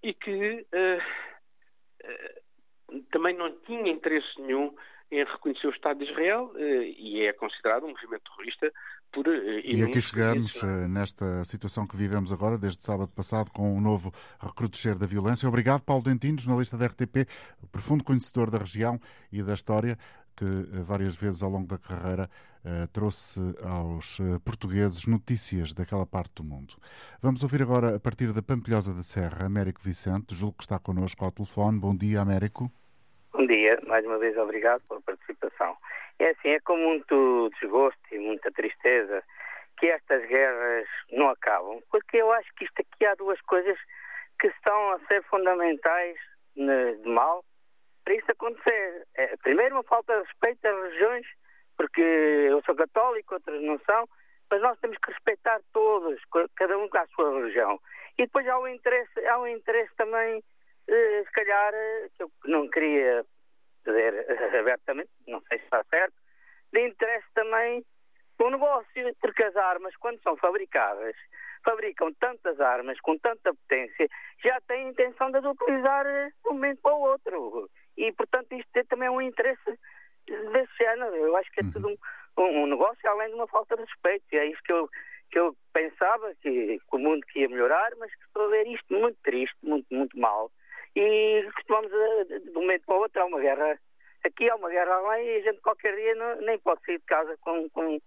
e 0.00 0.14
que 0.14 0.64
uh, 0.72 1.02
também 3.10 3.34
não 3.34 3.50
tinha 3.62 3.90
interesse 3.90 4.40
nenhum 4.40 4.72
em 5.10 5.24
reconhecer 5.24 5.66
o 5.66 5.70
Estado 5.70 6.04
de 6.04 6.10
Israel 6.10 6.52
e 6.56 7.22
é 7.22 7.32
considerado 7.32 7.84
um 7.84 7.90
movimento 7.90 8.24
terrorista 8.24 8.72
por. 9.12 9.26
Eh, 9.28 9.60
e 9.64 9.82
aqui 9.82 10.00
chegamos 10.00 10.62
eh, 10.62 10.88
nesta 10.88 11.44
situação 11.44 11.86
que 11.86 11.96
vivemos 11.96 12.32
agora, 12.32 12.58
desde 12.58 12.82
sábado 12.82 13.10
passado, 13.14 13.50
com 13.50 13.74
um 13.74 13.80
novo 13.80 14.12
recrudescer 14.40 14.96
da 14.96 15.06
violência. 15.06 15.48
Obrigado, 15.48 15.82
Paulo 15.82 16.02
Dentino, 16.02 16.38
jornalista 16.38 16.76
da 16.76 16.86
RTP, 16.86 17.28
profundo 17.70 18.04
conhecedor 18.04 18.50
da 18.50 18.58
região 18.58 19.00
e 19.32 19.42
da 19.42 19.54
história. 19.54 19.98
que 20.36 20.44
várias 20.82 21.16
vezes 21.16 21.42
ao 21.42 21.48
longo 21.48 21.66
da 21.66 21.78
carreira 21.78 22.28
trouxe 22.92 23.40
aos 23.62 24.18
portugueses 24.44 25.06
notícias 25.06 25.72
daquela 25.72 26.04
parte 26.04 26.34
do 26.34 26.44
mundo. 26.44 26.74
Vamos 27.22 27.42
ouvir 27.42 27.62
agora, 27.62 27.96
a 27.96 27.98
partir 27.98 28.34
da 28.34 28.42
Pampilhosa 28.42 28.92
da 28.92 29.02
Serra, 29.02 29.46
Américo 29.46 29.80
Vicente, 29.82 30.34
julgo 30.34 30.58
que 30.58 30.64
está 30.64 30.78
connosco 30.78 31.24
ao 31.24 31.32
telefone. 31.32 31.78
Bom 31.80 31.96
dia, 31.96 32.20
Américo. 32.20 32.70
Bom 33.32 33.46
dia, 33.46 33.80
mais 33.86 34.04
uma 34.04 34.18
vez 34.18 34.36
obrigado 34.36 34.82
pela 34.88 35.00
participação. 35.00 35.74
É 36.18 36.30
assim, 36.30 36.48
é 36.48 36.60
com 36.60 36.76
muito 36.76 37.50
desgosto 37.60 38.00
e 38.10 38.18
muita 38.18 38.50
tristeza 38.50 39.22
que 39.78 39.86
estas 39.86 40.26
guerras 40.26 40.88
não 41.12 41.28
acabam, 41.28 41.82
porque 41.90 42.16
eu 42.16 42.32
acho 42.32 42.48
que 42.54 42.64
isto 42.64 42.80
aqui 42.80 43.04
há 43.04 43.14
duas 43.14 43.40
coisas 43.42 43.78
que 44.40 44.48
estão 44.48 44.92
a 44.92 44.98
ser 45.06 45.22
fundamentais 45.24 46.16
de 46.56 47.08
mal 47.08 47.44
para 48.04 48.14
isso 48.14 48.30
acontecer. 48.30 49.06
É, 49.16 49.36
primeiro, 49.38 49.74
uma 49.74 49.82
falta 49.82 50.14
de 50.14 50.26
respeito 50.26 50.64
às 50.66 50.74
religiões, 50.76 51.26
porque 51.76 52.00
eu 52.00 52.62
sou 52.62 52.74
católico, 52.74 53.34
outras 53.34 53.60
não 53.62 53.78
são, 53.80 54.08
mas 54.50 54.62
nós 54.62 54.78
temos 54.78 54.96
que 54.98 55.10
respeitar 55.10 55.60
todos, 55.72 56.20
cada 56.54 56.78
um 56.78 56.88
com 56.88 56.98
a 56.98 57.06
sua 57.08 57.38
religião. 57.38 57.80
E 58.16 58.22
depois 58.24 58.46
há 58.46 58.58
um 58.58 58.68
interesse, 58.68 59.26
há 59.26 59.38
um 59.38 59.46
interesse 59.48 59.94
também, 59.96 60.42
eh, 60.88 61.22
se 61.26 61.32
calhar, 61.32 61.74
eh, 61.74 62.08
que 62.16 62.22
eu 62.22 62.30
não 62.44 62.68
queria 62.68 63.24
dizer 63.90 64.26
abertamente, 64.60 65.10
não 65.26 65.40
sei 65.42 65.58
se 65.58 65.64
está 65.64 65.84
certo, 65.84 66.14
de 66.72 66.86
interesse 66.86 67.26
também 67.34 67.84
no 68.38 68.50
negócio, 68.50 69.16
porque 69.20 69.42
as 69.44 69.56
armas, 69.56 69.96
quando 69.96 70.20
são 70.22 70.36
fabricadas, 70.36 71.16
fabricam 71.64 72.12
tantas 72.14 72.60
armas 72.60 73.00
com 73.00 73.18
tanta 73.18 73.52
potência, 73.52 74.08
já 74.42 74.60
têm 74.68 74.86
a 74.86 74.90
intenção 74.90 75.30
de 75.30 75.38
as 75.38 75.44
utilizar 75.44 76.06
eh, 76.06 76.28
de 76.28 76.48
um 76.48 76.52
momento 76.52 76.80
para 76.80 76.94
o 76.94 77.00
outro. 77.00 77.70
E, 77.96 78.12
portanto, 78.12 78.52
isto 78.52 78.70
tem 78.72 78.84
também 78.84 79.08
um 79.08 79.20
interesse 79.20 79.78
desse 80.26 80.76
género. 80.78 81.16
Eu 81.16 81.36
acho 81.36 81.50
que 81.50 81.60
é 81.60 81.64
uhum. 81.64 81.72
tudo 81.72 81.88
um, 82.36 82.62
um, 82.62 82.66
negócio 82.66 83.10
além 83.10 83.28
de 83.28 83.34
uma 83.34 83.48
falta 83.48 83.76
de 83.76 83.82
respeito. 83.82 84.24
E 84.32 84.36
é 84.36 84.46
isso 84.46 84.62
que 84.62 84.72
eu, 84.72 84.88
que 85.30 85.38
eu 85.38 85.56
pensava, 85.72 86.32
que, 86.42 86.78
que 86.78 86.96
o 86.96 86.98
mundo 86.98 87.26
que 87.26 87.40
ia 87.40 87.48
melhorar, 87.48 87.90
mas 87.98 88.14
que 88.14 88.24
estou 88.24 88.46
a 88.46 88.50
ver 88.50 88.66
isto 88.68 88.92
muito 88.92 89.18
triste, 89.22 89.56
muito, 89.62 89.86
muito 89.90 90.18
mal. 90.18 90.50
E 90.96 91.46
costumamos, 91.54 91.92
eh, 91.92 92.38
de 92.38 92.50
um 92.50 92.62
momento 92.62 92.86
para 92.86 92.96
o 92.96 93.00
outro, 93.00 93.20
há 93.20 93.26
uma 93.26 93.38
guerra 93.38 93.78
aqui, 94.24 94.48
há 94.48 94.56
uma 94.56 94.70
guerra 94.70 94.94
além, 94.94 95.26
e 95.26 95.36
a 95.36 95.42
gente 95.42 95.60
qualquer 95.60 95.94
dia 95.94 96.14
não, 96.14 96.40
nem 96.40 96.58
pode 96.58 96.84
sair 96.86 96.98
de 96.98 97.04
casa 97.04 97.36
com, 97.42 97.68
com 97.70 98.00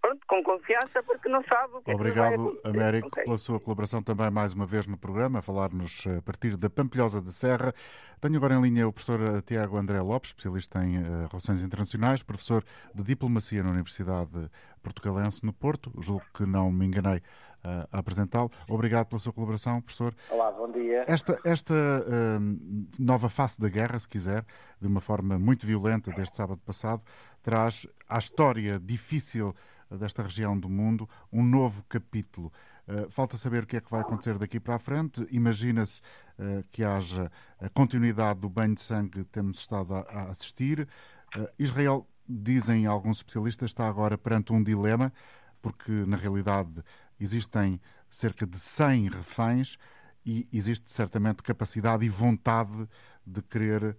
pronto, 0.00 0.20
com 0.26 0.42
confiança, 0.42 1.02
porque 1.02 1.28
não 1.28 1.42
sabe 1.44 1.74
o 1.74 1.82
que 1.82 1.92
Obrigado, 1.92 2.32
é 2.32 2.36
que 2.36 2.62
vai 2.62 2.72
Américo, 2.72 3.10
pela 3.10 3.36
sua 3.36 3.60
colaboração 3.60 4.02
também 4.02 4.30
mais 4.30 4.54
uma 4.54 4.66
vez 4.66 4.86
no 4.86 4.96
programa, 4.96 5.40
a 5.40 5.42
falar-nos 5.42 6.06
eh, 6.06 6.18
a 6.18 6.22
partir 6.22 6.56
da 6.56 6.70
Pampilhosa 6.70 7.20
de 7.20 7.32
Serra. 7.32 7.74
Tenho 8.20 8.36
agora 8.36 8.54
em 8.54 8.62
linha 8.62 8.88
o 8.88 8.92
professor 8.92 9.20
eh, 9.20 9.42
Tiago 9.42 9.76
André 9.76 10.00
Lopes, 10.00 10.30
especialista 10.30 10.78
em 10.84 10.98
uh, 10.98 11.26
Relações 11.28 11.62
Internacionais, 11.62 12.22
professor 12.22 12.64
de 12.94 13.02
Diplomacia 13.02 13.62
na 13.62 13.70
Universidade 13.70 14.48
Portugalense 14.82 15.44
no 15.44 15.52
Porto. 15.52 15.92
Julgo 16.00 16.24
que 16.34 16.46
não 16.46 16.70
me 16.70 16.86
enganei 16.86 17.20
uh, 17.64 17.88
a 17.90 17.98
apresentá-lo. 17.98 18.50
Obrigado 18.68 19.06
pela 19.06 19.18
sua 19.18 19.32
colaboração, 19.32 19.80
professor. 19.80 20.14
Olá, 20.30 20.50
bom 20.52 20.70
dia. 20.70 21.04
Esta, 21.06 21.38
esta 21.44 21.74
uh, 21.74 22.92
nova 22.98 23.28
face 23.28 23.60
da 23.60 23.68
guerra, 23.68 23.98
se 23.98 24.08
quiser, 24.08 24.44
de 24.80 24.86
uma 24.86 25.00
forma 25.00 25.38
muito 25.38 25.66
violenta 25.66 26.10
desde 26.12 26.36
sábado 26.36 26.60
passado, 26.64 27.02
traz 27.42 27.86
à 28.08 28.18
história 28.18 28.78
difícil 28.78 29.54
desta 29.90 30.22
região 30.22 30.58
do 30.58 30.68
mundo, 30.68 31.08
um 31.32 31.42
novo 31.42 31.82
capítulo. 31.88 32.52
Uh, 32.86 33.10
falta 33.10 33.36
saber 33.36 33.64
o 33.64 33.66
que 33.66 33.76
é 33.76 33.80
que 33.80 33.90
vai 33.90 34.00
acontecer 34.00 34.38
daqui 34.38 34.58
para 34.58 34.76
a 34.76 34.78
frente. 34.78 35.26
Imagina-se 35.30 36.00
uh, 36.38 36.64
que 36.70 36.84
haja 36.84 37.30
a 37.60 37.68
continuidade 37.68 38.40
do 38.40 38.48
banho 38.48 38.74
de 38.74 38.82
sangue 38.82 39.10
que 39.10 39.24
temos 39.24 39.58
estado 39.58 39.94
a, 39.94 40.00
a 40.00 40.30
assistir. 40.30 40.88
Uh, 41.36 41.46
Israel, 41.58 42.06
dizem 42.26 42.86
alguns 42.86 43.18
especialistas, 43.18 43.70
está 43.70 43.88
agora 43.88 44.16
perante 44.16 44.52
um 44.52 44.62
dilema, 44.62 45.12
porque 45.60 45.90
na 45.90 46.16
realidade 46.16 46.82
existem 47.18 47.80
cerca 48.10 48.46
de 48.46 48.58
100 48.58 49.08
reféns 49.08 49.76
e 50.24 50.48
existe 50.52 50.90
certamente 50.90 51.42
capacidade 51.42 52.04
e 52.04 52.08
vontade 52.08 52.88
de 53.26 53.42
querer 53.42 53.96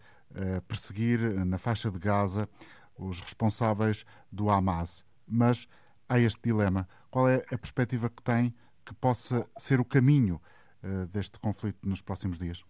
perseguir 0.67 1.19
na 1.43 1.57
faixa 1.57 1.89
de 1.89 1.97
Gaza 1.97 2.47
os 2.95 3.19
responsáveis 3.19 4.05
do 4.31 4.49
Hamas 4.49 5.03
mas 5.29 5.67
há 6.07 6.19
este 6.19 6.41
dilema. 6.41 6.87
Qual 7.11 7.29
é 7.29 7.43
a 7.51 7.57
perspectiva 7.57 8.09
que 8.09 8.23
tem 8.23 8.53
que 8.83 8.93
possa 8.95 9.47
ser 9.57 9.79
o 9.79 9.85
caminho 9.85 10.41
uh, 10.83 11.05
deste 11.07 11.39
conflito 11.39 11.87
nos 11.87 12.01
próximos 12.01 12.39
dias? 12.39 12.63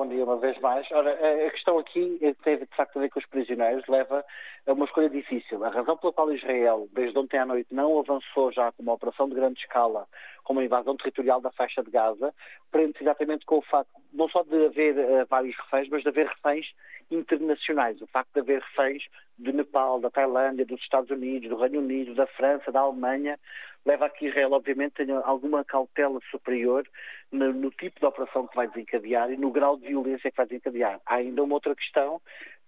Bom 0.00 0.08
dia 0.08 0.24
uma 0.24 0.38
vez 0.38 0.58
mais. 0.60 0.90
Ora, 0.92 1.12
a 1.46 1.50
questão 1.50 1.78
aqui 1.78 2.18
tem 2.42 2.56
de 2.56 2.74
facto 2.74 2.96
a 2.96 3.00
ver 3.02 3.10
com 3.10 3.18
os 3.18 3.26
prisioneiros, 3.26 3.86
leva 3.86 4.24
a 4.66 4.72
uma 4.72 4.86
escolha 4.86 5.10
difícil. 5.10 5.62
A 5.62 5.68
razão 5.68 5.94
pela 5.98 6.10
qual 6.10 6.32
Israel, 6.32 6.88
desde 6.94 7.18
ontem 7.18 7.36
à 7.36 7.44
noite, 7.44 7.74
não 7.74 7.98
avançou 7.98 8.50
já 8.50 8.72
com 8.72 8.82
uma 8.82 8.94
operação 8.94 9.28
de 9.28 9.34
grande 9.34 9.60
escala, 9.60 10.06
com 10.42 10.54
uma 10.54 10.64
invasão 10.64 10.96
territorial 10.96 11.42
da 11.42 11.50
faixa 11.50 11.82
de 11.82 11.90
Gaza, 11.90 12.34
prende-se 12.70 13.04
exatamente 13.04 13.44
com 13.44 13.58
o 13.58 13.62
facto 13.62 13.90
não 14.10 14.26
só 14.30 14.42
de 14.42 14.64
haver 14.64 14.96
uh, 14.96 15.26
vários 15.28 15.54
reféns, 15.54 15.90
mas 15.90 16.02
de 16.02 16.08
haver 16.08 16.28
reféns 16.28 16.66
internacionais. 17.10 18.00
O 18.00 18.06
facto 18.06 18.32
de 18.34 18.40
haver 18.40 18.60
reféns 18.60 19.04
do 19.38 19.52
Nepal, 19.52 20.00
da 20.00 20.10
Tailândia, 20.10 20.66
dos 20.66 20.80
Estados 20.80 21.10
Unidos, 21.10 21.48
do 21.48 21.56
Reino 21.56 21.78
Unido, 21.78 22.14
da 22.14 22.26
França, 22.26 22.70
da 22.70 22.80
Alemanha, 22.80 23.38
leva 23.84 24.06
a 24.06 24.10
que 24.10 24.26
Israel, 24.26 24.52
obviamente, 24.52 24.94
tenha 24.94 25.18
alguma 25.20 25.64
cautela 25.64 26.20
superior 26.30 26.86
no, 27.32 27.52
no, 27.52 27.70
tipo 27.70 27.98
de 27.98 28.06
operação 28.06 28.46
que 28.46 28.54
vai 28.54 28.68
desencadear 28.68 29.30
e 29.30 29.36
no 29.36 29.50
grau 29.50 29.76
de 29.76 29.88
violência 29.88 30.30
que 30.30 30.36
vai 30.36 30.46
desencadear. 30.46 31.00
Há 31.06 31.16
ainda 31.16 31.42
uma 31.42 31.54
outra 31.54 31.74
questão, 31.74 32.20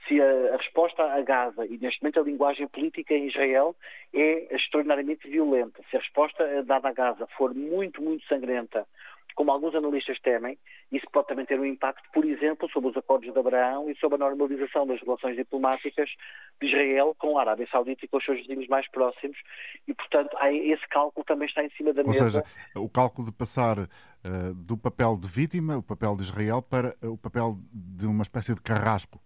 se 0.09 0.21
a, 0.21 0.55
a 0.55 0.57
resposta 0.57 1.03
a 1.03 1.21
Gaza, 1.21 1.67
e 1.67 1.79
neste 1.79 2.03
momento 2.03 2.21
a 2.21 2.25
linguagem 2.25 2.67
política 2.69 3.15
em 3.15 3.29
Israel, 3.29 3.77
é 4.15 4.55
extraordinariamente 4.55 5.29
violenta. 5.29 5.83
Se 5.91 5.97
a 5.97 6.01
resposta 6.01 6.63
dada 6.65 6.89
a 6.89 6.93
Gaza 6.93 7.27
for 7.37 7.55
muito, 7.55 8.03
muito 8.03 8.27
sangrenta, 8.27 8.87
como 9.35 9.51
alguns 9.51 9.75
analistas 9.75 10.19
temem, 10.21 10.59
isso 10.91 11.07
pode 11.13 11.29
também 11.29 11.47
ter 11.47 11.59
um 11.59 11.65
impacto, 11.65 12.09
por 12.13 12.25
exemplo, 12.25 12.69
sobre 12.71 12.91
os 12.91 12.97
acordos 12.97 13.33
de 13.33 13.39
Abraão 13.39 13.91
e 13.91 13.97
sobre 13.97 14.17
a 14.17 14.19
normalização 14.19 14.87
das 14.87 15.01
relações 15.01 15.37
diplomáticas 15.37 16.11
de 16.61 16.67
Israel 16.67 17.15
com 17.19 17.39
a 17.39 17.43
Arábia 17.43 17.69
Saudita 17.71 18.05
e 18.05 18.09
com 18.09 18.19
os 18.19 18.25
seus 18.25 18.39
vizinhos 18.39 18.69
mais 18.69 18.89
próximos. 18.91 19.37
E, 19.89 19.95
portanto, 19.95 20.37
esse 20.43 20.87
cálculo 20.89 21.25
também 21.25 21.49
está 21.49 21.65
em 21.65 21.71
cima 21.71 21.93
da 21.93 22.03
mesa. 22.03 22.25
Ou 22.25 22.31
seja, 22.31 22.45
o 22.77 22.89
cálculo 22.89 23.27
de 23.27 23.33
passar 23.33 23.79
uh, 23.79 24.55
do 24.55 24.77
papel 24.77 25.17
de 25.17 25.29
vítima, 25.29 25.77
o 25.79 25.83
papel 25.83 26.17
de 26.17 26.23
Israel, 26.23 26.63
para 26.63 26.97
o 27.03 27.17
papel 27.17 27.59
de 27.73 28.07
uma 28.07 28.23
espécie 28.23 28.55
de 28.55 28.61
carrasco 28.61 29.21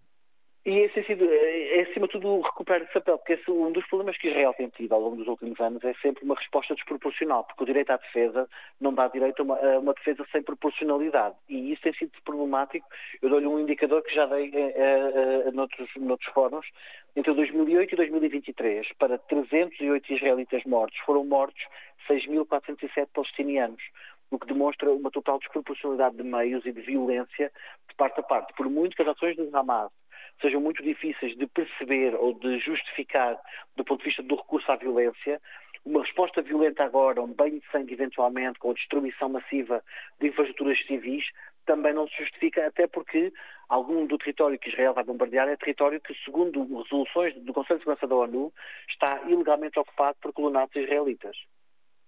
e 0.67 0.81
esse, 0.81 1.01
sido, 1.05 1.25
é, 1.25 1.83
acima 1.83 2.09
de 2.09 2.14
tudo, 2.14 2.41
recuperar 2.41 2.83
esse 2.83 2.93
papel, 2.93 3.19
porque 3.19 3.35
esse, 3.35 3.49
um 3.49 3.71
dos 3.71 3.87
problemas 3.87 4.19
que 4.19 4.27
Israel 4.27 4.53
tem 4.53 4.69
tido 4.71 4.93
ao 4.93 5.01
longo 5.01 5.14
dos 5.14 5.29
últimos 5.29 5.61
anos 5.61 5.85
é 5.85 5.95
sempre 6.03 6.25
uma 6.25 6.35
resposta 6.35 6.75
desproporcional, 6.75 7.45
porque 7.45 7.62
o 7.62 7.67
direito 7.67 7.91
à 7.91 7.97
defesa 7.97 8.49
não 8.81 8.93
dá 8.93 9.07
direito 9.07 9.39
a 9.39 9.45
uma, 9.45 9.55
a 9.55 9.79
uma 9.79 9.95
defesa 9.95 10.27
sem 10.33 10.43
proporcionalidade. 10.43 11.37
E 11.49 11.73
isso 11.73 11.83
tem 11.83 11.95
sido 11.95 12.11
problemático. 12.25 12.85
Eu 13.23 13.31
dou-lhe 13.31 13.47
um 13.47 13.61
indicador 13.61 14.03
que 14.03 14.12
já 14.12 14.27
dei 14.27 14.51
a, 14.57 15.47
a, 15.47 15.49
a, 15.51 15.53
noutros, 15.53 15.89
noutros 15.95 16.33
fóruns. 16.33 16.67
Entre 17.14 17.33
2008 17.33 17.93
e 17.93 17.97
2023, 17.97 18.93
para 18.99 19.19
308 19.19 20.12
israelitas 20.14 20.64
mortos, 20.64 20.99
foram 21.07 21.25
mortos 21.25 21.62
6.407 22.11 23.07
palestinianos 23.14 23.83
o 24.29 24.41
que 24.41 24.47
demonstra 24.49 24.91
uma 24.91 25.11
total 25.11 25.39
desproporcionalidade 25.39 26.17
de 26.17 26.25
meios 26.25 26.67
e 26.67 26.73
de 26.73 26.81
violência 26.81 27.53
de 27.89 27.95
parte 27.95 28.19
a 28.19 28.23
parte. 28.25 28.53
Por 28.55 28.69
muito 28.69 28.97
que 28.97 29.03
as 29.03 29.09
ações 29.09 29.37
do 29.37 29.57
Hamas 29.57 29.93
sejam 30.41 30.61
muito 30.61 30.82
difíceis 30.82 31.37
de 31.37 31.47
perceber 31.47 32.14
ou 32.14 32.34
de 32.34 32.59
justificar 32.59 33.37
do 33.76 33.84
ponto 33.84 34.01
de 34.01 34.07
vista 34.07 34.22
do 34.22 34.37
recurso 34.37 34.70
à 34.70 34.76
violência, 34.76 35.41
uma 35.84 36.03
resposta 36.03 36.43
violenta 36.43 36.84
agora, 36.84 37.22
um 37.22 37.32
banho 37.32 37.61
de 37.61 37.70
sangue 37.70 37.95
eventualmente, 37.95 38.59
com 38.59 38.70
a 38.70 38.74
destruição 38.74 39.28
massiva 39.28 39.82
de 40.20 40.28
infraestruturas 40.28 40.78
civis, 40.87 41.24
também 41.64 41.93
não 41.93 42.09
se 42.09 42.16
justifica, 42.16 42.66
até 42.66 42.87
porque 42.87 43.32
algum 43.68 44.07
do 44.07 44.18
território 44.18 44.59
que 44.59 44.68
Israel 44.68 44.95
vai 44.95 45.05
bombardear 45.05 45.49
é 45.49 45.57
território 45.57 46.01
que, 46.01 46.14
segundo 46.24 46.62
resoluções 46.82 47.34
do 47.37 47.53
Conselho 47.53 47.78
de 47.78 47.84
Segurança 47.84 48.07
da 48.07 48.14
ONU, 48.14 48.53
está 48.89 49.22
ilegalmente 49.28 49.78
ocupado 49.78 50.16
por 50.20 50.32
colonatos 50.32 50.76
israelitas. 50.76 51.37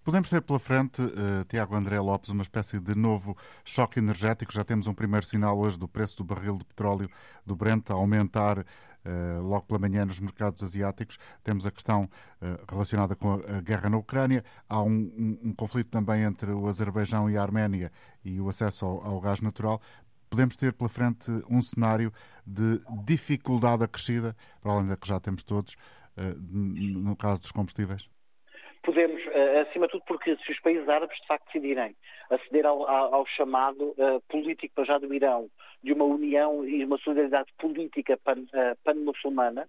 Podemos 0.03 0.29
ter 0.29 0.41
pela 0.41 0.59
frente, 0.59 1.01
uh, 1.01 1.43
Tiago 1.47 1.75
André 1.75 1.99
Lopes, 1.99 2.29
uma 2.29 2.41
espécie 2.41 2.79
de 2.79 2.95
novo 2.95 3.37
choque 3.65 3.99
energético. 3.99 4.53
Já 4.53 4.63
temos 4.63 4.87
um 4.87 4.93
primeiro 4.93 5.25
sinal 5.25 5.59
hoje 5.59 5.77
do 5.77 5.87
preço 5.89 6.17
do 6.17 6.23
barril 6.23 6.57
de 6.57 6.63
petróleo 6.63 7.09
do 7.45 7.53
Brent 7.53 7.89
a 7.91 7.93
aumentar 7.93 8.59
uh, 8.59 9.41
logo 9.41 9.67
pela 9.67 9.77
manhã 9.77 10.05
nos 10.05 10.19
mercados 10.19 10.63
asiáticos. 10.63 11.19
Temos 11.43 11.65
a 11.65 11.71
questão 11.71 12.05
uh, 12.05 12.65
relacionada 12.67 13.13
com 13.13 13.33
a 13.33 13.59
guerra 13.59 13.89
na 13.89 13.97
Ucrânia. 13.97 14.43
Há 14.69 14.81
um, 14.81 14.87
um, 14.89 15.39
um, 15.49 15.53
conflito 15.53 15.89
também 15.89 16.23
entre 16.23 16.49
o 16.51 16.67
Azerbaijão 16.67 17.29
e 17.29 17.37
a 17.37 17.43
Arménia 17.43 17.91
e 18.23 18.39
o 18.39 18.47
acesso 18.47 18.85
ao, 18.85 19.05
ao 19.05 19.21
gás 19.21 19.41
natural 19.41 19.81
podemos 20.29 20.55
ter 20.55 20.71
pela 20.73 20.87
frente 20.87 21.29
um 21.49 21.59
cenário 21.59 22.13
de 22.45 22.79
dificuldade 23.03 23.83
acrescida, 23.83 24.35
para 24.61 24.71
além 24.71 24.85
da 24.85 24.95
que 24.95 25.07
já 25.07 25.19
temos 25.19 25.41
todos, 25.41 25.75
no 26.51 27.15
caso 27.15 27.41
dos 27.41 27.51
combustíveis? 27.51 28.07
Podemos, 28.83 29.21
eh, 29.27 29.61
acima 29.61 29.87
de 29.87 29.93
tudo, 29.93 30.03
porque 30.05 30.35
se 30.37 30.51
os 30.51 30.59
países 30.59 30.87
árabes 30.87 31.19
de 31.19 31.27
facto 31.27 31.45
decidirem 31.45 31.95
aceder 32.29 32.65
ao, 32.65 32.87
ao 32.87 33.25
chamado 33.25 33.95
uh, 33.97 34.21
político 34.29 34.75
para 34.75 34.85
já 34.85 34.97
do 34.97 35.13
Irão, 35.13 35.49
de 35.83 35.93
uma 35.93 36.05
união 36.05 36.63
e 36.67 36.83
uma 36.85 36.97
solidariedade 36.99 37.51
política 37.57 38.17
pan, 38.17 38.39
uh, 38.39 38.77
pan-muçulmana, 38.83 39.67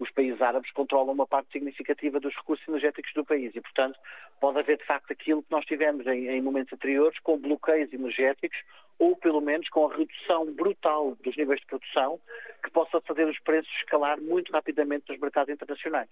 os 0.00 0.10
países 0.10 0.40
árabes 0.40 0.72
controlam 0.72 1.12
uma 1.12 1.26
parte 1.26 1.52
significativa 1.52 2.18
dos 2.18 2.34
recursos 2.34 2.66
energéticos 2.66 3.12
do 3.14 3.24
país 3.24 3.54
e, 3.54 3.60
portanto, 3.60 3.98
pode 4.40 4.58
haver 4.58 4.78
de 4.78 4.84
facto 4.84 5.12
aquilo 5.12 5.42
que 5.42 5.52
nós 5.52 5.64
tivemos 5.66 6.06
em, 6.06 6.28
em 6.28 6.40
momentos 6.40 6.72
anteriores, 6.72 7.18
com 7.20 7.38
bloqueios 7.38 7.92
energéticos 7.92 8.58
ou 8.98 9.14
pelo 9.16 9.40
menos 9.40 9.68
com 9.68 9.86
a 9.86 9.96
redução 9.96 10.46
brutal 10.52 11.16
dos 11.22 11.36
níveis 11.36 11.60
de 11.60 11.66
produção 11.66 12.18
que 12.62 12.70
possa 12.70 13.00
fazer 13.02 13.26
os 13.26 13.38
preços 13.40 13.72
escalar 13.76 14.20
muito 14.20 14.50
rapidamente 14.52 15.04
nos 15.08 15.20
mercados 15.20 15.52
internacionais. 15.52 16.10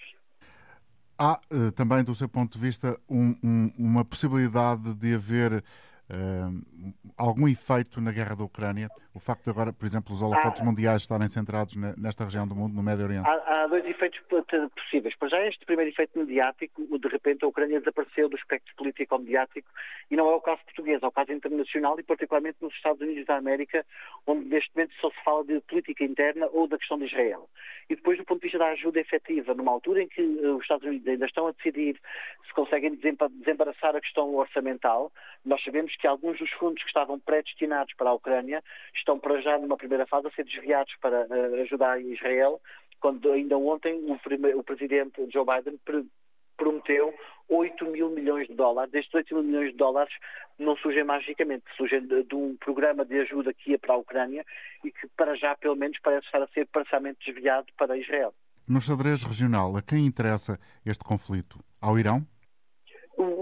Há 1.18 1.40
uh, 1.52 1.72
também, 1.72 2.04
do 2.04 2.14
seu 2.14 2.28
ponto 2.28 2.52
de 2.52 2.64
vista, 2.64 2.98
um, 3.08 3.34
um, 3.42 3.72
uma 3.76 4.04
possibilidade 4.04 4.94
de 4.94 5.14
haver 5.14 5.64
uh, 6.10 6.92
algum 7.16 7.48
efeito 7.48 8.00
na 8.00 8.12
guerra 8.12 8.34
da 8.36 8.44
Ucrânia? 8.44 8.88
O 9.14 9.20
facto 9.20 9.44
de 9.44 9.50
agora, 9.50 9.72
por 9.72 9.86
exemplo, 9.86 10.12
os 10.12 10.22
holofotes 10.22 10.62
mundiais 10.62 11.02
estarem 11.02 11.28
centrados 11.28 11.74
nesta 11.96 12.24
região 12.24 12.46
do 12.46 12.54
mundo, 12.54 12.74
no 12.74 12.82
Médio 12.82 13.04
Oriente? 13.04 13.28
Há, 13.28 13.64
há, 13.64 13.66
dois 13.66 13.84
efeitos 13.84 14.20
possíveis. 14.74 15.16
Para 15.16 15.28
já, 15.28 15.46
este 15.46 15.64
primeiro 15.66 15.90
efeito 15.90 16.18
mediático, 16.18 16.98
de 16.98 17.08
repente 17.08 17.44
a 17.44 17.48
Ucrânia 17.48 17.80
desapareceu 17.80 18.28
do 18.28 18.36
espectro 18.36 18.74
político-mediático 18.76 19.68
e 20.10 20.16
não 20.16 20.28
é 20.30 20.34
o 20.34 20.40
caso 20.40 20.62
português, 20.64 21.02
é 21.02 21.06
o 21.06 21.12
caso 21.12 21.32
internacional 21.32 21.98
e 21.98 22.02
particularmente 22.02 22.58
nos 22.60 22.74
Estados 22.74 23.00
Unidos 23.00 23.26
da 23.26 23.36
América, 23.36 23.84
onde 24.26 24.48
neste 24.48 24.74
momento 24.74 24.94
só 25.00 25.10
se 25.10 25.22
fala 25.24 25.44
de 25.44 25.60
política 25.62 26.04
interna 26.04 26.48
ou 26.52 26.66
da 26.66 26.78
questão 26.78 26.98
de 26.98 27.06
Israel. 27.06 27.48
E 27.90 27.96
depois, 27.96 28.18
do 28.18 28.24
ponto 28.24 28.40
de 28.40 28.46
vista 28.46 28.58
da 28.58 28.68
ajuda 28.68 29.00
efetiva, 29.00 29.54
numa 29.54 29.72
altura 29.72 30.02
em 30.02 30.08
que 30.08 30.22
uh, 30.22 30.56
os 30.56 30.62
Estados 30.62 30.86
Unidos 30.86 31.08
ainda 31.08 31.26
estão 31.26 31.46
a 31.46 31.52
decidir 31.52 32.00
se 32.46 32.54
conseguem 32.54 32.94
desembaraçar 32.94 33.96
a 33.96 34.00
questão 34.00 34.34
orçamental, 34.34 35.12
nós 35.44 35.62
sabemos 35.62 35.96
que 35.98 36.06
alguns 36.06 36.38
dos 36.38 36.50
fundos 36.52 36.82
que 36.82 36.88
estavam 36.88 37.18
predestinados 37.18 37.92
para 37.94 38.10
a 38.10 38.14
Ucrânia 38.14 38.62
estão 38.94 39.18
para 39.18 39.40
já 39.40 39.58
numa 39.58 39.76
primeira 39.76 40.06
fase 40.06 40.28
a 40.28 40.30
ser 40.30 40.44
desviados 40.44 40.94
para 41.00 41.26
uh, 41.26 41.62
ajudar 41.62 42.00
Israel, 42.00 42.60
quando 43.00 43.30
ainda 43.32 43.56
ontem 43.58 43.94
o, 44.08 44.18
primeiro, 44.18 44.58
o 44.58 44.62
presidente 44.62 45.28
Joe 45.30 45.44
Biden 45.44 45.78
prometeu 46.56 47.14
8 47.48 47.86
mil 47.86 48.10
milhões 48.10 48.46
de 48.48 48.54
dólares. 48.54 48.92
Estes 48.92 49.14
8 49.14 49.34
mil 49.34 49.44
milhões 49.44 49.70
de 49.70 49.76
dólares 49.76 50.12
não 50.58 50.76
surgem 50.76 51.04
magicamente, 51.04 51.64
surgem 51.76 52.06
de, 52.06 52.24
de, 52.24 52.34
um 52.34 52.56
programa 52.56 53.04
de 53.04 53.20
ajuda 53.20 53.54
que 53.54 53.70
ia 53.70 53.78
para 53.78 53.94
a 53.94 53.98
Ucrânia 53.98 54.44
e 54.84 54.90
que 54.90 55.06
para 55.16 55.34
já, 55.36 55.54
pelo 55.56 55.76
menos, 55.76 55.98
parece 56.02 56.26
estar 56.26 56.42
a 56.42 56.48
ser 56.48 56.66
parcialmente 56.66 57.18
desviado 57.24 57.66
para 57.76 57.96
Israel. 57.96 58.34
No 58.66 58.80
xadrez 58.80 59.22
regional, 59.24 59.76
a 59.76 59.82
quem 59.82 60.04
interessa 60.04 60.58
este 60.84 61.02
conflito? 61.02 61.58
Ao 61.80 61.98
Irão? 61.98 62.26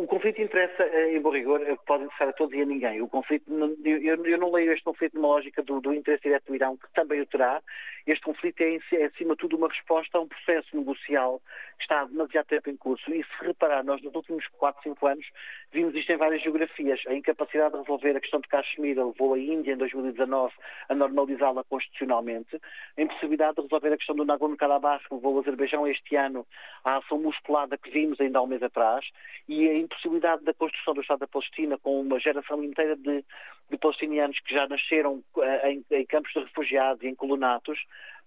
O, 0.07 0.09
conflito 0.09 0.41
interessa, 0.41 0.85
eh, 0.85 1.17
em 1.17 1.21
bom 1.21 1.31
rigor, 1.31 1.61
eh, 1.63 1.77
pode 1.85 2.05
interessar 2.05 2.29
a 2.29 2.33
todos 2.33 2.55
e 2.55 2.63
a 2.63 2.65
ninguém. 2.65 3.03
O 3.03 3.09
conflito, 3.09 3.45
eu, 3.85 4.25
eu 4.25 4.39
não 4.39 4.53
leio 4.53 4.73
este 4.73 4.85
conflito 4.85 5.15
numa 5.15 5.27
lógica 5.27 5.65
do, 5.65 5.81
do, 5.81 5.93
interesse 5.93 6.23
direto 6.23 6.47
do 6.47 6.55
Irão, 6.55 6.77
que 6.77 6.87
também 6.95 7.21
o 7.21 7.27
terá. 7.27 7.61
Este 8.07 8.23
conflito 8.23 8.61
é, 8.61 8.79
é, 8.93 9.05
acima 9.07 9.35
de 9.35 9.39
tudo, 9.39 9.57
uma 9.57 9.69
resposta 9.69 10.17
a 10.17 10.21
um 10.21 10.29
processo 10.29 10.77
negocial 10.77 11.43
que 11.77 11.83
está 11.83 12.03
há 12.03 12.05
demasiado 12.05 12.47
tempo 12.47 12.71
em 12.71 12.77
curso. 12.77 13.13
E 13.13 13.25
se 13.25 13.45
reparar, 13.45 13.83
nós 13.83 14.01
nos 14.01 14.15
últimos 14.15 14.47
4, 14.59 14.83
5 14.85 15.07
anos 15.07 15.27
vimos 15.73 15.95
isto 15.95 16.13
em 16.13 16.17
várias 16.17 16.43
geografias. 16.43 17.01
A 17.09 17.15
incapacidade 17.15 17.73
de 17.73 17.81
resolver 17.81 18.17
a 18.17 18.21
questão 18.21 18.41
de 18.41 18.49
Kashmir 18.49 18.97
levou 18.97 19.35
a 19.35 19.39
Índia, 19.39 19.73
em 19.73 19.77
2019, 19.77 20.55
a 20.89 20.95
normalizá-la 20.95 21.65
constitucionalmente. 21.65 22.61
A 22.97 23.03
impossibilidade 23.03 23.57
de 23.57 23.63
resolver 23.63 23.93
a 23.93 23.97
questão 23.97 24.15
do 24.15 24.25
Nagorno-Karabakh 24.25 25.03
levou 25.11 25.35
o 25.35 25.41
Azerbaijão 25.41 25.87
este 25.89 26.15
ano 26.15 26.47
à 26.85 26.99
ação 26.99 27.19
musculada 27.19 27.77
que 27.77 27.91
vimos 27.91 28.21
ainda 28.21 28.39
há 28.39 28.43
um 28.43 28.47
mês 28.47 28.63
atrás. 28.63 29.05
E 29.49 29.69
a 29.69 29.77
impossibilidade 29.77 30.45
da 30.45 30.55
construção 30.55 30.95
do 30.95 31.01
Estado 31.01 31.21
da 31.21 31.27
Palestina 31.27 31.77
com 31.79 32.01
uma 32.01 32.21
geração 32.21 32.63
inteira 32.63 32.97
de, 32.97 33.25
de 33.71 33.79
palestinianos 33.79 34.39
que 34.41 34.55
já 34.55 34.67
nasceram 34.69 35.23
uh, 35.37 35.67
em, 35.67 35.85
em, 35.91 36.07
campos 36.07 36.33
de 36.33 36.41
refugiados 36.41 37.03
e 37.03 37.09
em 37.09 37.15
colonatos 37.15 37.79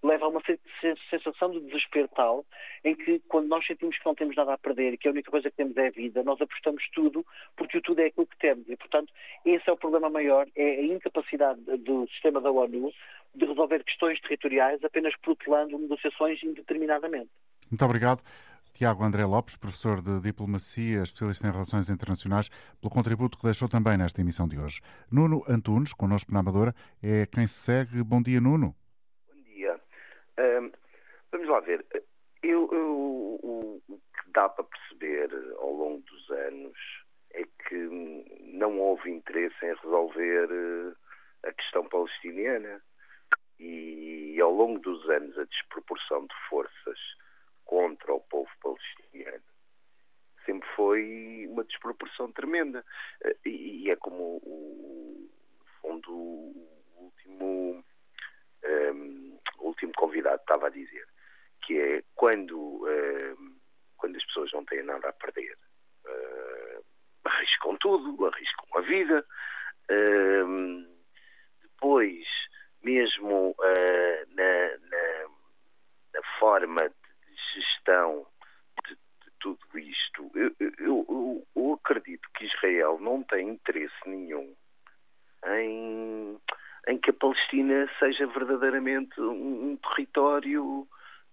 leva 0.02 0.24
a 0.24 0.28
uma 0.28 0.40
sensação 1.10 1.50
de 1.50 1.60
desespero 1.60 2.08
tal 2.14 2.44
em 2.84 2.94
que 2.94 3.20
quando 3.28 3.48
nós 3.48 3.66
sentimos 3.66 3.98
que 3.98 4.06
não 4.06 4.14
temos 4.14 4.34
nada 4.36 4.54
a 4.54 4.58
perder 4.58 4.96
que 4.96 5.08
a 5.08 5.10
única 5.10 5.30
coisa 5.30 5.50
que 5.50 5.56
temos 5.56 5.76
é 5.76 5.88
a 5.88 5.90
vida, 5.90 6.22
nós 6.22 6.40
apostamos 6.40 6.82
tudo 6.94 7.24
porque 7.56 7.78
o 7.78 7.82
tudo 7.82 8.00
é 8.00 8.06
aquilo 8.06 8.26
que 8.26 8.38
temos 8.38 8.68
e, 8.68 8.76
portanto, 8.76 9.12
esse 9.44 9.68
é 9.68 9.72
o 9.72 9.76
problema 9.76 10.08
maior, 10.08 10.46
é 10.56 10.80
a 10.80 10.84
incapacidade 10.84 11.60
do 11.60 12.08
sistema 12.08 12.40
da 12.40 12.50
ONU 12.50 12.92
de 13.34 13.44
resolver 13.44 13.84
questões 13.84 14.20
territoriais 14.20 14.82
apenas 14.82 15.14
protelando 15.20 15.78
negociações 15.78 16.42
indeterminadamente. 16.42 17.30
Muito 17.70 17.84
obrigado. 17.84 18.22
Tiago 18.72 19.04
André 19.04 19.24
Lopes, 19.24 19.56
professor 19.56 20.00
de 20.00 20.20
Diplomacia, 20.20 21.02
especialista 21.02 21.46
em 21.46 21.50
Relações 21.50 21.90
Internacionais, 21.90 22.48
pelo 22.80 22.90
contributo 22.90 23.36
que 23.36 23.44
deixou 23.44 23.68
também 23.68 23.96
nesta 23.96 24.20
emissão 24.20 24.48
de 24.48 24.58
hoje. 24.58 24.80
Nuno 25.10 25.44
Antunes, 25.48 25.92
connosco 25.92 26.32
na 26.32 26.40
Amadora, 26.40 26.74
é 27.02 27.26
quem 27.26 27.46
se 27.46 27.54
segue. 27.54 28.02
Bom 28.02 28.22
dia, 28.22 28.40
Nuno. 28.40 28.74
Um, 30.40 30.72
vamos 31.30 31.48
lá 31.48 31.60
ver. 31.60 31.84
Eu, 32.42 32.68
eu, 32.72 32.90
o, 33.42 33.82
o 33.88 33.98
que 33.98 34.30
dá 34.32 34.48
para 34.48 34.64
perceber 34.64 35.30
ao 35.58 35.72
longo 35.72 36.00
dos 36.02 36.30
anos 36.30 36.78
é 37.32 37.44
que 37.68 37.74
não 38.54 38.78
houve 38.78 39.10
interesse 39.10 39.64
em 39.64 39.74
resolver 39.74 40.48
eh, 40.50 41.48
a 41.48 41.52
questão 41.52 41.86
palestiniana 41.88 42.82
e 43.58 44.40
ao 44.40 44.52
longo 44.52 44.78
dos 44.80 45.08
anos 45.10 45.38
a 45.38 45.44
desproporção 45.44 46.26
de 46.26 46.34
forças 46.48 46.98
contra 47.66 48.14
o 48.14 48.20
povo 48.20 48.50
palestiniano 48.62 49.44
sempre 50.50 50.68
foi 50.74 51.46
uma 51.48 51.64
desproporção 51.64 52.32
tremenda. 52.32 52.84
Eh, 53.22 53.36
e 53.46 53.90
é 53.90 53.96
como 53.96 54.40
o 54.42 55.28
fundo 55.80 56.12
o 56.12 56.68
último, 56.98 57.44
um, 57.46 57.84
ehm, 58.64 59.38
o 59.58 59.74
estava 60.40 60.66
a 60.66 60.70
dizer, 60.70 61.06
que 61.62 61.78
é 61.78 62.02
quando, 62.14 62.86
ehm, 62.88 63.56
quando 63.96 64.16
as 64.16 64.24
pessoas 64.26 64.52
não 64.52 64.64
têm 64.64 64.82
nada 64.82 65.08
a 65.08 65.12
perder, 65.12 65.56
uh, 66.06 66.84
arriscam 67.24 67.76
tudo, 67.76 68.26
arriscam 68.26 68.78
a 68.78 68.80
vida. 68.80 69.26
Ehm, 69.88 70.86
depois, 71.62 72.26
mesmo 72.82 73.50
uh, 73.50 74.34
na, 74.34 74.78
na, 74.88 75.28
na 76.14 76.38
forma 76.38 76.90
gestão 77.54 78.26
de, 78.86 78.94
de 78.94 79.30
tudo 79.40 79.78
isto, 79.78 80.30
eu, 80.34 80.54
eu, 80.78 81.46
eu, 81.56 81.72
acredito 81.74 82.28
que 82.34 82.44
Israel 82.44 82.98
não 83.00 83.22
tem 83.22 83.48
interesse 83.48 83.94
nenhum 84.06 84.54
em, 85.46 86.38
em 86.88 86.98
que 86.98 87.10
a 87.10 87.14
Palestina 87.14 87.88
seja 87.98 88.26
verdadeiramente 88.26 89.20
um, 89.20 89.72
um 89.72 89.76
território 89.76 90.86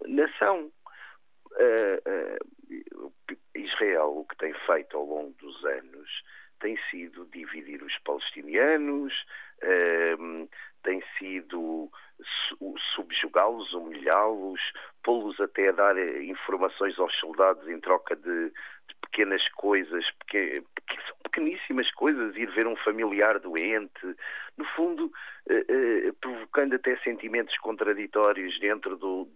nação. 0.05 0.71
Uh, 1.53 1.99
uh, 2.07 3.11
Israel 3.55 4.19
o 4.19 4.25
que 4.25 4.37
tem 4.37 4.53
feito 4.65 4.95
ao 4.95 5.05
longo 5.05 5.33
dos 5.39 5.65
anos 5.65 6.09
tem 6.59 6.77
sido 6.89 7.25
dividir 7.31 7.81
os 7.83 7.97
palestinianos, 7.99 9.13
tem 10.83 11.03
sido 11.17 11.91
subjugá-los, 12.95 13.73
humilhá-los, 13.73 14.59
pô-los 15.03 15.39
até 15.39 15.69
a 15.69 15.71
dar 15.71 15.97
eh, 15.97 16.23
informações 16.23 16.97
aos 16.97 17.13
soldados 17.19 17.67
em 17.67 17.79
troca 17.79 18.15
de, 18.15 18.49
de 18.49 18.95
pequenas 19.01 19.47
coisas, 19.49 20.05
que 20.27 20.63
são 21.07 21.17
pequeníssimas 21.23 21.91
coisas, 21.91 22.35
ir 22.35 22.49
ver 22.51 22.67
um 22.67 22.75
familiar 22.77 23.39
doente, 23.39 24.15
no 24.57 24.65
fundo, 24.75 25.11
eh, 25.49 25.65
eh, 25.67 26.11
provocando 26.19 26.75
até 26.75 26.97
sentimentos 26.99 27.57
contraditórios 27.59 28.59
dentro 28.59 28.97
do, 28.97 29.29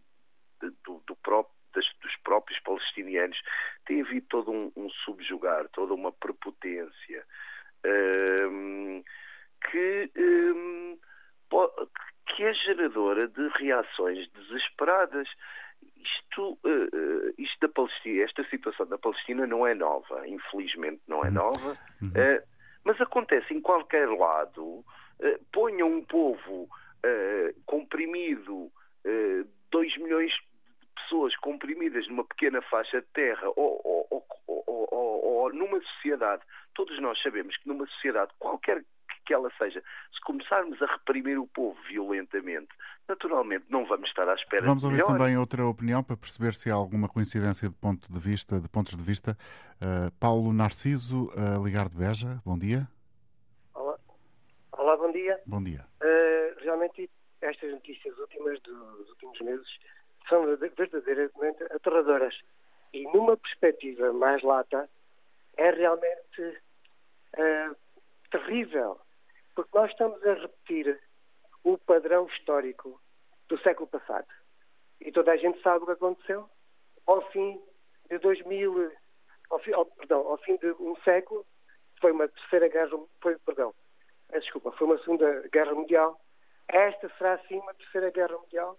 do, 0.62 1.04
do 1.06 1.16
próprio 1.18 1.62
dos 1.74 2.16
próprios 2.24 2.60
palestinianos, 2.60 3.42
tem 3.86 4.02
havido 4.02 4.26
todo 4.30 4.52
um, 4.52 4.72
um 4.76 4.90
subjugar, 4.90 5.70
toda 5.70 5.94
uma 5.94 6.12
prepotência. 6.12 7.26
Um, 7.86 9.02
que 9.70 10.12
um, 10.18 10.98
que 12.36 12.44
é 12.44 12.54
geradora 12.54 13.28
de 13.28 13.48
reações 13.60 14.30
desesperadas. 14.32 15.28
Isto, 15.98 16.58
uh, 16.64 17.34
isto 17.38 17.60
da 17.60 17.70
Palestina, 17.70 18.24
esta 18.24 18.44
situação 18.50 18.88
da 18.88 18.98
Palestina 18.98 19.46
não 19.46 19.66
é 19.66 19.74
nova, 19.74 20.28
infelizmente 20.28 21.02
não 21.08 21.24
é 21.24 21.28
uhum. 21.28 21.34
nova, 21.34 21.78
uhum. 22.02 22.10
uh, 22.10 22.44
mas 22.84 23.00
acontece 23.02 23.54
em 23.54 23.62
qualquer 23.62 24.08
lado. 24.10 24.64
Uh, 24.64 25.46
ponha 25.52 25.86
um 25.86 26.04
povo 26.04 26.68
comprimido, 27.66 28.72
2 29.72 29.98
milhões 29.98 30.32
de 30.32 31.02
pessoas 31.02 31.36
comprimidas 31.38 32.08
numa 32.08 32.24
pequena 32.24 32.62
faixa 32.62 33.02
de 33.02 33.08
terra 33.08 33.48
ou, 33.56 33.82
ou, 33.84 34.24
ou, 34.48 35.26
ou 35.26 35.52
numa 35.52 35.82
sociedade, 35.82 36.44
todos 36.76 37.00
nós 37.02 37.20
sabemos 37.24 37.58
que 37.58 37.68
numa 37.68 37.88
sociedade 37.88 38.32
qualquer 38.38 38.84
que 39.26 39.34
ela 39.34 39.50
seja. 39.58 39.82
Se 40.14 40.22
começarmos 40.22 40.82
a 40.82 40.86
reprimir 40.86 41.38
o 41.38 41.48
povo 41.48 41.78
violentamente, 41.88 42.70
naturalmente 43.08 43.66
não 43.70 43.86
vamos 43.86 44.10
estar 44.10 44.28
à 44.28 44.34
espera 44.34 44.66
Vamos 44.66 44.84
ouvir 44.84 44.98
melhor. 44.98 45.18
também 45.18 45.38
outra 45.38 45.66
opinião 45.66 46.04
para 46.04 46.18
perceber 46.18 46.54
se 46.54 46.70
há 46.70 46.74
alguma 46.74 47.08
coincidência 47.08 47.70
de 47.70 47.76
ponto 47.76 48.12
de 48.12 48.20
vista, 48.20 48.60
de 48.60 48.70
pontos 48.70 48.96
de 48.98 49.04
vista. 49.04 49.38
Uh, 49.82 50.12
Paulo 50.20 50.54
Narciso, 50.54 51.32
uh, 51.32 51.64
ligar 51.64 51.90
de 51.90 51.98
Beja, 51.98 52.42
bom 52.46 52.58
dia. 52.58 52.88
Olá, 53.74 53.98
Olá 54.72 54.98
bom 54.98 55.12
dia. 55.12 55.40
Bom 55.46 55.64
dia. 55.64 55.86
Uh, 56.02 56.64
realmente 56.64 57.10
estas 57.42 57.72
notícias 57.72 58.18
últimas 58.20 58.60
dos 58.62 59.10
últimos 59.10 59.40
meses 59.42 59.68
são 60.30 60.46
verdadeiramente 60.46 61.64
aterradoras. 61.72 62.36
E 62.94 63.04
numa 63.04 63.38
perspectiva 63.38 64.12
mais 64.14 64.42
lata, 64.44 64.90
é 65.58 65.72
realmente 65.72 66.42
uh, 67.38 67.76
terrível, 68.30 69.00
porque 69.56 69.78
nós 69.78 69.92
estamos 69.92 70.22
a 70.26 70.34
repetir 70.34 71.00
o 71.64 71.78
padrão 71.78 72.28
histórico 72.28 73.00
do 73.48 73.58
século 73.60 73.88
passado. 73.88 74.28
E 75.00 75.12
toda 75.12 75.32
a 75.32 75.38
gente 75.38 75.62
sabe 75.62 75.84
o 75.84 75.86
que 75.86 75.94
aconteceu. 75.94 76.50
Ao 77.06 77.22
fim 77.32 77.62
de 78.10 78.18
2000, 78.20 78.92
ao 79.50 79.60
fim, 79.60 79.74
ao, 79.74 79.86
perdão, 79.86 80.28
ao 80.28 80.38
fim 80.38 80.58
de 80.58 80.72
um 80.74 80.96
século, 81.04 81.46
foi 82.00 82.12
uma 82.12 82.28
terceira 82.28 82.68
guerra, 82.68 82.98
foi, 83.22 83.38
perdão, 83.40 83.74
desculpa, 84.32 84.72
foi 84.72 84.88
uma 84.88 84.98
segunda 85.00 85.48
guerra 85.50 85.74
mundial. 85.74 86.20
Esta 86.68 87.10
será 87.18 87.38
sim 87.48 87.60
uma 87.60 87.74
terceira 87.74 88.10
guerra 88.12 88.38
mundial 88.38 88.78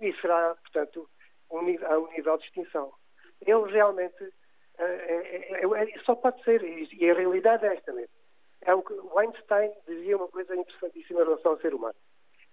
e 0.00 0.12
será, 0.20 0.54
portanto, 0.54 1.08
um, 1.50 1.58
a 1.86 1.98
um 1.98 2.10
nível 2.12 2.36
de 2.38 2.44
extinção. 2.44 2.92
Ele 3.40 3.70
realmente 3.70 4.32
é, 4.78 4.84
é, 4.84 5.64
é, 5.64 5.98
só 6.04 6.14
pode 6.14 6.42
ser, 6.44 6.62
e 6.62 7.10
a 7.10 7.14
realidade 7.14 7.64
é 7.64 7.74
esta 7.74 7.92
mesmo. 7.92 8.15
É 8.66 8.74
o 8.74 8.82
que 8.82 8.92
Einstein 9.16 9.72
dizia 9.86 10.16
uma 10.16 10.26
coisa 10.26 10.54
interessantíssima 10.56 11.20
em 11.20 11.24
relação 11.24 11.52
ao 11.52 11.60
ser 11.60 11.72
humano. 11.72 11.94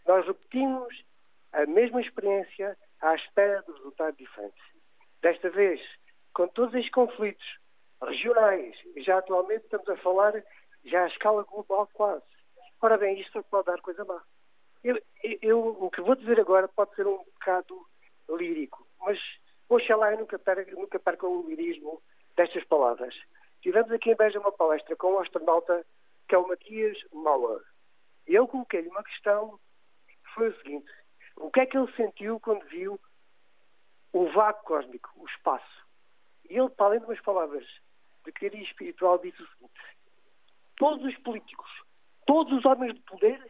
Nós 0.05 0.25
repetimos 0.27 1.03
a 1.51 1.65
mesma 1.65 2.01
experiência 2.01 2.77
à 3.01 3.15
espera 3.15 3.63
de 3.63 3.71
resultados 3.71 4.17
diferentes. 4.17 4.63
Desta 5.23 5.49
vez, 5.49 5.81
com 6.31 6.47
todos 6.47 6.75
estes 6.75 6.93
conflitos 6.93 7.45
regionais, 7.99 8.75
já 8.97 9.17
atualmente 9.17 9.63
estamos 9.63 9.89
a 9.89 9.97
falar 9.97 10.33
já 10.85 11.03
à 11.03 11.07
escala 11.07 11.43
global 11.43 11.89
quase. 11.93 12.23
Ora 12.79 12.97
bem, 12.97 13.19
isto 13.19 13.43
pode 13.49 13.65
dar 13.65 13.81
coisa 13.81 14.05
má. 14.05 14.21
Eu, 14.83 15.01
eu, 15.41 15.67
o 15.67 15.89
que 15.89 16.01
vou 16.01 16.15
dizer 16.15 16.39
agora 16.39 16.67
pode 16.67 16.93
ser 16.93 17.07
um 17.07 17.17
bocado 17.17 17.87
lírico, 18.29 18.85
mas 18.99 19.17
oxalá 19.67 20.11
eu 20.11 20.19
nunca 20.19 20.39
nunca 20.75 20.99
perca 20.99 21.25
o 21.25 21.47
lirismo 21.47 22.03
destas 22.35 22.63
palavras. 22.65 23.15
Tivemos 23.61 23.91
aqui 23.91 24.11
em 24.11 24.15
Beja 24.15 24.39
uma 24.39 24.51
palestra 24.51 24.95
com 24.95 25.13
um 25.13 25.19
astronauta 25.19 25.85
que 26.27 26.35
é 26.35 26.37
o 26.37 26.47
Matias 26.47 26.97
Mauer. 27.13 27.61
Eu 28.25 28.47
coloquei-lhe 28.47 28.89
uma 28.89 29.03
questão, 29.03 29.59
foi 30.33 30.49
o 30.49 30.57
seguinte, 30.57 30.91
o 31.37 31.51
que 31.51 31.61
é 31.61 31.65
que 31.65 31.77
ele 31.77 31.91
sentiu 31.93 32.39
quando 32.39 32.65
viu 32.67 32.99
o 34.13 34.31
vácuo 34.31 34.65
cósmico, 34.65 35.09
o 35.15 35.25
espaço? 35.25 35.85
E 36.49 36.57
ele, 36.57 36.69
para 36.69 36.87
além 36.87 36.99
de 36.99 37.05
umas 37.05 37.21
palavras 37.21 37.65
de 38.25 38.31
carinho 38.31 38.63
espiritual, 38.63 39.17
disse 39.17 39.41
o 39.41 39.47
seguinte, 39.47 39.81
todos 40.77 41.05
os 41.05 41.17
políticos, 41.19 41.69
todos 42.25 42.53
os 42.53 42.65
homens 42.65 42.93
de 42.93 43.01
poder 43.01 43.45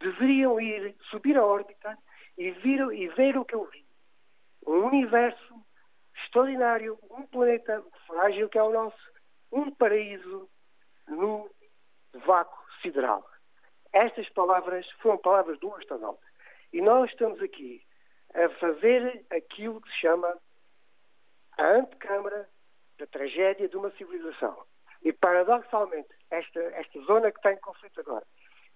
deveriam 0.00 0.60
ir, 0.60 0.96
subir 1.10 1.36
a 1.36 1.44
órbita 1.44 1.98
e, 2.38 2.48
e 2.48 3.08
ver 3.08 3.36
o 3.36 3.44
que 3.44 3.54
eu 3.54 3.66
vi. 3.66 3.84
Um 4.66 4.86
universo 4.86 5.54
extraordinário, 6.24 6.98
um 7.10 7.22
planeta 7.26 7.84
frágil 8.06 8.48
que 8.48 8.58
é 8.58 8.62
o 8.62 8.72
nosso, 8.72 9.12
um 9.52 9.70
paraíso 9.70 10.48
no 11.08 11.50
vácuo 12.14 12.58
sideral. 12.82 13.24
Estas 13.92 14.28
palavras 14.30 14.88
foram 15.02 15.18
palavras 15.18 15.58
do 15.58 15.74
astronauta. 15.74 16.24
E 16.72 16.80
nós 16.80 17.10
estamos 17.10 17.40
aqui 17.42 17.84
a 18.34 18.48
fazer 18.60 19.24
aquilo 19.30 19.80
que 19.80 19.90
se 19.90 20.00
chama 20.00 20.38
a 21.58 21.66
antecâmara 21.66 22.48
da 22.98 23.06
tragédia 23.06 23.68
de 23.68 23.76
uma 23.76 23.90
civilização. 23.92 24.64
E, 25.02 25.12
paradoxalmente, 25.12 26.08
esta, 26.30 26.60
esta 26.60 27.00
zona 27.00 27.32
que 27.32 27.38
está 27.38 27.52
em 27.52 27.56
conflito 27.58 28.00
agora, 28.00 28.26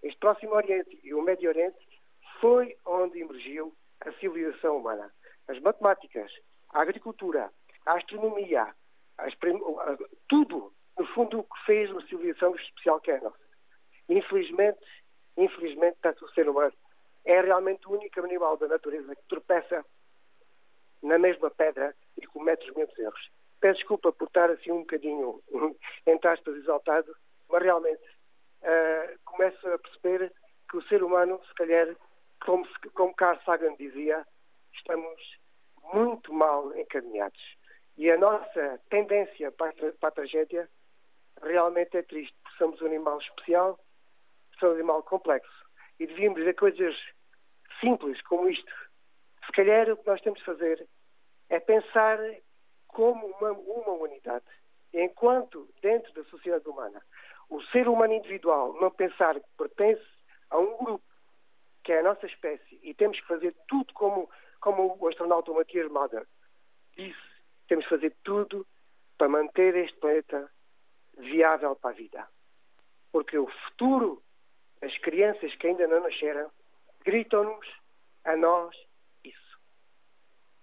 este 0.02 0.18
Próximo 0.18 0.54
Oriente 0.54 0.98
e 1.02 1.14
o 1.14 1.22
Médio 1.22 1.50
Oriente, 1.50 1.78
foi 2.40 2.76
onde 2.84 3.20
emergiu 3.20 3.74
a 4.00 4.12
civilização 4.12 4.78
humana. 4.78 5.12
As 5.48 5.58
matemáticas, 5.60 6.32
a 6.70 6.80
agricultura, 6.80 7.50
a 7.86 7.96
astronomia, 7.96 8.74
tudo, 10.28 10.72
no 10.98 11.06
fundo, 11.08 11.40
o 11.40 11.44
que 11.44 11.64
fez 11.66 11.90
uma 11.90 12.06
civilização 12.06 12.54
especial 12.54 13.00
que 13.00 13.10
é 13.10 13.16
a 13.16 13.20
nossa. 13.20 13.44
Infelizmente, 14.08 14.80
infelizmente, 15.36 15.98
tanto 16.00 16.24
o 16.24 16.30
ser 16.30 16.48
humano 16.48 16.72
é 17.24 17.40
realmente 17.40 17.88
o 17.88 17.92
único 17.92 18.20
animal 18.20 18.56
da 18.56 18.68
natureza 18.68 19.16
que 19.16 19.28
tropeça 19.28 19.84
na 21.02 21.18
mesma 21.18 21.50
pedra 21.50 21.94
e 22.20 22.26
comete 22.26 22.68
os 22.68 22.76
mesmos 22.76 22.98
erros. 22.98 23.30
Peço 23.60 23.78
desculpa 23.78 24.12
por 24.12 24.26
estar 24.26 24.50
assim 24.50 24.70
um 24.70 24.80
bocadinho, 24.80 25.42
entre 26.06 26.28
aspas, 26.28 26.56
exaltado, 26.56 27.14
mas 27.48 27.62
realmente 27.62 28.02
uh, 28.62 29.18
começo 29.24 29.68
a 29.68 29.78
perceber 29.78 30.32
que 30.70 30.76
o 30.76 30.82
ser 30.82 31.02
humano, 31.02 31.40
se 31.46 31.54
calhar, 31.54 31.96
como, 32.44 32.66
como 32.94 33.14
Carl 33.14 33.38
Sagan 33.44 33.74
dizia, 33.76 34.26
estamos 34.72 35.38
muito 35.92 36.32
mal 36.32 36.76
encaminhados. 36.76 37.40
E 37.96 38.10
a 38.10 38.18
nossa 38.18 38.80
tendência 38.90 39.52
para 39.52 39.70
a, 39.70 39.92
para 39.92 40.08
a 40.08 40.12
tragédia 40.12 40.68
realmente 41.44 41.96
é 41.96 42.02
triste, 42.02 42.34
porque 42.42 42.58
somos 42.58 42.80
um 42.82 42.86
animal 42.86 43.18
especial, 43.18 43.78
somos 44.58 44.74
um 44.74 44.78
animal 44.78 45.02
complexo. 45.02 45.64
E 45.98 46.06
devíamos 46.06 46.38
dizer 46.38 46.54
coisas 46.54 46.96
simples 47.80 48.20
como 48.22 48.48
isto. 48.48 48.72
Se 49.46 49.52
calhar 49.52 49.88
o 49.90 49.96
que 49.96 50.06
nós 50.06 50.20
temos 50.20 50.38
de 50.38 50.44
fazer 50.44 50.86
é 51.48 51.60
pensar 51.60 52.18
como 52.88 53.26
uma, 53.26 53.52
uma 53.52 53.92
unidade. 53.92 54.44
Enquanto, 54.92 55.68
dentro 55.82 56.12
da 56.14 56.24
sociedade 56.24 56.68
humana, 56.68 57.02
o 57.50 57.60
ser 57.64 57.88
humano 57.88 58.14
individual 58.14 58.74
não 58.80 58.90
pensar 58.90 59.34
que 59.34 59.46
pertence 59.58 60.04
a 60.50 60.58
um 60.58 60.76
grupo, 60.76 61.04
que 61.82 61.92
é 61.92 62.00
a 62.00 62.02
nossa 62.02 62.26
espécie, 62.26 62.80
e 62.82 62.94
temos 62.94 63.20
que 63.20 63.26
fazer 63.26 63.54
tudo 63.68 63.92
como, 63.92 64.30
como 64.60 64.96
o 64.98 65.08
astronauta 65.08 65.52
Matias 65.52 65.90
Mother 65.90 66.26
disse, 66.96 67.18
temos 67.68 67.84
que 67.84 67.90
fazer 67.90 68.14
tudo 68.22 68.66
para 69.18 69.28
manter 69.28 69.76
este 69.76 69.98
planeta 69.98 70.50
viável 71.18 71.76
para 71.76 71.90
a 71.90 71.94
vida. 71.94 72.26
Porque 73.12 73.38
o 73.38 73.46
futuro, 73.46 74.22
as 74.82 74.96
crianças 74.98 75.54
que 75.56 75.66
ainda 75.66 75.86
não 75.86 76.02
nasceram, 76.02 76.50
gritam-nos 77.04 77.66
a 78.24 78.36
nós 78.36 78.74
isso. 79.22 79.58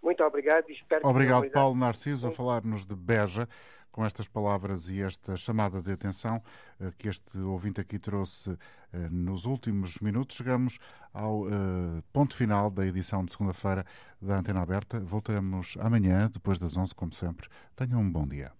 Muito 0.02 0.24
obrigado 0.24 0.70
e 0.70 0.74
espero 0.74 1.08
Obrigado, 1.08 1.50
Paulo 1.52 1.76
Narciso, 1.76 2.28
a 2.28 2.32
falar-nos 2.32 2.86
de 2.86 2.96
Beja 2.96 3.48
com 3.92 4.06
estas 4.06 4.28
palavras 4.28 4.90
e 4.90 5.02
esta 5.02 5.36
chamada 5.36 5.82
de 5.82 5.92
atenção 5.92 6.42
eh, 6.80 6.92
que 6.98 7.10
este 7.10 7.38
ouvinte 7.38 7.82
aqui 7.82 8.00
trouxe 8.00 8.58
eh, 8.94 8.98
nos 9.10 9.46
últimos 9.46 10.00
minutos, 10.00 10.38
chegamos 10.38 10.80
ao 11.14 11.48
eh, 11.48 11.52
ponto 12.14 12.36
final 12.36 12.72
da 12.72 12.86
edição 12.86 13.26
de 13.26 13.32
segunda-feira 13.34 13.86
da 14.22 14.38
Antena 14.38 14.62
Aberta. 14.62 15.00
Voltaremos 15.00 15.78
amanhã, 15.80 16.30
depois 16.32 16.58
das 16.58 16.78
11, 16.78 16.96
como 16.96 17.12
sempre. 17.12 17.50
Tenham 17.76 18.00
um 18.00 18.10
bom 18.10 18.26
dia. 18.26 18.52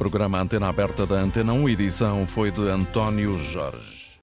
Programa 0.00 0.40
Antena 0.40 0.66
Aberta 0.70 1.04
da 1.04 1.16
Antena 1.16 1.52
1, 1.52 1.68
edição 1.68 2.26
foi 2.26 2.50
de 2.50 2.66
António 2.70 3.36
Jorge. 3.36 3.99